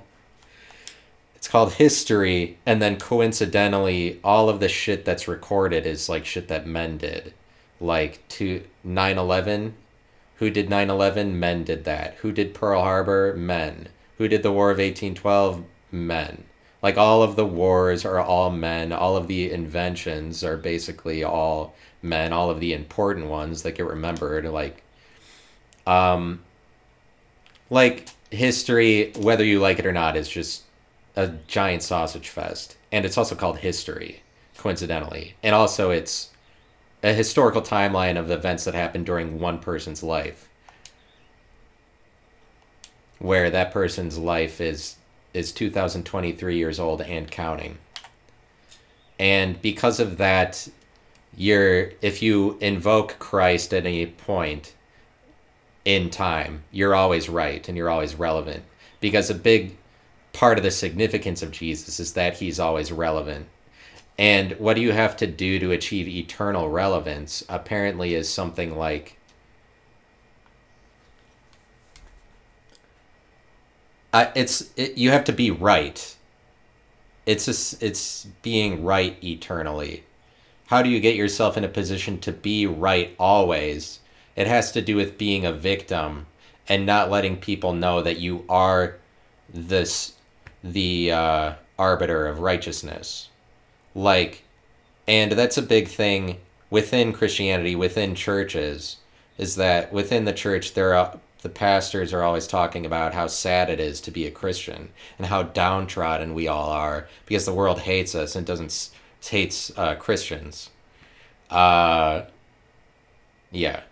it's 1.35 1.49
called 1.49 1.73
history 1.73 2.59
and 2.65 2.81
then 2.81 2.97
coincidentally 2.97 4.21
all 4.23 4.49
of 4.49 4.61
the 4.61 4.69
shit 4.69 5.05
that's 5.05 5.27
recorded 5.27 5.87
is 5.87 6.09
like 6.09 6.25
shit 6.25 6.47
that 6.47 6.69
men 6.69 6.99
did. 6.99 7.35
Like 7.81 8.27
to 8.29 8.63
9-11 8.87 9.73
who 10.43 10.51
did 10.51 10.69
9-11 10.69 11.35
men 11.35 11.63
did 11.63 11.85
that. 11.85 12.15
Who 12.15 12.33
did 12.33 12.53
pearl 12.53 12.83
harbor? 12.83 13.35
Men. 13.37 13.89
Who 14.19 14.27
did 14.27 14.43
the 14.43 14.51
war 14.51 14.71
of 14.73 14.79
1812 14.79 15.63
men. 15.93 16.43
Like 16.83 16.97
all 16.97 17.23
of 17.23 17.37
the 17.37 17.47
wars 17.47 18.05
are 18.05 18.19
all 18.19 18.51
men. 18.51 18.93
All 18.93 19.17
of 19.17 19.29
the 19.29 19.53
inventions 19.53 20.43
are 20.43 20.57
basically 20.57 21.23
all 21.23 21.77
men 22.03 22.33
all 22.33 22.51
of 22.51 22.61
the 22.61 22.73
important 22.73 23.27
ones 23.27 23.63
that 23.63 23.73
get 23.73 23.87
remembered 23.87 24.45
like 24.47 24.83
um 25.87 26.41
like 27.71 28.09
history 28.31 29.13
whether 29.19 29.45
you 29.45 29.61
like 29.61 29.79
it 29.79 29.87
or 29.87 29.93
not 29.93 30.17
is 30.17 30.29
just 30.29 30.63
a 31.17 31.29
giant 31.47 31.83
sausage 31.83 32.29
fest, 32.29 32.77
and 32.91 33.05
it's 33.05 33.19
also 33.19 33.35
called 33.35 33.59
history, 33.59 34.23
coincidentally, 34.57 35.35
and 35.43 35.55
also 35.55 35.91
it's 35.91 36.31
a 37.03 37.13
historical 37.13 37.61
timeline 37.61 38.19
of 38.19 38.31
events 38.31 38.65
that 38.65 38.75
happened 38.75 39.05
during 39.05 39.39
one 39.39 39.59
person's 39.59 40.03
life, 40.03 40.49
where 43.19 43.51
that 43.51 43.73
person's 43.73 44.19
life 44.19 44.61
is 44.61 44.97
is 45.35 45.53
2023 45.53 46.57
years 46.57 46.79
old 46.79 47.01
and 47.01 47.31
counting. 47.31 47.79
And 49.19 49.61
because 49.63 49.99
of 49.99 50.19
that, 50.19 50.69
you're 51.37 51.91
if 52.03 52.23
you 52.23 52.59
invoke 52.61 53.19
Christ 53.19 53.73
at 53.73 53.87
any 53.87 54.07
point 54.07 54.75
in 55.85 56.11
time, 56.11 56.65
you're 56.71 56.95
always 56.95 57.29
right 57.29 57.67
and 57.69 57.77
you're 57.77 57.91
always 57.91 58.15
relevant 58.15 58.65
because 59.01 59.31
a 59.31 59.35
big 59.35 59.77
part 60.33 60.59
of 60.59 60.65
the 60.65 60.71
significance 60.71 61.43
of 61.43 61.51
Jesus 61.51 62.01
is 62.01 62.15
that 62.15 62.39
he's 62.39 62.61
always 62.61 62.93
relevant. 62.93 63.47
And 64.19 64.53
what 64.53 64.77
do 64.77 64.83
you 64.83 64.93
have 64.93 65.17
to 65.19 65.27
do 65.27 65.59
to 65.59 65.73
achieve 65.73 66.07
eternal 66.07 66.69
relevance? 66.69 67.45
Apparently, 67.49 68.15
is 68.15 68.29
something 68.29 68.77
like 68.77 69.19
uh, 74.13 74.27
it's 74.35 74.71
it, 74.77 74.99
you 74.99 75.11
have 75.11 75.25
to 75.25 75.33
be 75.33 75.51
right. 75.51 76.15
It's 77.25 77.49
a, 77.49 77.85
it's 77.85 78.27
being 78.43 78.85
right 78.85 79.17
eternally. 79.25 80.05
How 80.73 80.81
do 80.81 80.89
you 80.89 81.01
get 81.01 81.17
yourself 81.17 81.59
in 81.59 81.65
a 81.65 81.69
position 81.69 82.19
to 82.21 82.33
be 82.33 82.67
right 82.67 83.15
always? 83.19 84.01
It 84.35 84.47
has 84.47 84.73
to 84.73 84.81
do 84.81 84.97
with 84.97 85.19
being 85.19 85.45
a 85.45 85.53
victim 85.53 86.29
and 86.67 86.87
not 86.87 87.11
letting 87.11 87.37
people 87.37 87.75
know 87.75 88.01
that 88.01 88.21
you 88.21 88.47
are 88.49 88.97
this 89.53 90.15
the 90.65 91.13
uh, 91.13 91.53
arbiter 91.79 92.27
of 92.27 92.39
righteousness. 92.39 93.29
Like, 93.95 94.45
and 95.07 95.33
that's 95.33 95.59
a 95.59 95.63
big 95.63 95.89
thing 95.89 96.39
within 96.71 97.13
Christianity, 97.13 97.77
within 97.77 98.15
churches, 98.15 98.97
is 99.37 99.57
that 99.57 99.93
within 99.93 100.25
the 100.25 100.33
church, 100.33 100.73
there 100.73 100.95
are 100.95 101.19
the 101.43 101.51
pastors 101.51 102.15
are 102.15 102.23
always 102.23 102.47
talking 102.47 102.87
about 102.87 103.13
how 103.13 103.27
sad 103.27 103.69
it 103.69 103.79
is 103.79 104.01
to 104.01 104.11
be 104.11 104.27
a 104.27 104.31
Christian 104.31 104.89
and 105.19 105.27
how 105.27 105.43
downtrodden 105.43 106.33
we 106.33 106.49
all 106.49 106.71
are 106.71 107.09
because 107.27 107.45
the 107.45 107.53
world 107.53 107.81
hates 107.81 108.15
us 108.15 108.35
and 108.35 108.47
doesn't 108.47 108.89
hates 109.29 109.73
uh, 109.77 109.95
Christians. 109.95 110.71
Uh, 111.51 112.23
yeah. 113.51 113.83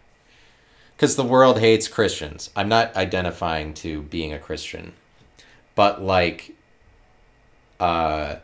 Because 0.96 1.16
the 1.16 1.24
world 1.24 1.58
hates 1.58 1.88
Christians. 1.88 2.50
I'm 2.54 2.68
not 2.68 2.96
identifying 2.96 3.74
to 3.74 4.02
being 4.02 4.32
a 4.32 4.38
Christian. 4.38 4.92
But, 5.74 6.02
like, 6.02 6.54
uh, 7.78 8.36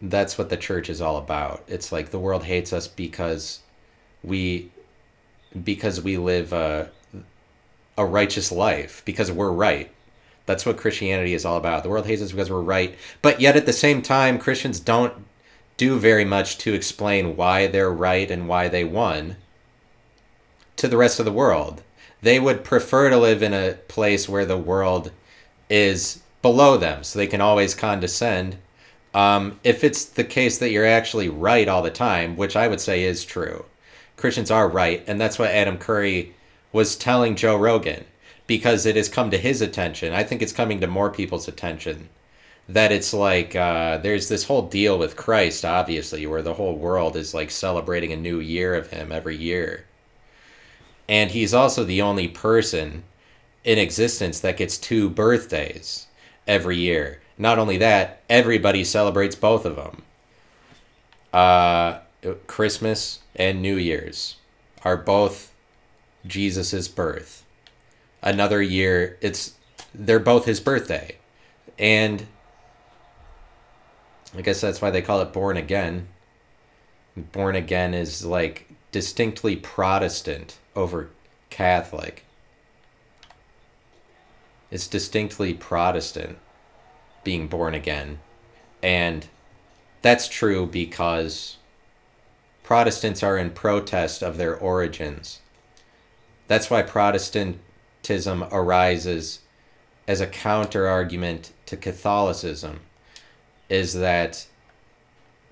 that's 0.00 0.38
what 0.38 0.48
the 0.48 0.56
church 0.56 0.88
is 0.88 1.00
all 1.00 1.16
about. 1.16 1.64
It's 1.68 1.92
like 1.92 2.10
the 2.10 2.18
world 2.18 2.44
hates 2.44 2.72
us 2.72 2.88
because 2.88 3.60
we 4.22 4.70
because 5.64 6.00
we 6.00 6.18
live 6.18 6.52
a 6.52 6.90
a 7.96 8.04
righteous 8.04 8.52
life 8.52 9.02
because 9.04 9.32
we're 9.32 9.50
right. 9.50 9.90
That's 10.48 10.64
what 10.64 10.78
Christianity 10.78 11.34
is 11.34 11.44
all 11.44 11.58
about. 11.58 11.82
The 11.82 11.90
world 11.90 12.06
hates 12.06 12.22
us 12.22 12.32
because 12.32 12.50
we're 12.50 12.62
right, 12.62 12.96
but 13.20 13.38
yet 13.38 13.54
at 13.54 13.66
the 13.66 13.72
same 13.74 14.00
time 14.00 14.38
Christians 14.38 14.80
don't 14.80 15.12
do 15.76 15.98
very 15.98 16.24
much 16.24 16.56
to 16.58 16.72
explain 16.72 17.36
why 17.36 17.66
they're 17.66 17.92
right 17.92 18.30
and 18.30 18.48
why 18.48 18.66
they 18.66 18.82
won 18.82 19.36
to 20.76 20.88
the 20.88 20.96
rest 20.96 21.18
of 21.18 21.26
the 21.26 21.32
world. 21.32 21.82
They 22.22 22.40
would 22.40 22.64
prefer 22.64 23.10
to 23.10 23.18
live 23.18 23.42
in 23.42 23.52
a 23.52 23.74
place 23.88 24.26
where 24.26 24.46
the 24.46 24.56
world 24.56 25.12
is 25.68 26.22
below 26.40 26.78
them 26.78 27.04
so 27.04 27.18
they 27.18 27.26
can 27.26 27.42
always 27.42 27.74
condescend. 27.74 28.56
Um, 29.12 29.60
if 29.62 29.84
it's 29.84 30.06
the 30.06 30.24
case 30.24 30.56
that 30.56 30.70
you're 30.70 30.86
actually 30.86 31.28
right 31.28 31.68
all 31.68 31.82
the 31.82 31.90
time, 31.90 32.38
which 32.38 32.56
I 32.56 32.68
would 32.68 32.80
say 32.80 33.04
is 33.04 33.22
true, 33.22 33.66
Christians 34.16 34.50
are 34.50 34.66
right, 34.66 35.04
and 35.06 35.20
that's 35.20 35.38
what 35.38 35.50
Adam 35.50 35.76
Curry 35.76 36.34
was 36.72 36.96
telling 36.96 37.36
Joe 37.36 37.56
Rogan 37.56 38.06
because 38.48 38.86
it 38.86 38.96
has 38.96 39.08
come 39.08 39.30
to 39.30 39.38
his 39.38 39.60
attention. 39.60 40.12
I 40.12 40.24
think 40.24 40.42
it's 40.42 40.52
coming 40.52 40.80
to 40.80 40.88
more 40.88 41.10
people's 41.10 41.46
attention 41.46 42.08
that 42.68 42.90
it's 42.90 43.14
like 43.14 43.54
uh, 43.54 43.98
there's 43.98 44.28
this 44.28 44.44
whole 44.44 44.62
deal 44.62 44.98
with 44.98 45.16
Christ, 45.16 45.64
obviously, 45.64 46.26
where 46.26 46.42
the 46.42 46.54
whole 46.54 46.76
world 46.76 47.14
is 47.14 47.32
like 47.32 47.50
celebrating 47.50 48.12
a 48.12 48.16
new 48.16 48.40
year 48.40 48.74
of 48.74 48.90
him 48.90 49.12
every 49.12 49.36
year. 49.36 49.84
And 51.08 51.30
he's 51.30 51.54
also 51.54 51.84
the 51.84 52.02
only 52.02 52.28
person 52.28 53.04
in 53.64 53.78
existence 53.78 54.40
that 54.40 54.56
gets 54.56 54.76
two 54.76 55.08
birthdays 55.08 56.06
every 56.46 56.76
year. 56.76 57.20
Not 57.38 57.58
only 57.58 57.78
that, 57.78 58.22
everybody 58.28 58.84
celebrates 58.84 59.36
both 59.36 59.64
of 59.64 59.76
them. 59.76 60.02
Uh, 61.32 62.00
Christmas 62.46 63.20
and 63.36 63.62
New 63.62 63.76
Year's 63.76 64.36
are 64.84 64.96
both 64.96 65.54
Jesus's 66.26 66.88
birth. 66.88 67.44
Another 68.22 68.60
year, 68.60 69.16
it's 69.20 69.54
they're 69.94 70.18
both 70.18 70.44
his 70.44 70.60
birthday, 70.60 71.16
and 71.78 72.26
I 74.36 74.42
guess 74.42 74.60
that's 74.60 74.82
why 74.82 74.90
they 74.90 75.02
call 75.02 75.20
it 75.20 75.32
born 75.32 75.56
again. 75.56 76.08
Born 77.16 77.56
again 77.56 77.94
is 77.94 78.24
like 78.24 78.70
distinctly 78.92 79.56
Protestant 79.56 80.58
over 80.74 81.10
Catholic. 81.50 82.24
It's 84.70 84.86
distinctly 84.86 85.54
Protestant 85.54 86.38
being 87.24 87.48
born 87.48 87.74
again. 87.74 88.20
And 88.82 89.26
that's 90.02 90.28
true 90.28 90.66
because 90.66 91.56
Protestants 92.62 93.22
are 93.22 93.38
in 93.38 93.50
protest 93.50 94.22
of 94.22 94.36
their 94.36 94.54
origins. 94.54 95.40
That's 96.48 96.70
why 96.70 96.82
Arises 98.10 99.40
as 100.06 100.20
a 100.20 100.26
counter 100.26 100.86
argument 100.86 101.52
to 101.66 101.76
Catholicism, 101.76 102.80
is 103.68 103.92
that 103.94 104.46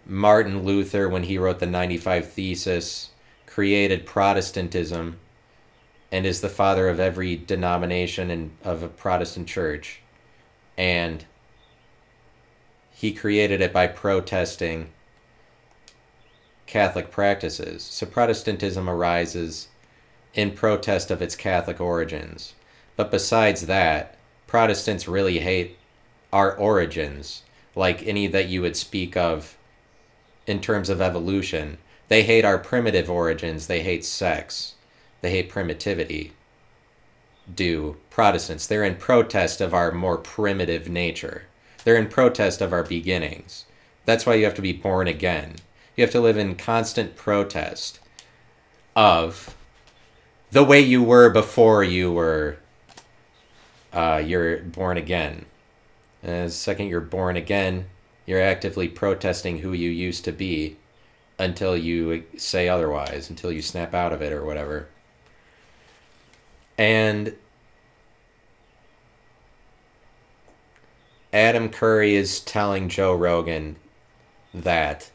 Martin 0.07 0.65
Luther, 0.65 1.09
when 1.09 1.25
he 1.25 1.37
wrote 1.37 1.59
the 1.59 1.67
95 1.67 2.33
Thesis, 2.33 3.11
created 3.47 4.07
Protestantism 4.07 5.19
and 6.11 6.25
is 6.25 6.41
the 6.41 6.49
father 6.49 6.89
of 6.89 7.01
every 7.01 7.37
denomination 7.37 8.31
and 8.31 8.51
of 8.65 8.83
a 8.83 8.89
Protestant 8.89 9.49
church. 9.49 10.01
And 10.79 11.25
he 12.91 13.13
created 13.13 13.61
it 13.61 13.73
by 13.73 13.87
protesting 13.87 14.91
Catholic 16.67 17.11
practices. 17.11 17.83
So 17.83 18.07
Protestantism 18.07 18.89
arises 18.89 19.69
in 20.37 20.53
protest 20.53 21.11
of 21.11 21.22
its 21.22 21.34
Catholic 21.34 21.80
origins. 21.80 22.55
But 22.95 23.11
besides 23.11 23.66
that, 23.66 24.16
Protestants 24.47 25.09
really 25.09 25.41
hate 25.41 25.76
our 26.32 26.55
origins, 26.55 27.43
like 27.74 28.07
any 28.07 28.28
that 28.28 28.49
you 28.49 28.62
would 28.62 28.76
speak 28.76 29.16
of 29.16 29.57
in 30.47 30.61
terms 30.61 30.89
of 30.89 31.01
evolution. 31.01 31.78
They 32.09 32.22
hate 32.22 32.45
our 32.45 32.59
primitive 32.59 33.11
origins, 33.11 33.66
they 33.66 33.82
hate 33.82 34.05
sex, 34.05 34.74
they 35.20 35.30
hate 35.30 35.49
primitivity. 35.49 36.32
Do 37.53 37.97
Protestants. 38.11 38.66
They're 38.66 38.84
in 38.84 38.97
protest 38.97 39.61
of 39.61 39.74
our 39.74 39.91
more 39.93 40.16
primitive 40.16 40.89
nature. 40.89 41.47
They're 41.84 41.97
in 41.97 42.09
protest 42.09 42.61
of 42.61 42.72
our 42.72 42.82
beginnings. 42.82 43.64
That's 44.05 44.26
why 44.26 44.34
you 44.34 44.45
have 44.45 44.55
to 44.55 44.62
be 44.62 44.72
born 44.72 45.09
again. 45.09 45.57
You 45.97 46.03
have 46.03 46.12
to 46.12 46.20
live 46.20 46.37
in 46.37 46.57
constant 46.57 47.16
protest 47.16 48.01
of 48.95 49.56
the 50.51 50.64
way 50.64 50.80
you 50.80 51.03
were 51.03 51.30
before 51.30 51.82
you 51.82 52.12
were 52.12 52.59
uh, 53.92 54.22
you're 54.24 54.59
born 54.59 54.97
again. 54.97 55.47
And 56.22 56.49
the 56.49 56.53
second 56.53 56.88
you're 56.88 57.01
born 57.01 57.36
again, 57.36 57.86
you're 58.26 58.42
actively 58.42 58.88
protesting 58.88 59.59
who 59.59 59.72
you 59.72 59.90
used 59.90 60.24
to 60.24 60.32
be 60.32 60.76
until 61.38 61.76
you 61.76 62.24
say 62.36 62.68
otherwise, 62.68 63.30
until 63.30 63.53
you 63.53 63.62
snap 63.62 63.94
out 63.94 64.12
of 64.12 64.22
it 64.22 64.32
or 64.32 64.44
whatever. 64.44 64.88
And 66.76 67.34
Adam 71.32 71.68
Curry 71.68 72.14
is 72.14 72.40
telling 72.40 72.88
Joe 72.88 73.14
Rogan 73.14 73.76
that 74.53 75.11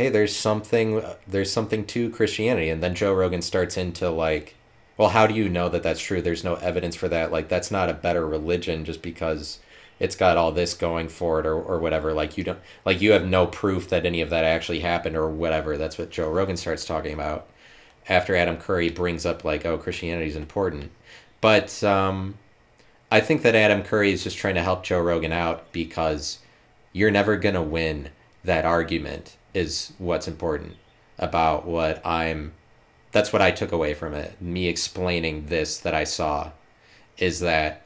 hey, 0.00 0.08
there's 0.08 0.34
something 0.34 1.04
there's 1.26 1.52
something 1.52 1.84
to 1.84 2.08
Christianity 2.08 2.70
and 2.70 2.82
then 2.82 2.94
Joe 2.94 3.12
Rogan 3.12 3.42
starts 3.42 3.76
into 3.76 4.08
like 4.08 4.54
well, 4.96 5.10
how 5.10 5.26
do 5.26 5.34
you 5.34 5.48
know 5.48 5.68
that 5.68 5.82
that's 5.82 6.00
true? 6.00 6.22
There's 6.22 6.44
no 6.44 6.54
evidence 6.56 6.96
for 6.96 7.08
that. 7.08 7.30
Like 7.32 7.48
that's 7.48 7.70
not 7.70 7.90
a 7.90 7.94
better 7.94 8.26
religion 8.26 8.86
just 8.86 9.02
because 9.02 9.58
it's 9.98 10.16
got 10.16 10.38
all 10.38 10.52
this 10.52 10.72
going 10.72 11.08
for 11.08 11.40
it 11.40 11.46
or, 11.46 11.54
or 11.54 11.78
whatever. 11.78 12.14
Like 12.14 12.38
you 12.38 12.44
don't 12.44 12.58
like 12.86 13.02
you 13.02 13.12
have 13.12 13.26
no 13.26 13.46
proof 13.46 13.90
that 13.90 14.06
any 14.06 14.22
of 14.22 14.30
that 14.30 14.44
actually 14.44 14.80
happened 14.80 15.16
or 15.16 15.28
whatever. 15.28 15.76
That's 15.76 15.98
what 15.98 16.10
Joe 16.10 16.30
Rogan 16.30 16.56
starts 16.56 16.86
talking 16.86 17.12
about 17.12 17.46
after 18.08 18.34
Adam 18.34 18.56
Curry 18.56 18.88
brings 18.88 19.26
up 19.26 19.44
like, 19.44 19.66
oh, 19.66 19.76
Christianity 19.76 20.30
is 20.30 20.36
important. 20.36 20.92
But 21.42 21.84
um, 21.84 22.36
I 23.10 23.20
think 23.20 23.42
that 23.42 23.54
Adam 23.54 23.82
Curry 23.82 24.12
is 24.12 24.24
just 24.24 24.38
trying 24.38 24.54
to 24.54 24.62
help 24.62 24.82
Joe 24.82 25.00
Rogan 25.00 25.32
out 25.32 25.70
because 25.72 26.38
you're 26.94 27.10
never 27.10 27.36
gonna 27.36 27.62
win 27.62 28.08
that 28.44 28.64
argument 28.64 29.36
is 29.54 29.92
what's 29.98 30.28
important 30.28 30.76
about 31.18 31.66
what 31.66 32.04
I'm 32.06 32.52
that's 33.12 33.32
what 33.32 33.42
I 33.42 33.50
took 33.50 33.72
away 33.72 33.94
from 33.94 34.14
it. 34.14 34.40
Me 34.40 34.68
explaining 34.68 35.46
this 35.46 35.78
that 35.78 35.94
I 35.94 36.04
saw 36.04 36.52
is 37.18 37.40
that 37.40 37.82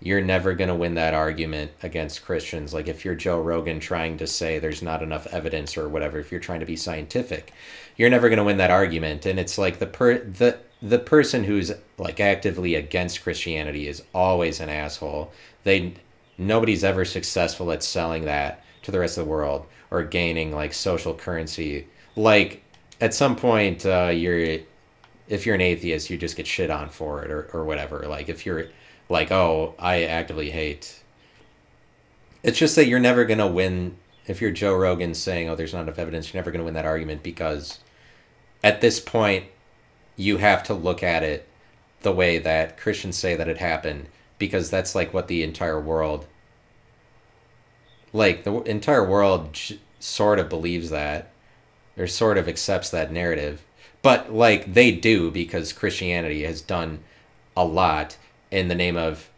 you're 0.00 0.20
never 0.20 0.54
going 0.54 0.68
to 0.68 0.74
win 0.74 0.94
that 0.94 1.14
argument 1.14 1.70
against 1.82 2.24
Christians. 2.24 2.72
Like 2.72 2.88
if 2.88 3.04
you're 3.04 3.14
Joe 3.14 3.40
Rogan 3.40 3.80
trying 3.80 4.16
to 4.18 4.26
say 4.26 4.58
there's 4.58 4.82
not 4.82 5.02
enough 5.02 5.26
evidence 5.28 5.76
or 5.76 5.88
whatever, 5.88 6.18
if 6.18 6.30
you're 6.30 6.40
trying 6.40 6.60
to 6.60 6.66
be 6.66 6.76
scientific, 6.76 7.52
you're 7.96 8.10
never 8.10 8.28
going 8.28 8.38
to 8.38 8.44
win 8.44 8.56
that 8.56 8.70
argument. 8.70 9.26
And 9.26 9.38
it's 9.38 9.58
like 9.58 9.78
the 9.78 9.86
per 9.86 10.18
the 10.18 10.58
the 10.82 10.98
person 10.98 11.44
who's 11.44 11.72
like 11.98 12.18
actively 12.18 12.74
against 12.74 13.22
Christianity 13.22 13.86
is 13.86 14.02
always 14.14 14.58
an 14.60 14.70
asshole. 14.70 15.32
They 15.64 15.94
nobody's 16.38 16.82
ever 16.82 17.04
successful 17.04 17.70
at 17.70 17.82
selling 17.82 18.24
that 18.24 18.64
to 18.82 18.90
the 18.90 18.98
rest 18.98 19.18
of 19.18 19.26
the 19.26 19.30
world 19.30 19.66
or 19.90 20.04
gaining 20.04 20.52
like 20.52 20.72
social 20.72 21.14
currency. 21.14 21.86
Like 22.16 22.62
at 23.00 23.14
some 23.14 23.36
point 23.36 23.84
uh, 23.86 24.10
you're 24.12 24.60
if 25.28 25.46
you're 25.46 25.54
an 25.54 25.60
atheist 25.60 26.10
you 26.10 26.18
just 26.18 26.36
get 26.36 26.46
shit 26.46 26.70
on 26.70 26.88
for 26.90 27.22
it 27.24 27.30
or, 27.30 27.48
or 27.52 27.64
whatever 27.64 28.04
like 28.06 28.28
if 28.28 28.44
you're 28.44 28.66
like 29.08 29.30
oh 29.30 29.74
i 29.78 30.02
actively 30.02 30.50
hate 30.50 31.02
it's 32.42 32.58
just 32.58 32.76
that 32.76 32.86
you're 32.86 33.00
never 33.00 33.24
to 33.38 33.46
win 33.46 33.96
if 34.26 34.40
you're 34.40 34.50
joe 34.50 34.74
rogan 34.74 35.14
saying 35.14 35.48
oh 35.48 35.54
there's 35.54 35.72
not 35.72 35.82
enough 35.82 35.98
evidence 35.98 36.32
you're 36.32 36.40
never 36.40 36.50
to 36.60 36.64
win 36.64 36.74
that 36.74 36.84
argument 36.84 37.22
because 37.22 37.78
at 38.62 38.80
this 38.80 39.00
point 39.00 39.46
you 40.16 40.36
have 40.36 40.62
to 40.62 40.74
look 40.74 41.02
at 41.02 41.22
it 41.22 41.48
the 42.02 42.12
way 42.12 42.38
that 42.38 42.76
christians 42.76 43.16
say 43.16 43.36
that 43.36 43.48
it 43.48 43.58
happened 43.58 44.06
because 44.38 44.68
that's 44.68 44.94
like 44.94 45.14
what 45.14 45.28
the 45.28 45.42
entire 45.42 45.80
world 45.80 46.26
like 48.12 48.44
the 48.44 48.62
entire 48.62 49.06
world 49.06 49.58
sort 49.98 50.38
of 50.38 50.48
believes 50.48 50.90
that 50.90 51.30
or 51.96 52.06
sort 52.06 52.38
of 52.38 52.48
accepts 52.48 52.90
that 52.90 53.12
narrative. 53.12 53.64
But 54.02 54.32
like 54.32 54.72
they 54.72 54.92
do 54.92 55.30
because 55.30 55.72
Christianity 55.72 56.44
has 56.44 56.60
done 56.60 57.00
a 57.56 57.64
lot 57.64 58.16
in 58.50 58.68
the 58.68 58.74
name 58.74 58.96
of 58.96 59.28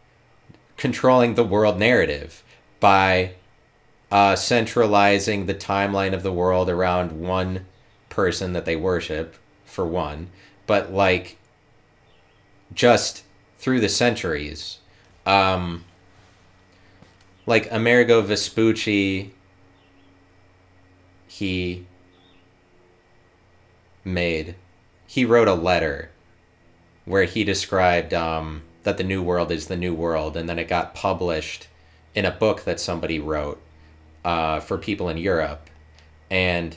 controlling 0.76 1.34
the 1.34 1.44
world 1.44 1.78
narrative 1.78 2.42
by 2.80 3.34
uh, 4.10 4.36
centralizing 4.36 5.46
the 5.46 5.54
timeline 5.54 6.12
of 6.12 6.22
the 6.22 6.32
world 6.32 6.68
around 6.68 7.20
one 7.20 7.66
person 8.08 8.52
that 8.52 8.64
they 8.64 8.76
worship, 8.76 9.36
for 9.72 9.86
one, 9.86 10.28
but 10.66 10.92
like 10.92 11.38
just 12.74 13.24
through 13.58 13.80
the 13.80 13.88
centuries. 13.88 14.78
Um, 15.24 15.84
like 17.46 17.70
Amerigo 17.70 18.20
Vespucci, 18.20 19.32
he 21.26 21.86
made, 24.04 24.54
he 25.06 25.24
wrote 25.24 25.48
a 25.48 25.54
letter 25.54 26.10
where 27.04 27.24
he 27.24 27.44
described 27.44 28.14
um, 28.14 28.62
that 28.84 28.96
the 28.96 29.04
New 29.04 29.22
World 29.22 29.50
is 29.50 29.66
the 29.66 29.76
New 29.76 29.94
World, 29.94 30.36
and 30.36 30.48
then 30.48 30.58
it 30.58 30.68
got 30.68 30.94
published 30.94 31.68
in 32.14 32.24
a 32.24 32.30
book 32.30 32.64
that 32.64 32.78
somebody 32.78 33.18
wrote 33.18 33.60
uh, 34.24 34.60
for 34.60 34.78
people 34.78 35.08
in 35.08 35.16
Europe, 35.16 35.68
and 36.30 36.76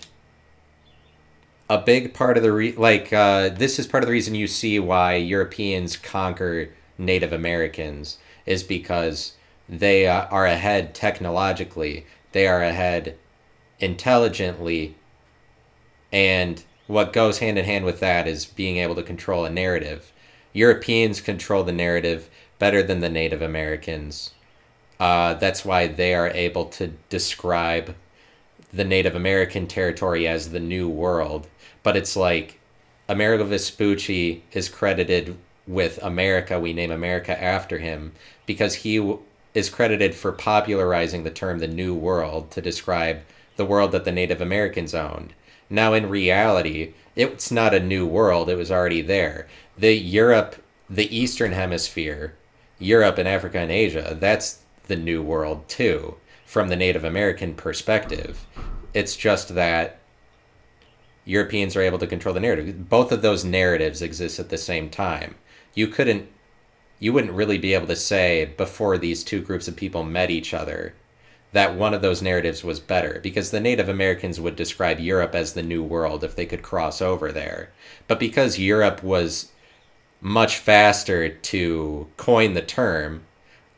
a 1.70 1.78
big 1.78 2.14
part 2.14 2.38
of 2.38 2.44
the 2.44 2.52
re- 2.52 2.74
like 2.74 3.12
uh, 3.12 3.50
this 3.50 3.80
is 3.80 3.88
part 3.88 4.04
of 4.04 4.08
the 4.08 4.14
reason 4.14 4.36
you 4.36 4.48
see 4.48 4.80
why 4.80 5.16
Europeans 5.16 5.98
conquer 5.98 6.70
Native 6.98 7.34
Americans 7.34 8.18
is 8.46 8.64
because 8.64 9.34
they 9.68 10.08
uh, 10.08 10.26
are 10.28 10.46
ahead 10.46 10.94
technologically, 10.94 12.06
they 12.32 12.48
are 12.48 12.62
ahead 12.62 13.18
intelligently, 13.80 14.96
and 16.12 16.64
what 16.88 17.14
goes 17.14 17.40
hand 17.40 17.58
in 17.58 17.66
hand 17.66 17.86
with 17.86 18.00
that 18.00 18.28
is 18.28 18.46
being 18.46 18.78
able 18.78 18.96
to 18.96 19.04
control 19.04 19.46
a 19.46 19.50
narrative. 19.50 20.12
Europeans 20.54 21.20
control 21.20 21.64
the 21.64 21.72
narrative 21.72 22.30
better 22.60 22.84
than 22.84 23.00
the 23.00 23.10
Native 23.10 23.42
Americans. 23.42 24.32
Uh, 25.00 25.34
that's 25.34 25.66
why 25.66 25.88
they 25.88 26.14
are 26.14 26.30
able 26.30 26.66
to 26.66 26.94
describe 27.10 27.96
the 28.72 28.86
Native 28.86 29.16
American 29.16 29.68
territory 29.68 30.28
as 30.28 30.52
the 30.52 30.60
New 30.60 30.88
World. 30.88 31.48
But 31.84 31.98
it's 31.98 32.16
like 32.16 32.60
Amerigo 33.10 33.44
Vespucci 33.44 34.44
is 34.52 34.70
credited 34.70 35.38
with 35.68 36.02
America. 36.02 36.60
We 36.60 36.74
name 36.74 36.92
America 36.92 37.42
after 37.42 37.80
him 37.80 38.14
because 38.46 38.76
he 38.76 39.16
is 39.56 39.70
credited 39.70 40.14
for 40.14 40.32
popularizing 40.32 41.24
the 41.24 41.32
term 41.32 41.58
the 41.58 41.68
New 41.68 41.96
World 41.96 42.52
to 42.52 42.62
describe 42.62 43.22
the 43.56 43.66
world 43.66 43.94
that 43.94 44.06
the 44.06 44.12
Native 44.12 44.42
Americans 44.42 44.94
owned. 44.94 45.34
Now, 45.70 45.94
in 45.94 46.10
reality, 46.10 46.94
it's 47.16 47.50
not 47.52 47.74
a 47.74 47.80
new 47.80 48.06
world, 48.06 48.50
it 48.50 48.58
was 48.58 48.70
already 48.70 49.02
there. 49.02 49.48
The 49.78 49.94
Europe, 49.94 50.58
the 50.90 51.16
Eastern 51.16 51.54
Hemisphere, 51.54 52.36
Europe 52.78 53.18
and 53.18 53.28
Africa 53.28 53.60
and 53.60 53.72
Asia, 53.72 54.16
that's 54.20 54.60
the 54.88 54.98
new 54.98 55.24
world 55.24 55.68
too, 55.68 56.18
from 56.46 56.68
the 56.68 56.76
Native 56.76 57.06
American 57.06 57.56
perspective. 57.56 58.46
It's 58.94 59.16
just 59.16 59.56
that 59.56 60.00
Europeans 61.24 61.76
are 61.76 61.82
able 61.82 61.98
to 62.00 62.08
control 62.08 62.34
the 62.34 62.42
narrative. 62.42 62.90
Both 62.90 63.12
of 63.12 63.22
those 63.22 63.44
narratives 63.44 64.02
exist 64.02 64.38
at 64.38 64.50
the 64.50 64.58
same 64.58 64.90
time. 64.90 65.36
You 65.74 65.88
couldn't 65.88 66.28
you 67.00 67.14
wouldn't 67.14 67.34
really 67.34 67.58
be 67.58 67.74
able 67.74 67.88
to 67.88 67.96
say 67.96 68.46
before 68.58 68.98
these 68.98 69.24
two 69.24 69.42
groups 69.42 69.68
of 69.68 69.76
people 69.76 70.04
met 70.04 70.32
each 70.32 70.54
other 70.54 70.94
that 71.56 71.76
one 71.76 71.94
of 71.94 72.02
those 72.02 72.22
narratives 72.22 72.66
was 72.66 72.82
better 72.82 73.22
because 73.24 73.50
the 73.50 73.62
Native 73.62 73.88
Americans 73.88 74.42
would 74.42 74.58
describe 74.58 75.00
Europe 75.00 75.34
as 75.34 75.54
the 75.54 75.64
new 75.64 75.82
world 75.82 76.22
if 76.22 76.36
they 76.36 76.46
could 76.46 76.62
cross 76.62 77.02
over 77.02 77.32
there. 77.32 77.70
But 78.10 78.20
because 78.20 78.60
Europe 78.60 79.02
was 79.02 79.54
much 80.20 80.58
faster 80.58 81.30
to 81.30 82.08
coin 82.18 82.56
the 82.56 82.62
term, 82.62 83.24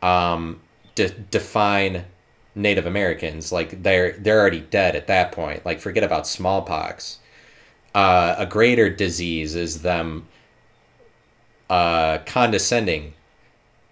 um, 0.02 0.60
de- 0.96 1.10
define 1.10 2.06
Native 2.56 2.88
Americans 2.88 3.52
like 3.52 3.84
they're 3.84 4.14
they're 4.14 4.40
already 4.40 4.62
dead 4.62 4.96
at 4.96 5.06
that 5.06 5.32
point. 5.32 5.64
Like 5.64 5.80
forget 5.80 6.04
about 6.04 6.26
smallpox. 6.26 7.20
Uh, 7.94 8.34
a 8.40 8.48
greater 8.48 8.90
disease 8.90 9.54
is 9.54 9.84
them 9.84 10.28
uh, 11.70 12.20
condescending 12.26 13.14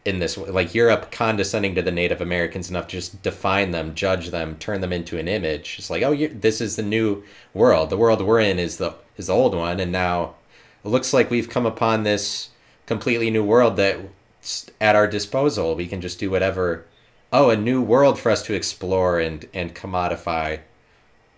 in 0.05 0.19
this 0.19 0.38
way, 0.38 0.49
like 0.49 0.76
Europe 0.76 1.11
condescending 1.11 1.73
to 1.76 1.82
the 1.82 1.91
Native 1.91 2.21
Americans 2.21 2.69
enough 2.69 2.88
to 2.88 2.97
just 2.97 3.21
define 3.23 3.71
them, 3.71 3.95
judge 3.95 4.30
them, 4.30 4.55
turn 4.57 4.82
them 4.82 4.93
into 4.93 5.17
an 5.17 5.28
image. 5.28 5.78
It's 5.80 5.89
like, 5.89 6.03
oh, 6.03 6.15
this 6.15 6.61
is 6.61 6.76
the 6.76 6.84
new 6.84 7.23
world. 7.53 7.89
The 7.89 7.97
world 7.97 8.21
we're 8.21 8.39
in 8.39 8.59
is 8.59 8.78
the 8.78 8.95
is 9.17 9.28
the 9.28 9.34
old 9.34 9.55
one, 9.55 9.80
and 9.80 9.91
now 9.91 10.36
it 10.84 10.89
looks 10.89 11.11
like 11.11 11.32
we've 11.32 11.49
come 11.49 11.65
upon 11.65 12.03
this 12.03 12.49
completely 12.86 13.32
new 13.32 13.43
world 13.43 13.78
that's 13.78 14.69
at 14.80 14.95
our 14.95 15.07
disposal. 15.07 15.76
We 15.76 15.88
can 15.88 16.01
just 16.01 16.19
do 16.19 16.30
whatever. 16.30 16.86
Oh, 17.34 17.49
a 17.49 17.57
new 17.57 17.82
world 17.82 18.19
for 18.19 18.32
us 18.32 18.43
to 18.43 18.53
explore 18.53 19.19
and 19.19 19.47
and 19.53 19.73
commodify 19.73 20.59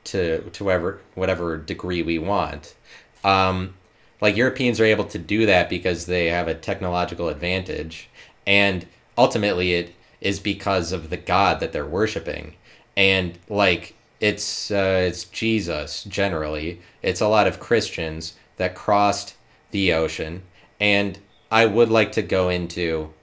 to 0.05 0.41
to 0.49 0.63
whatever 0.65 0.99
whatever 1.15 1.57
degree 1.57 2.03
we 2.03 2.19
want. 2.19 2.75
Um, 3.23 3.75
like 4.21 4.35
Europeans 4.35 4.79
are 4.79 4.85
able 4.85 5.05
to 5.05 5.19
do 5.19 5.45
that 5.45 5.69
because 5.69 6.05
they 6.05 6.27
have 6.27 6.47
a 6.47 6.55
technological 6.55 7.29
advantage, 7.29 8.09
and 8.45 8.85
ultimately 9.17 9.73
it 9.73 9.93
is 10.21 10.39
because 10.39 10.91
of 10.91 11.09
the 11.09 11.17
God 11.17 11.59
that 11.59 11.71
they're 11.73 11.85
worshiping, 11.85 12.55
and 12.95 13.37
like 13.49 13.95
it's 14.19 14.71
uh, 14.71 15.05
it's 15.07 15.25
Jesus 15.25 16.03
generally. 16.03 16.81
It's 17.01 17.21
a 17.21 17.27
lot 17.27 17.47
of 17.47 17.59
Christians 17.59 18.35
that 18.57 18.75
crossed 18.75 19.35
the 19.71 19.93
ocean, 19.93 20.43
and 20.79 21.19
I 21.51 21.65
would 21.65 21.89
like 21.89 22.11
to 22.13 22.21
go 22.21 22.49
into 22.49 23.13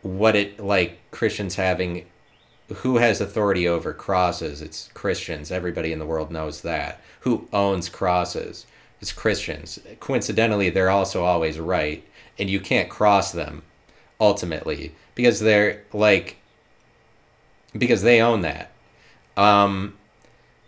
what 0.00 0.34
it 0.34 0.58
like 0.58 0.98
Christians 1.10 1.56
having 1.56 2.06
who 2.76 2.96
has 2.98 3.20
authority 3.20 3.68
over 3.68 3.92
crosses? 3.92 4.62
It's 4.62 4.88
Christians. 4.94 5.50
Everybody 5.50 5.92
in 5.92 5.98
the 5.98 6.06
world 6.06 6.30
knows 6.30 6.62
that. 6.62 7.00
Who 7.20 7.48
owns 7.52 7.88
crosses? 7.88 8.66
It's 9.02 9.12
Christians. 9.12 9.80
Coincidentally, 9.98 10.70
they're 10.70 10.88
also 10.88 11.24
always 11.24 11.58
right, 11.58 12.04
and 12.38 12.48
you 12.48 12.60
can't 12.60 12.88
cross 12.88 13.32
them 13.32 13.62
ultimately 14.20 14.94
because 15.16 15.40
they're 15.40 15.82
like 15.92 16.36
because 17.76 18.02
they 18.02 18.20
own 18.20 18.42
that. 18.42 18.70
Um 19.36 19.98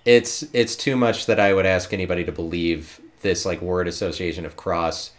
it's 0.04 0.42
it's 0.52 0.76
too 0.76 0.96
much 0.96 1.26
that 1.26 1.38
I 1.40 1.54
would 1.54 1.64
ask 1.64 1.92
anybody 1.92 2.24
to 2.24 2.32
believe 2.32 3.00
this 3.22 3.46
like 3.46 3.62
word 3.62 3.86
association 3.88 4.44
of 4.44 4.56
cross 4.56 5.12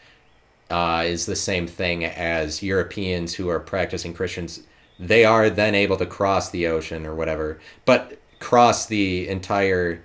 uh, 0.70 1.04
is 1.06 1.26
the 1.26 1.36
same 1.36 1.68
thing 1.68 2.04
as 2.04 2.62
Europeans 2.62 3.36
who 3.36 3.50
are 3.50 3.60
practicing 3.60 4.14
Christians 4.14 4.62
they 5.00 5.26
are 5.26 5.50
then 5.50 5.76
able 5.76 5.98
to 5.98 6.06
cross 6.06 6.50
the 6.50 6.68
ocean 6.68 7.06
or 7.06 7.16
whatever, 7.16 7.60
but 7.86 8.18
cross 8.40 8.86
the 8.86 9.28
entire 9.28 10.04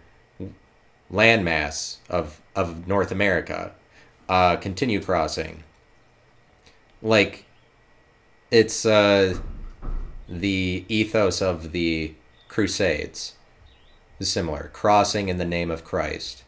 landmass 1.12 1.96
of 2.08 2.40
of 2.54 2.86
North 2.86 3.10
America, 3.10 3.72
uh, 4.28 4.56
continue 4.56 5.00
crossing. 5.00 5.62
Like, 7.02 7.44
it's 8.50 8.84
uh, 8.84 9.38
the 10.28 10.84
ethos 10.88 11.40
of 11.40 11.72
the 11.72 12.14
Crusades 12.48 13.34
similar, 14.20 14.70
crossing 14.72 15.28
in 15.28 15.38
the 15.38 15.44
name 15.44 15.70
of 15.70 15.84
Christ. 15.84 16.44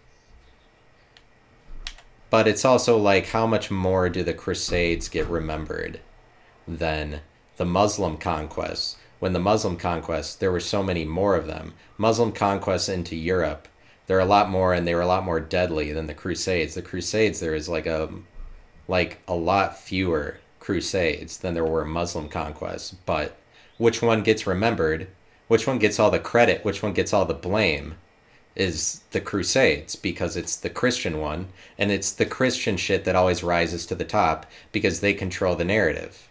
But 2.29 2.49
it's 2.49 2.65
also 2.65 2.99
like, 2.99 3.29
how 3.29 3.47
much 3.47 3.71
more 3.71 4.09
do 4.09 4.23
the 4.23 4.35
Crusades 4.35 5.09
get 5.09 5.27
remembered 5.27 6.01
than 6.67 7.21
the 7.57 7.65
Muslim 7.65 8.17
conquests. 8.17 8.97
When 9.21 9.33
the 9.33 9.39
Muslim 9.39 9.77
conquests, 9.77 10.35
there 10.35 10.53
were 10.53 10.61
so 10.61 10.83
many 10.83 11.05
more 11.05 11.37
of 11.37 11.47
them. 11.47 11.75
Muslim 11.97 12.33
conquests 12.33 12.89
into 12.89 13.17
Europe, 13.17 13.69
there 14.07 14.17
are 14.17 14.21
a 14.21 14.27
lot 14.27 14.51
more, 14.51 14.75
and 14.75 14.87
they 14.87 14.95
were 14.95 15.01
a 15.01 15.07
lot 15.07 15.25
more 15.25 15.41
deadly 15.41 15.93
than 15.93 16.07
the 16.07 16.15
Crusades. 16.15 16.75
The 16.75 16.83
Crusades, 16.83 17.41
there 17.41 17.55
is 17.55 17.69
like 17.69 17.87
a, 17.87 18.11
like 18.89 19.21
a 19.27 19.35
lot 19.35 19.79
fewer 19.79 20.39
Crusades 20.61 21.39
than 21.39 21.55
there 21.55 21.65
were 21.65 21.85
Muslim 21.85 22.29
conquests. 22.29 22.95
But 23.07 23.37
which 23.79 24.03
one 24.03 24.23
gets 24.23 24.47
remembered? 24.47 25.09
Which 25.49 25.67
one 25.67 25.79
gets 25.79 25.99
all 25.99 26.11
the 26.11 26.19
credit? 26.19 26.65
Which 26.65 26.83
one 26.83 26.93
gets 26.93 27.13
all 27.13 27.25
the 27.25 27.35
blame? 27.35 27.97
Is 28.55 29.01
the 29.13 29.21
Crusades 29.21 29.97
because 29.97 30.37
it's 30.37 30.57
the 30.57 30.69
Christian 30.69 31.19
one, 31.19 31.49
and 31.79 31.91
it's 31.91 32.13
the 32.13 32.27
Christian 32.27 32.77
shit 32.77 33.05
that 33.05 33.17
always 33.17 33.43
rises 33.43 33.87
to 33.87 33.95
the 33.95 34.05
top 34.05 34.45
because 34.73 35.01
they 35.01 35.15
control 35.15 35.57
the 35.57 35.65
narrative. 35.65 36.29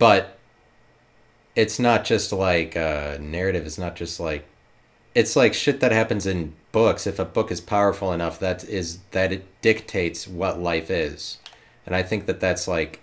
but 0.00 0.39
it's 1.56 1.78
not 1.78 2.04
just 2.04 2.32
like 2.32 2.76
uh, 2.76 3.18
narrative 3.20 3.66
It's 3.66 3.78
not 3.78 3.96
just 3.96 4.20
like 4.20 4.46
it's 5.14 5.34
like 5.34 5.54
shit 5.54 5.80
that 5.80 5.90
happens 5.90 6.24
in 6.24 6.54
books. 6.70 7.06
If 7.06 7.18
a 7.18 7.24
book 7.24 7.50
is 7.50 7.60
powerful 7.60 8.12
enough 8.12 8.38
that 8.38 8.62
is 8.64 8.98
that 9.10 9.32
it 9.32 9.60
dictates 9.60 10.28
what 10.28 10.60
life 10.60 10.90
is. 10.90 11.38
And 11.86 11.94
i 11.96 12.02
think 12.02 12.26
that 12.26 12.40
that's 12.40 12.68
like 12.68 13.00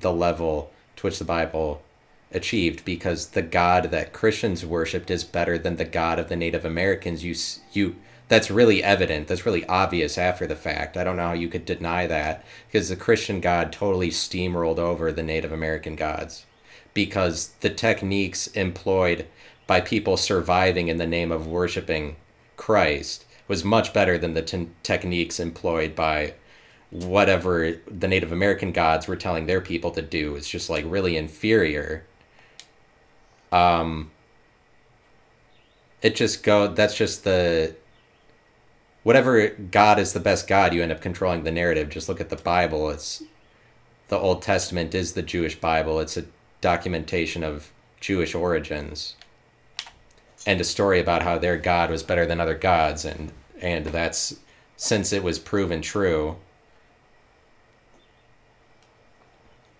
the 0.00 0.12
level 0.12 0.72
to 0.96 1.06
which 1.06 1.18
the 1.18 1.24
bible 1.24 1.82
achieved 2.32 2.82
because 2.84 3.28
the 3.28 3.42
god 3.42 3.90
that 3.90 4.14
christians 4.14 4.64
worshipped 4.64 5.10
is 5.10 5.22
better 5.22 5.58
than 5.58 5.76
the 5.76 5.84
god 5.84 6.18
of 6.18 6.28
the 6.28 6.36
native 6.36 6.64
americans. 6.64 7.24
You 7.24 7.34
you 7.72 7.96
that's 8.28 8.50
really 8.50 8.82
evident. 8.82 9.28
That's 9.28 9.44
really 9.44 9.66
obvious 9.66 10.16
after 10.16 10.46
the 10.46 10.56
fact. 10.56 10.96
I 10.96 11.04
don't 11.04 11.18
know 11.18 11.26
how 11.26 11.32
you 11.34 11.48
could 11.48 11.66
deny 11.66 12.06
that 12.06 12.44
because 12.66 12.88
the 12.88 12.96
christian 12.96 13.40
god 13.40 13.72
totally 13.72 14.10
steamrolled 14.10 14.78
over 14.78 15.12
the 15.12 15.22
native 15.22 15.52
american 15.52 15.96
gods 15.96 16.46
because 16.94 17.48
the 17.60 17.70
techniques 17.70 18.46
employed 18.48 19.26
by 19.66 19.80
people 19.80 20.16
surviving 20.16 20.88
in 20.88 20.98
the 20.98 21.06
name 21.06 21.32
of 21.32 21.46
worshiping 21.46 22.16
christ 22.56 23.24
was 23.48 23.64
much 23.64 23.92
better 23.92 24.18
than 24.18 24.34
the 24.34 24.42
t- 24.42 24.68
techniques 24.82 25.40
employed 25.40 25.94
by 25.94 26.34
whatever 26.90 27.72
the 27.86 28.08
native 28.08 28.32
american 28.32 28.72
gods 28.72 29.08
were 29.08 29.16
telling 29.16 29.46
their 29.46 29.60
people 29.60 29.90
to 29.90 30.02
do 30.02 30.36
it's 30.36 30.48
just 30.48 30.68
like 30.68 30.84
really 30.86 31.16
inferior 31.16 32.04
um 33.50 34.10
it 36.02 36.16
just 36.16 36.42
go 36.42 36.68
that's 36.68 36.96
just 36.96 37.24
the 37.24 37.74
whatever 39.02 39.48
God 39.48 39.98
is 39.98 40.12
the 40.12 40.20
best 40.20 40.46
God, 40.46 40.72
you 40.72 40.82
end 40.82 40.92
up 40.92 41.00
controlling 41.00 41.44
the 41.44 41.50
narrative. 41.50 41.88
Just 41.88 42.08
look 42.08 42.20
at 42.20 42.28
the 42.28 42.36
Bible. 42.36 42.90
It's 42.90 43.22
the 44.08 44.18
Old 44.18 44.42
Testament 44.42 44.94
is 44.94 45.14
the 45.14 45.22
Jewish 45.22 45.58
Bible. 45.58 46.00
It's 46.00 46.16
a 46.16 46.24
documentation 46.62 47.42
of 47.44 47.70
Jewish 48.00 48.34
origins 48.34 49.16
and 50.46 50.60
a 50.60 50.64
story 50.64 50.98
about 50.98 51.22
how 51.22 51.36
their 51.36 51.58
God 51.58 51.90
was 51.90 52.02
better 52.02 52.24
than 52.24 52.40
other 52.40 52.56
gods 52.56 53.04
and 53.04 53.30
and 53.60 53.86
that's 53.86 54.36
since 54.76 55.12
it 55.12 55.22
was 55.22 55.38
proven 55.38 55.82
true 55.82 56.36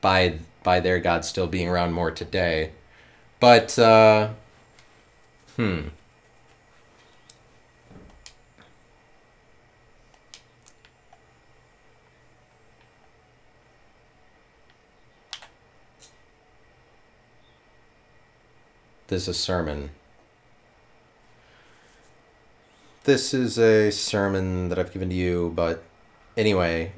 by 0.03 0.39
by 0.63 0.79
their 0.79 1.01
God 1.01 1.25
still 1.25 1.47
being 1.47 1.69
around 1.69 1.93
more 1.93 2.11
today. 2.11 2.73
But 3.41 3.79
uh 3.79 4.31
hmm 5.57 5.89
This 19.13 19.25
is 19.25 19.29
a 19.29 19.35
sermon. 19.35 19.91
this 23.05 23.35
is 23.35 23.59
a 23.59 23.91
sermon 23.91 24.71
that 24.71 24.79
I've 24.79 24.91
given 24.91 25.11
to 25.11 25.15
you, 25.15 25.53
but 25.55 25.83
anyway, 26.35 26.95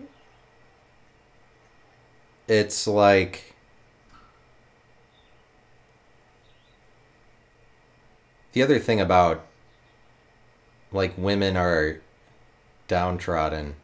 it's 2.46 2.86
like 2.86 3.56
the 8.52 8.62
other 8.62 8.78
thing 8.78 9.00
about 9.00 9.44
like 10.92 11.18
women 11.18 11.56
are 11.56 12.00
downtrodden. 12.86 13.74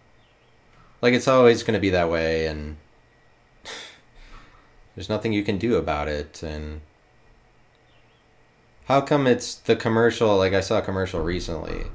Like 1.02 1.14
it's 1.14 1.26
always 1.26 1.64
going 1.64 1.74
to 1.74 1.80
be 1.80 1.90
that 1.90 2.08
way 2.08 2.46
and 2.46 2.76
there's 4.94 5.08
nothing 5.08 5.32
you 5.32 5.42
can 5.42 5.58
do 5.58 5.74
about 5.74 6.06
it 6.06 6.44
and 6.44 6.82
how 8.90 9.00
come 9.00 9.24
it's 9.28 9.54
the 9.54 9.76
commercial 9.76 10.36
like 10.36 10.52
I 10.52 10.60
saw 10.60 10.78
a 10.78 10.82
commercial 10.82 11.20
recently. 11.20 11.86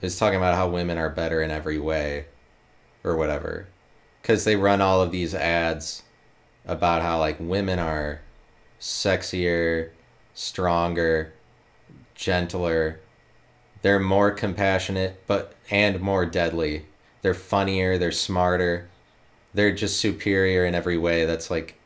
It's 0.00 0.16
talking 0.16 0.36
about 0.36 0.54
how 0.54 0.68
women 0.68 0.98
are 0.98 1.10
better 1.10 1.42
in 1.42 1.50
every 1.50 1.80
way 1.80 2.26
or 3.02 3.16
whatever. 3.16 3.66
Cuz 4.22 4.44
they 4.44 4.54
run 4.54 4.80
all 4.80 5.02
of 5.02 5.10
these 5.10 5.34
ads 5.34 6.04
about 6.64 7.02
how 7.02 7.18
like 7.18 7.38
women 7.40 7.80
are 7.80 8.20
sexier, 8.80 9.90
stronger, 10.32 11.32
gentler, 12.14 13.00
they're 13.82 13.98
more 13.98 14.30
compassionate, 14.30 15.24
but 15.26 15.54
and 15.68 16.00
more 16.00 16.24
deadly. 16.24 16.86
They're 17.22 17.34
funnier, 17.34 17.98
they're 17.98 18.12
smarter. 18.12 18.88
They're 19.52 19.74
just 19.74 19.98
superior 19.98 20.64
in 20.64 20.76
every 20.76 20.98
way. 20.98 21.24
That's 21.24 21.50
like 21.50 21.80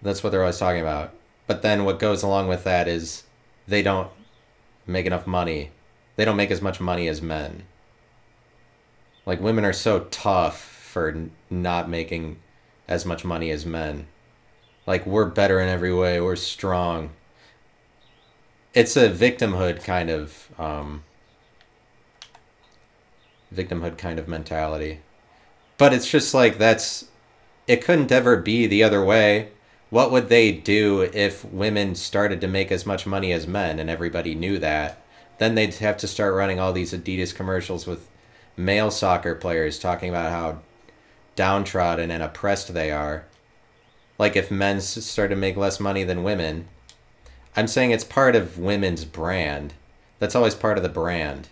that's 0.00 0.22
what 0.22 0.30
they're 0.30 0.42
always 0.42 0.60
talking 0.60 0.80
about. 0.80 1.14
But 1.52 1.60
then 1.60 1.84
what 1.84 1.98
goes 1.98 2.22
along 2.22 2.48
with 2.48 2.64
that 2.64 2.88
is 2.88 3.24
they 3.68 3.82
don't 3.82 4.08
make 4.86 5.04
enough 5.04 5.26
money. 5.26 5.70
They 6.16 6.24
don't 6.24 6.36
make 6.36 6.50
as 6.50 6.62
much 6.62 6.80
money 6.80 7.08
as 7.08 7.20
men. 7.20 7.64
Like 9.26 9.38
women 9.38 9.66
are 9.66 9.74
so 9.74 10.00
tough 10.10 10.58
for 10.58 11.28
not 11.50 11.90
making 11.90 12.38
as 12.88 13.04
much 13.04 13.22
money 13.22 13.50
as 13.50 13.66
men. 13.66 14.06
Like 14.86 15.04
we're 15.04 15.26
better 15.26 15.60
in 15.60 15.68
every 15.68 15.92
way. 15.92 16.22
We're 16.22 16.36
strong 16.36 17.10
it's 18.74 18.96
a 18.96 19.10
victimhood 19.10 19.84
kind 19.84 20.08
of 20.08 20.48
um, 20.58 21.04
victimhood 23.54 23.98
kind 23.98 24.18
of 24.18 24.26
mentality 24.26 25.00
but 25.76 25.92
it's 25.92 26.10
just 26.10 26.32
like 26.32 26.58
that's 26.58 27.06
it 27.66 27.84
couldn't 27.84 28.10
ever 28.10 28.36
be 28.36 28.66
the 28.66 28.82
other 28.82 29.04
way 29.04 29.50
what 29.92 30.10
would 30.10 30.30
they 30.30 30.50
do 30.50 31.02
if 31.02 31.44
women 31.44 31.94
started 31.94 32.40
to 32.40 32.48
make 32.48 32.72
as 32.72 32.86
much 32.86 33.06
money 33.06 33.30
as 33.30 33.46
men 33.46 33.78
and 33.78 33.90
everybody 33.90 34.34
knew 34.34 34.58
that 34.58 34.98
then 35.38 35.54
they'd 35.54 35.74
have 35.74 35.96
to 35.96 36.08
start 36.08 36.34
running 36.34 36.58
all 36.58 36.72
these 36.72 36.92
adidas 36.94 37.34
commercials 37.34 37.86
with 37.86 38.08
male 38.56 38.90
soccer 38.90 39.34
players 39.34 39.78
talking 39.78 40.08
about 40.08 40.30
how 40.30 40.58
downtrodden 41.36 42.10
and 42.10 42.22
oppressed 42.22 42.72
they 42.72 42.90
are 42.90 43.24
like 44.18 44.34
if 44.36 44.50
men 44.50 44.80
started 44.80 45.34
to 45.34 45.40
make 45.40 45.56
less 45.56 45.78
money 45.78 46.04
than 46.04 46.22
women 46.22 46.68
I'm 47.54 47.68
saying 47.68 47.90
it's 47.90 48.04
part 48.04 48.34
of 48.34 48.58
women's 48.58 49.04
brand. 49.04 49.74
That's 50.18 50.34
always 50.34 50.54
part 50.54 50.78
of 50.78 50.82
the 50.82 50.88
brand. 50.88 51.48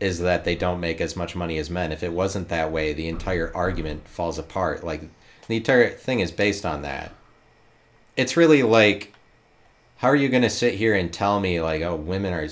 Is 0.00 0.20
that 0.20 0.44
they 0.44 0.54
don't 0.54 0.80
make 0.80 1.00
as 1.00 1.16
much 1.16 1.34
money 1.34 1.58
as 1.58 1.70
men. 1.70 1.92
If 1.92 2.02
it 2.02 2.12
wasn't 2.12 2.48
that 2.50 2.70
way, 2.70 2.92
the 2.92 3.08
entire 3.08 3.50
argument 3.54 4.06
falls 4.06 4.38
apart. 4.38 4.84
Like 4.84 5.08
the 5.48 5.56
entire 5.56 5.90
thing 5.90 6.20
is 6.20 6.30
based 6.30 6.66
on 6.66 6.82
that. 6.82 7.12
It's 8.18 8.36
really 8.36 8.62
like 8.62 9.14
how 9.96 10.08
are 10.08 10.16
you 10.16 10.28
going 10.28 10.42
to 10.42 10.50
sit 10.50 10.74
here 10.74 10.94
and 10.94 11.10
tell 11.10 11.40
me 11.40 11.62
like 11.62 11.80
oh 11.80 11.96
women 11.96 12.34
are 12.34 12.48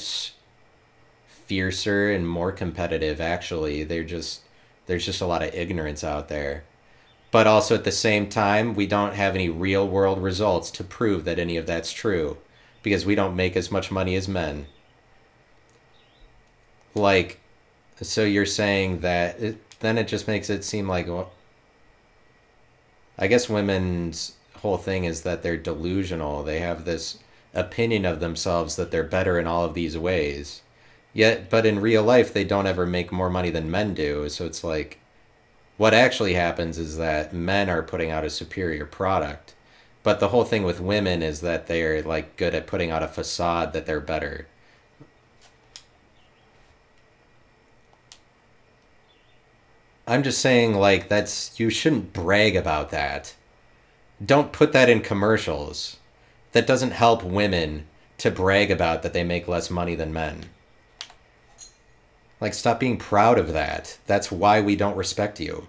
fiercer 1.28 2.10
and 2.10 2.26
more 2.26 2.52
competitive 2.52 3.20
actually 3.20 3.84
they're 3.84 4.02
just 4.02 4.40
there's 4.86 5.04
just 5.04 5.20
a 5.20 5.26
lot 5.26 5.42
of 5.42 5.54
ignorance 5.54 6.02
out 6.02 6.28
there 6.28 6.64
but 7.30 7.46
also 7.46 7.74
at 7.74 7.84
the 7.84 7.92
same 7.92 8.28
time 8.28 8.74
we 8.74 8.86
don't 8.86 9.14
have 9.14 9.34
any 9.34 9.48
real 9.48 9.86
world 9.86 10.22
results 10.22 10.70
to 10.70 10.82
prove 10.82 11.24
that 11.24 11.38
any 11.38 11.56
of 11.56 11.66
that's 11.66 11.92
true 11.92 12.38
because 12.86 13.04
we 13.04 13.16
don't 13.16 13.34
make 13.34 13.56
as 13.56 13.68
much 13.68 13.90
money 13.90 14.14
as 14.14 14.28
men. 14.28 14.64
Like, 16.94 17.40
so 18.00 18.22
you're 18.22 18.46
saying 18.46 19.00
that 19.00 19.40
it, 19.40 19.80
then 19.80 19.98
it 19.98 20.06
just 20.06 20.28
makes 20.28 20.48
it 20.48 20.62
seem 20.62 20.86
like, 20.86 21.08
well, 21.08 21.32
I 23.18 23.26
guess 23.26 23.48
women's 23.48 24.35
whole 24.66 24.76
thing 24.76 25.04
is 25.04 25.22
that 25.22 25.42
they're 25.42 25.56
delusional. 25.56 26.42
They 26.42 26.60
have 26.60 26.84
this 26.84 27.18
opinion 27.54 28.04
of 28.04 28.20
themselves 28.20 28.76
that 28.76 28.90
they're 28.90 29.04
better 29.04 29.38
in 29.38 29.46
all 29.46 29.64
of 29.64 29.74
these 29.74 29.96
ways. 29.96 30.62
Yet, 31.12 31.48
but 31.48 31.64
in 31.64 31.80
real 31.80 32.02
life, 32.02 32.32
they 32.32 32.44
don't 32.44 32.66
ever 32.66 32.84
make 32.84 33.10
more 33.10 33.30
money 33.30 33.50
than 33.50 33.70
men 33.70 33.94
do. 33.94 34.28
So 34.28 34.44
it's 34.44 34.62
like, 34.62 35.00
what 35.76 35.94
actually 35.94 36.34
happens 36.34 36.78
is 36.78 36.98
that 36.98 37.32
men 37.32 37.70
are 37.70 37.82
putting 37.82 38.10
out 38.10 38.24
a 38.24 38.30
superior 38.30 38.84
product 38.86 39.54
but 40.06 40.20
the 40.20 40.28
whole 40.28 40.44
thing 40.44 40.62
with 40.62 40.78
women 40.78 41.20
is 41.20 41.40
that 41.40 41.66
they're 41.66 42.00
like 42.00 42.36
good 42.36 42.54
at 42.54 42.68
putting 42.68 42.92
out 42.92 43.02
a 43.02 43.08
facade 43.08 43.72
that 43.72 43.86
they're 43.86 43.98
better. 43.98 44.46
I'm 50.06 50.22
just 50.22 50.40
saying 50.40 50.74
like 50.74 51.08
that's 51.08 51.58
you 51.58 51.70
shouldn't 51.70 52.12
brag 52.12 52.54
about 52.54 52.90
that. 52.90 53.34
Don't 54.24 54.52
put 54.52 54.72
that 54.72 54.88
in 54.88 55.00
commercials. 55.00 55.98
That 56.52 56.66
doesn't 56.66 56.92
help 56.92 57.22
women 57.22 57.86
to 58.18 58.30
brag 58.30 58.70
about 58.70 59.02
that 59.02 59.12
they 59.12 59.24
make 59.24 59.46
less 59.46 59.70
money 59.70 59.94
than 59.94 60.12
men. 60.12 60.44
Like 62.40 62.54
stop 62.54 62.80
being 62.80 62.96
proud 62.96 63.38
of 63.38 63.52
that. 63.52 63.98
That's 64.06 64.30
why 64.30 64.60
we 64.60 64.76
don't 64.76 64.96
respect 64.96 65.40
you. 65.40 65.68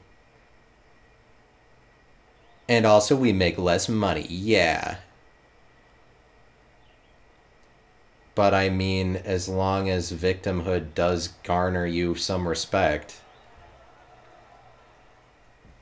And 2.70 2.86
also, 2.86 3.16
we 3.16 3.32
make 3.32 3.58
less 3.58 3.88
money. 3.88 4.28
Yeah. 4.30 4.98
But 8.36 8.54
I 8.54 8.70
mean, 8.70 9.16
as 9.16 9.48
long 9.48 9.90
as 9.90 10.12
victimhood 10.12 10.94
does 10.94 11.30
garner 11.44 11.86
you 11.86 12.16
some 12.16 12.48
respect. 12.48 13.22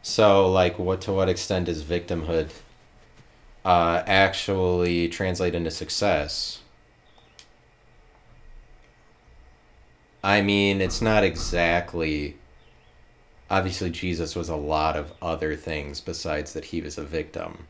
So, 0.07 0.47
like, 0.51 0.77
what 0.77 1.01
to 1.01 1.11
what 1.13 1.29
extent 1.29 1.65
does 1.65 1.81
victimhood 1.81 2.51
uh, 3.65 4.03
actually 4.05 5.09
translate 5.09 5.55
into 5.55 5.71
success? 5.71 6.61
I 10.23 10.43
mean, 10.43 10.79
it's 10.79 11.01
not 11.01 11.23
exactly 11.23 12.37
obviously 13.49 13.89
Jesus 13.89 14.35
was 14.35 14.47
a 14.47 14.55
lot 14.55 14.95
of 14.95 15.11
other 15.23 15.55
things 15.55 16.01
besides 16.01 16.53
that 16.53 16.65
he 16.65 16.81
was 16.81 16.99
a 16.99 17.03
victim. 17.03 17.65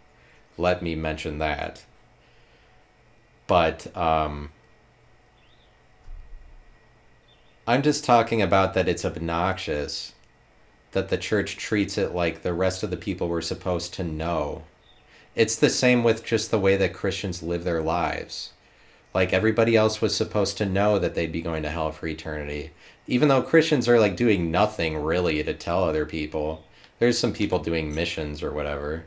Let 0.58 0.84
me 0.84 0.94
mention 0.94 1.38
that. 1.38 1.86
But 3.48 3.96
um, 3.96 4.52
I'm 7.66 7.82
just 7.82 8.04
talking 8.04 8.42
about 8.42 8.74
that 8.74 8.90
it's 8.90 9.06
obnoxious 9.06 10.12
that 10.96 11.10
the 11.10 11.18
church 11.18 11.56
treats 11.56 11.98
it 12.00 12.16
like 12.16 12.42
the 12.42 12.54
rest 12.54 12.82
of 12.82 12.90
the 12.90 12.98
people 12.98 13.28
were 13.28 13.42
supposed 13.42 13.94
to 13.94 14.04
know. 14.04 14.64
It's 15.36 15.56
the 15.56 15.70
same 15.70 16.04
with 16.04 16.26
just 16.26 16.50
the 16.50 16.60
way 16.60 16.76
that 16.78 16.94
Christians 16.94 17.44
live 17.44 17.64
their 17.64 17.84
lives. 17.84 18.54
Like 19.14 19.32
everybody 19.32 19.76
else 19.76 20.02
was 20.02 20.16
supposed 20.16 20.58
to 20.58 20.66
know 20.66 20.98
that 20.98 21.14
they'd 21.14 21.32
be 21.32 21.42
going 21.42 21.62
to 21.64 21.70
hell 21.70 21.92
for 21.92 22.08
eternity 22.08 22.72
even 23.08 23.28
though 23.28 23.42
Christians 23.42 23.88
are 23.88 24.00
like 24.00 24.16
doing 24.16 24.52
nothing 24.52 24.98
really 24.98 25.44
to 25.44 25.54
tell 25.54 25.84
other 25.84 26.06
people, 26.06 26.64
there's 27.00 27.20
some 27.20 27.34
people 27.34 27.60
doing 27.60 27.94
missions 27.94 28.42
or 28.42 28.52
whatever. 28.52 29.06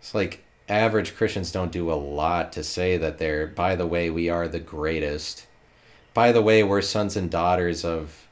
It's 0.00 0.14
like 0.14 0.44
average 0.68 1.16
Christians 1.16 1.50
don't 1.50 1.72
do 1.72 1.90
a 1.90 1.94
lot 1.94 2.52
to 2.52 2.64
say 2.64 2.96
that 2.98 3.18
they're, 3.18 3.46
by 3.46 3.74
the 3.76 3.86
way, 3.86 4.10
we 4.10 4.28
are 4.28 4.48
the 4.48 4.60
greatest. 4.60 5.46
By 6.12 6.30
the 6.32 6.42
way, 6.42 6.62
we're 6.62 6.82
sons 6.82 7.16
and 7.16 7.30
daughters 7.30 7.84
of, 7.84 8.23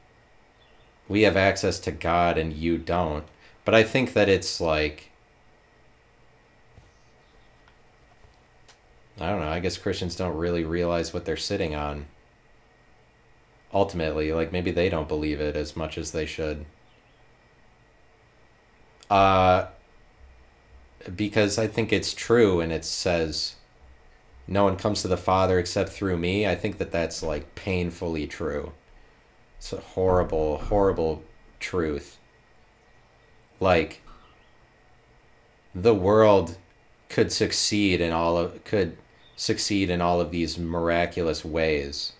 we 1.07 1.23
have 1.23 1.37
access 1.37 1.79
to 1.79 1.91
God 1.91 2.37
and 2.37 2.53
you 2.53 2.77
don't. 2.77 3.25
But 3.65 3.75
I 3.75 3.83
think 3.83 4.13
that 4.13 4.29
it's 4.29 4.59
like, 4.59 5.11
I 9.19 9.29
don't 9.29 9.39
know, 9.39 9.47
I 9.47 9.59
guess 9.59 9.77
Christians 9.77 10.15
don't 10.15 10.35
really 10.35 10.63
realize 10.63 11.13
what 11.13 11.25
they're 11.25 11.37
sitting 11.37 11.75
on. 11.75 12.07
Ultimately 13.73 14.31
like 14.33 14.51
maybe 14.51 14.71
they 14.71 14.89
don't 14.89 15.07
believe 15.07 15.39
it 15.41 15.55
as 15.55 15.75
much 15.75 15.97
as 15.97 16.11
they 16.11 16.25
should. 16.25 16.65
Uh 19.09 19.67
because 21.15 21.57
i 21.57 21.67
think 21.67 21.91
it's 21.91 22.13
true 22.13 22.59
and 22.59 22.71
it 22.71 22.85
says 22.85 23.55
no 24.47 24.63
one 24.63 24.75
comes 24.75 25.01
to 25.01 25.07
the 25.07 25.17
father 25.17 25.59
except 25.59 25.89
through 25.89 26.17
me 26.17 26.47
i 26.47 26.55
think 26.55 26.77
that 26.77 26.91
that's 26.91 27.21
like 27.21 27.55
painfully 27.55 28.27
true 28.27 28.71
it's 29.63 29.71
a 29.71 29.79
horrible 29.79 30.57
horrible 30.57 31.23
truth 31.61 32.17
like 33.61 34.01
the 35.73 35.93
world 35.95 36.57
could 37.07 37.31
succeed 37.31 38.01
in 38.01 38.11
all 38.11 38.35
of 38.35 38.61
could 38.65 38.97
succeed 39.37 39.89
in 39.89 40.01
all 40.01 40.19
of 40.19 40.31
these 40.31 40.59
miraculous 40.59 41.45
ways, 41.45 42.11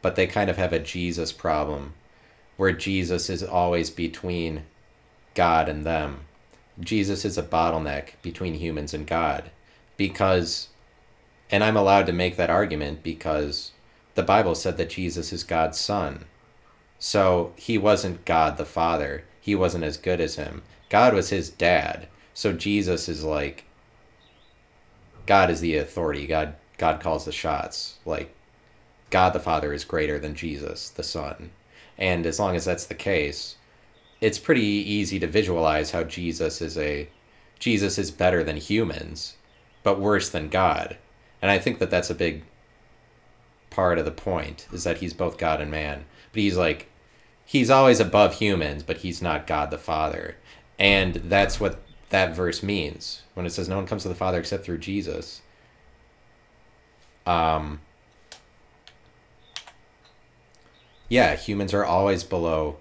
but 0.00 0.16
they 0.16 0.26
kind 0.26 0.48
of 0.48 0.56
have 0.56 0.72
a 0.72 0.78
Jesus 0.78 1.32
problem 1.32 1.92
where 2.56 2.72
Jesus 2.72 3.28
is 3.28 3.42
always 3.42 3.90
between 3.90 4.62
God 5.34 5.68
and 5.68 5.84
them. 5.84 6.20
Jesus 6.80 7.26
is 7.26 7.36
a 7.36 7.42
bottleneck 7.42 8.12
between 8.22 8.54
humans 8.54 8.94
and 8.94 9.06
God 9.06 9.50
because, 9.98 10.68
and 11.50 11.62
I'm 11.62 11.76
allowed 11.76 12.06
to 12.06 12.12
make 12.14 12.36
that 12.36 12.48
argument 12.48 13.02
because 13.02 13.72
the 14.14 14.22
Bible 14.22 14.54
said 14.54 14.78
that 14.78 14.88
Jesus 14.88 15.30
is 15.30 15.44
God's 15.44 15.78
son. 15.78 16.24
So 16.98 17.52
he 17.56 17.78
wasn't 17.78 18.24
God 18.24 18.56
the 18.56 18.64
Father. 18.64 19.24
He 19.40 19.54
wasn't 19.54 19.84
as 19.84 19.96
good 19.96 20.20
as 20.20 20.36
him. 20.36 20.62
God 20.88 21.14
was 21.14 21.30
his 21.30 21.50
dad. 21.50 22.08
So 22.34 22.52
Jesus 22.52 23.08
is 23.08 23.24
like 23.24 23.64
God 25.26 25.50
is 25.50 25.60
the 25.60 25.76
authority. 25.76 26.26
God 26.26 26.54
God 26.78 27.00
calls 27.00 27.24
the 27.24 27.32
shots. 27.32 27.98
Like 28.04 28.34
God 29.10 29.30
the 29.30 29.40
Father 29.40 29.72
is 29.72 29.84
greater 29.84 30.18
than 30.18 30.34
Jesus 30.34 30.90
the 30.90 31.02
Son. 31.02 31.50
And 31.98 32.26
as 32.26 32.38
long 32.38 32.56
as 32.56 32.64
that's 32.64 32.86
the 32.86 32.94
case, 32.94 33.56
it's 34.20 34.38
pretty 34.38 34.62
easy 34.62 35.18
to 35.18 35.26
visualize 35.26 35.90
how 35.90 36.04
Jesus 36.04 36.60
is 36.60 36.76
a 36.78 37.08
Jesus 37.58 37.98
is 37.98 38.10
better 38.10 38.44
than 38.44 38.56
humans, 38.56 39.36
but 39.82 40.00
worse 40.00 40.28
than 40.28 40.48
God. 40.48 40.96
And 41.40 41.50
I 41.50 41.58
think 41.58 41.78
that 41.78 41.90
that's 41.90 42.10
a 42.10 42.14
big 42.14 42.44
part 43.70 43.98
of 43.98 44.04
the 44.04 44.10
point 44.10 44.66
is 44.72 44.84
that 44.84 44.98
he's 44.98 45.14
both 45.14 45.38
God 45.38 45.60
and 45.60 45.70
man. 45.70 46.04
But 46.36 46.42
he's 46.42 46.58
like 46.58 46.90
he's 47.46 47.70
always 47.70 47.98
above 47.98 48.34
humans, 48.34 48.82
but 48.82 48.98
he's 48.98 49.22
not 49.22 49.46
God 49.46 49.70
the 49.70 49.78
Father. 49.78 50.36
And 50.78 51.14
that's 51.14 51.58
what 51.58 51.80
that 52.10 52.36
verse 52.36 52.62
means 52.62 53.22
when 53.32 53.46
it 53.46 53.50
says 53.50 53.70
no 53.70 53.76
one 53.76 53.86
comes 53.86 54.02
to 54.02 54.10
the 54.10 54.14
Father 54.14 54.38
except 54.38 54.66
through 54.66 54.76
Jesus. 54.76 55.40
Um 57.24 57.80
yeah, 61.08 61.36
humans 61.36 61.72
are 61.72 61.86
always 61.86 62.22
below 62.22 62.76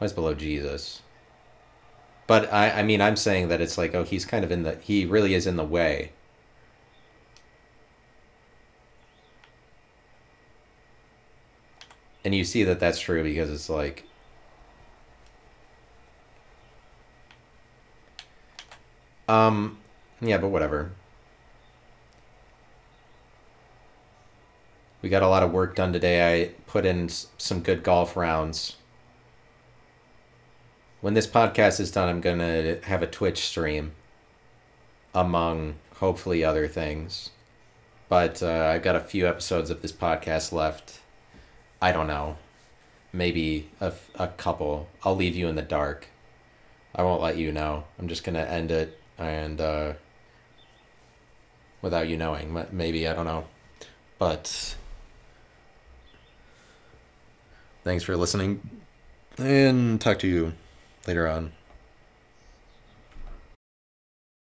always 0.00 0.12
below 0.12 0.34
Jesus. 0.34 1.02
But 2.26 2.52
I, 2.52 2.80
I 2.80 2.82
mean 2.82 3.00
I'm 3.00 3.14
saying 3.14 3.46
that 3.46 3.60
it's 3.60 3.78
like, 3.78 3.94
oh 3.94 4.02
he's 4.02 4.24
kind 4.24 4.44
of 4.44 4.50
in 4.50 4.64
the 4.64 4.74
he 4.82 5.06
really 5.06 5.34
is 5.34 5.46
in 5.46 5.54
the 5.54 5.62
way. 5.62 6.10
And 12.24 12.34
you 12.34 12.44
see 12.44 12.64
that 12.64 12.80
that's 12.80 13.00
true 13.00 13.22
because 13.22 13.50
it's 13.50 13.68
like 13.70 14.04
Um, 19.28 19.78
yeah, 20.20 20.38
but 20.38 20.48
whatever. 20.48 20.92
We 25.02 25.08
got 25.08 25.22
a 25.22 25.28
lot 25.28 25.42
of 25.42 25.52
work 25.52 25.76
done 25.76 25.92
today. 25.92 26.42
I 26.42 26.50
put 26.66 26.84
in 26.84 27.08
some 27.08 27.60
good 27.60 27.82
golf 27.82 28.16
rounds. 28.16 28.76
When 31.00 31.14
this 31.14 31.26
podcast 31.26 31.78
is 31.78 31.92
done, 31.92 32.08
I'm 32.08 32.20
to 32.38 32.80
have 32.84 33.02
a 33.02 33.06
Twitch 33.06 33.46
stream 33.46 33.92
among 35.14 35.74
hopefully 35.96 36.42
other 36.42 36.66
things. 36.66 37.30
But 38.08 38.42
uh, 38.42 38.70
I've 38.72 38.82
got 38.82 38.96
a 38.96 39.00
few 39.00 39.28
episodes 39.28 39.70
of 39.70 39.82
this 39.82 39.92
podcast 39.92 40.50
left. 40.50 41.00
I 41.80 41.92
don't 41.92 42.06
know. 42.06 42.36
Maybe 43.12 43.70
a, 43.80 43.92
a 44.16 44.28
couple. 44.28 44.88
I'll 45.02 45.16
leave 45.16 45.36
you 45.36 45.48
in 45.48 45.56
the 45.56 45.62
dark. 45.62 46.08
I 46.94 47.02
won't 47.02 47.22
let 47.22 47.36
you 47.36 47.52
know. 47.52 47.84
I'm 47.98 48.08
just 48.08 48.24
to 48.34 48.50
end 48.50 48.70
it 48.70 48.98
and 49.18 49.60
uh, 49.60 49.92
without 51.82 52.08
you 52.08 52.16
knowing, 52.16 52.56
maybe 52.70 53.06
I 53.06 53.14
don't 53.14 53.26
know, 53.26 53.44
but 54.18 54.76
thanks 57.84 58.04
for 58.04 58.16
listening, 58.16 58.82
and 59.36 60.00
talk 60.00 60.18
to 60.20 60.28
you 60.28 60.52
later 61.06 61.28
on. 61.28 61.52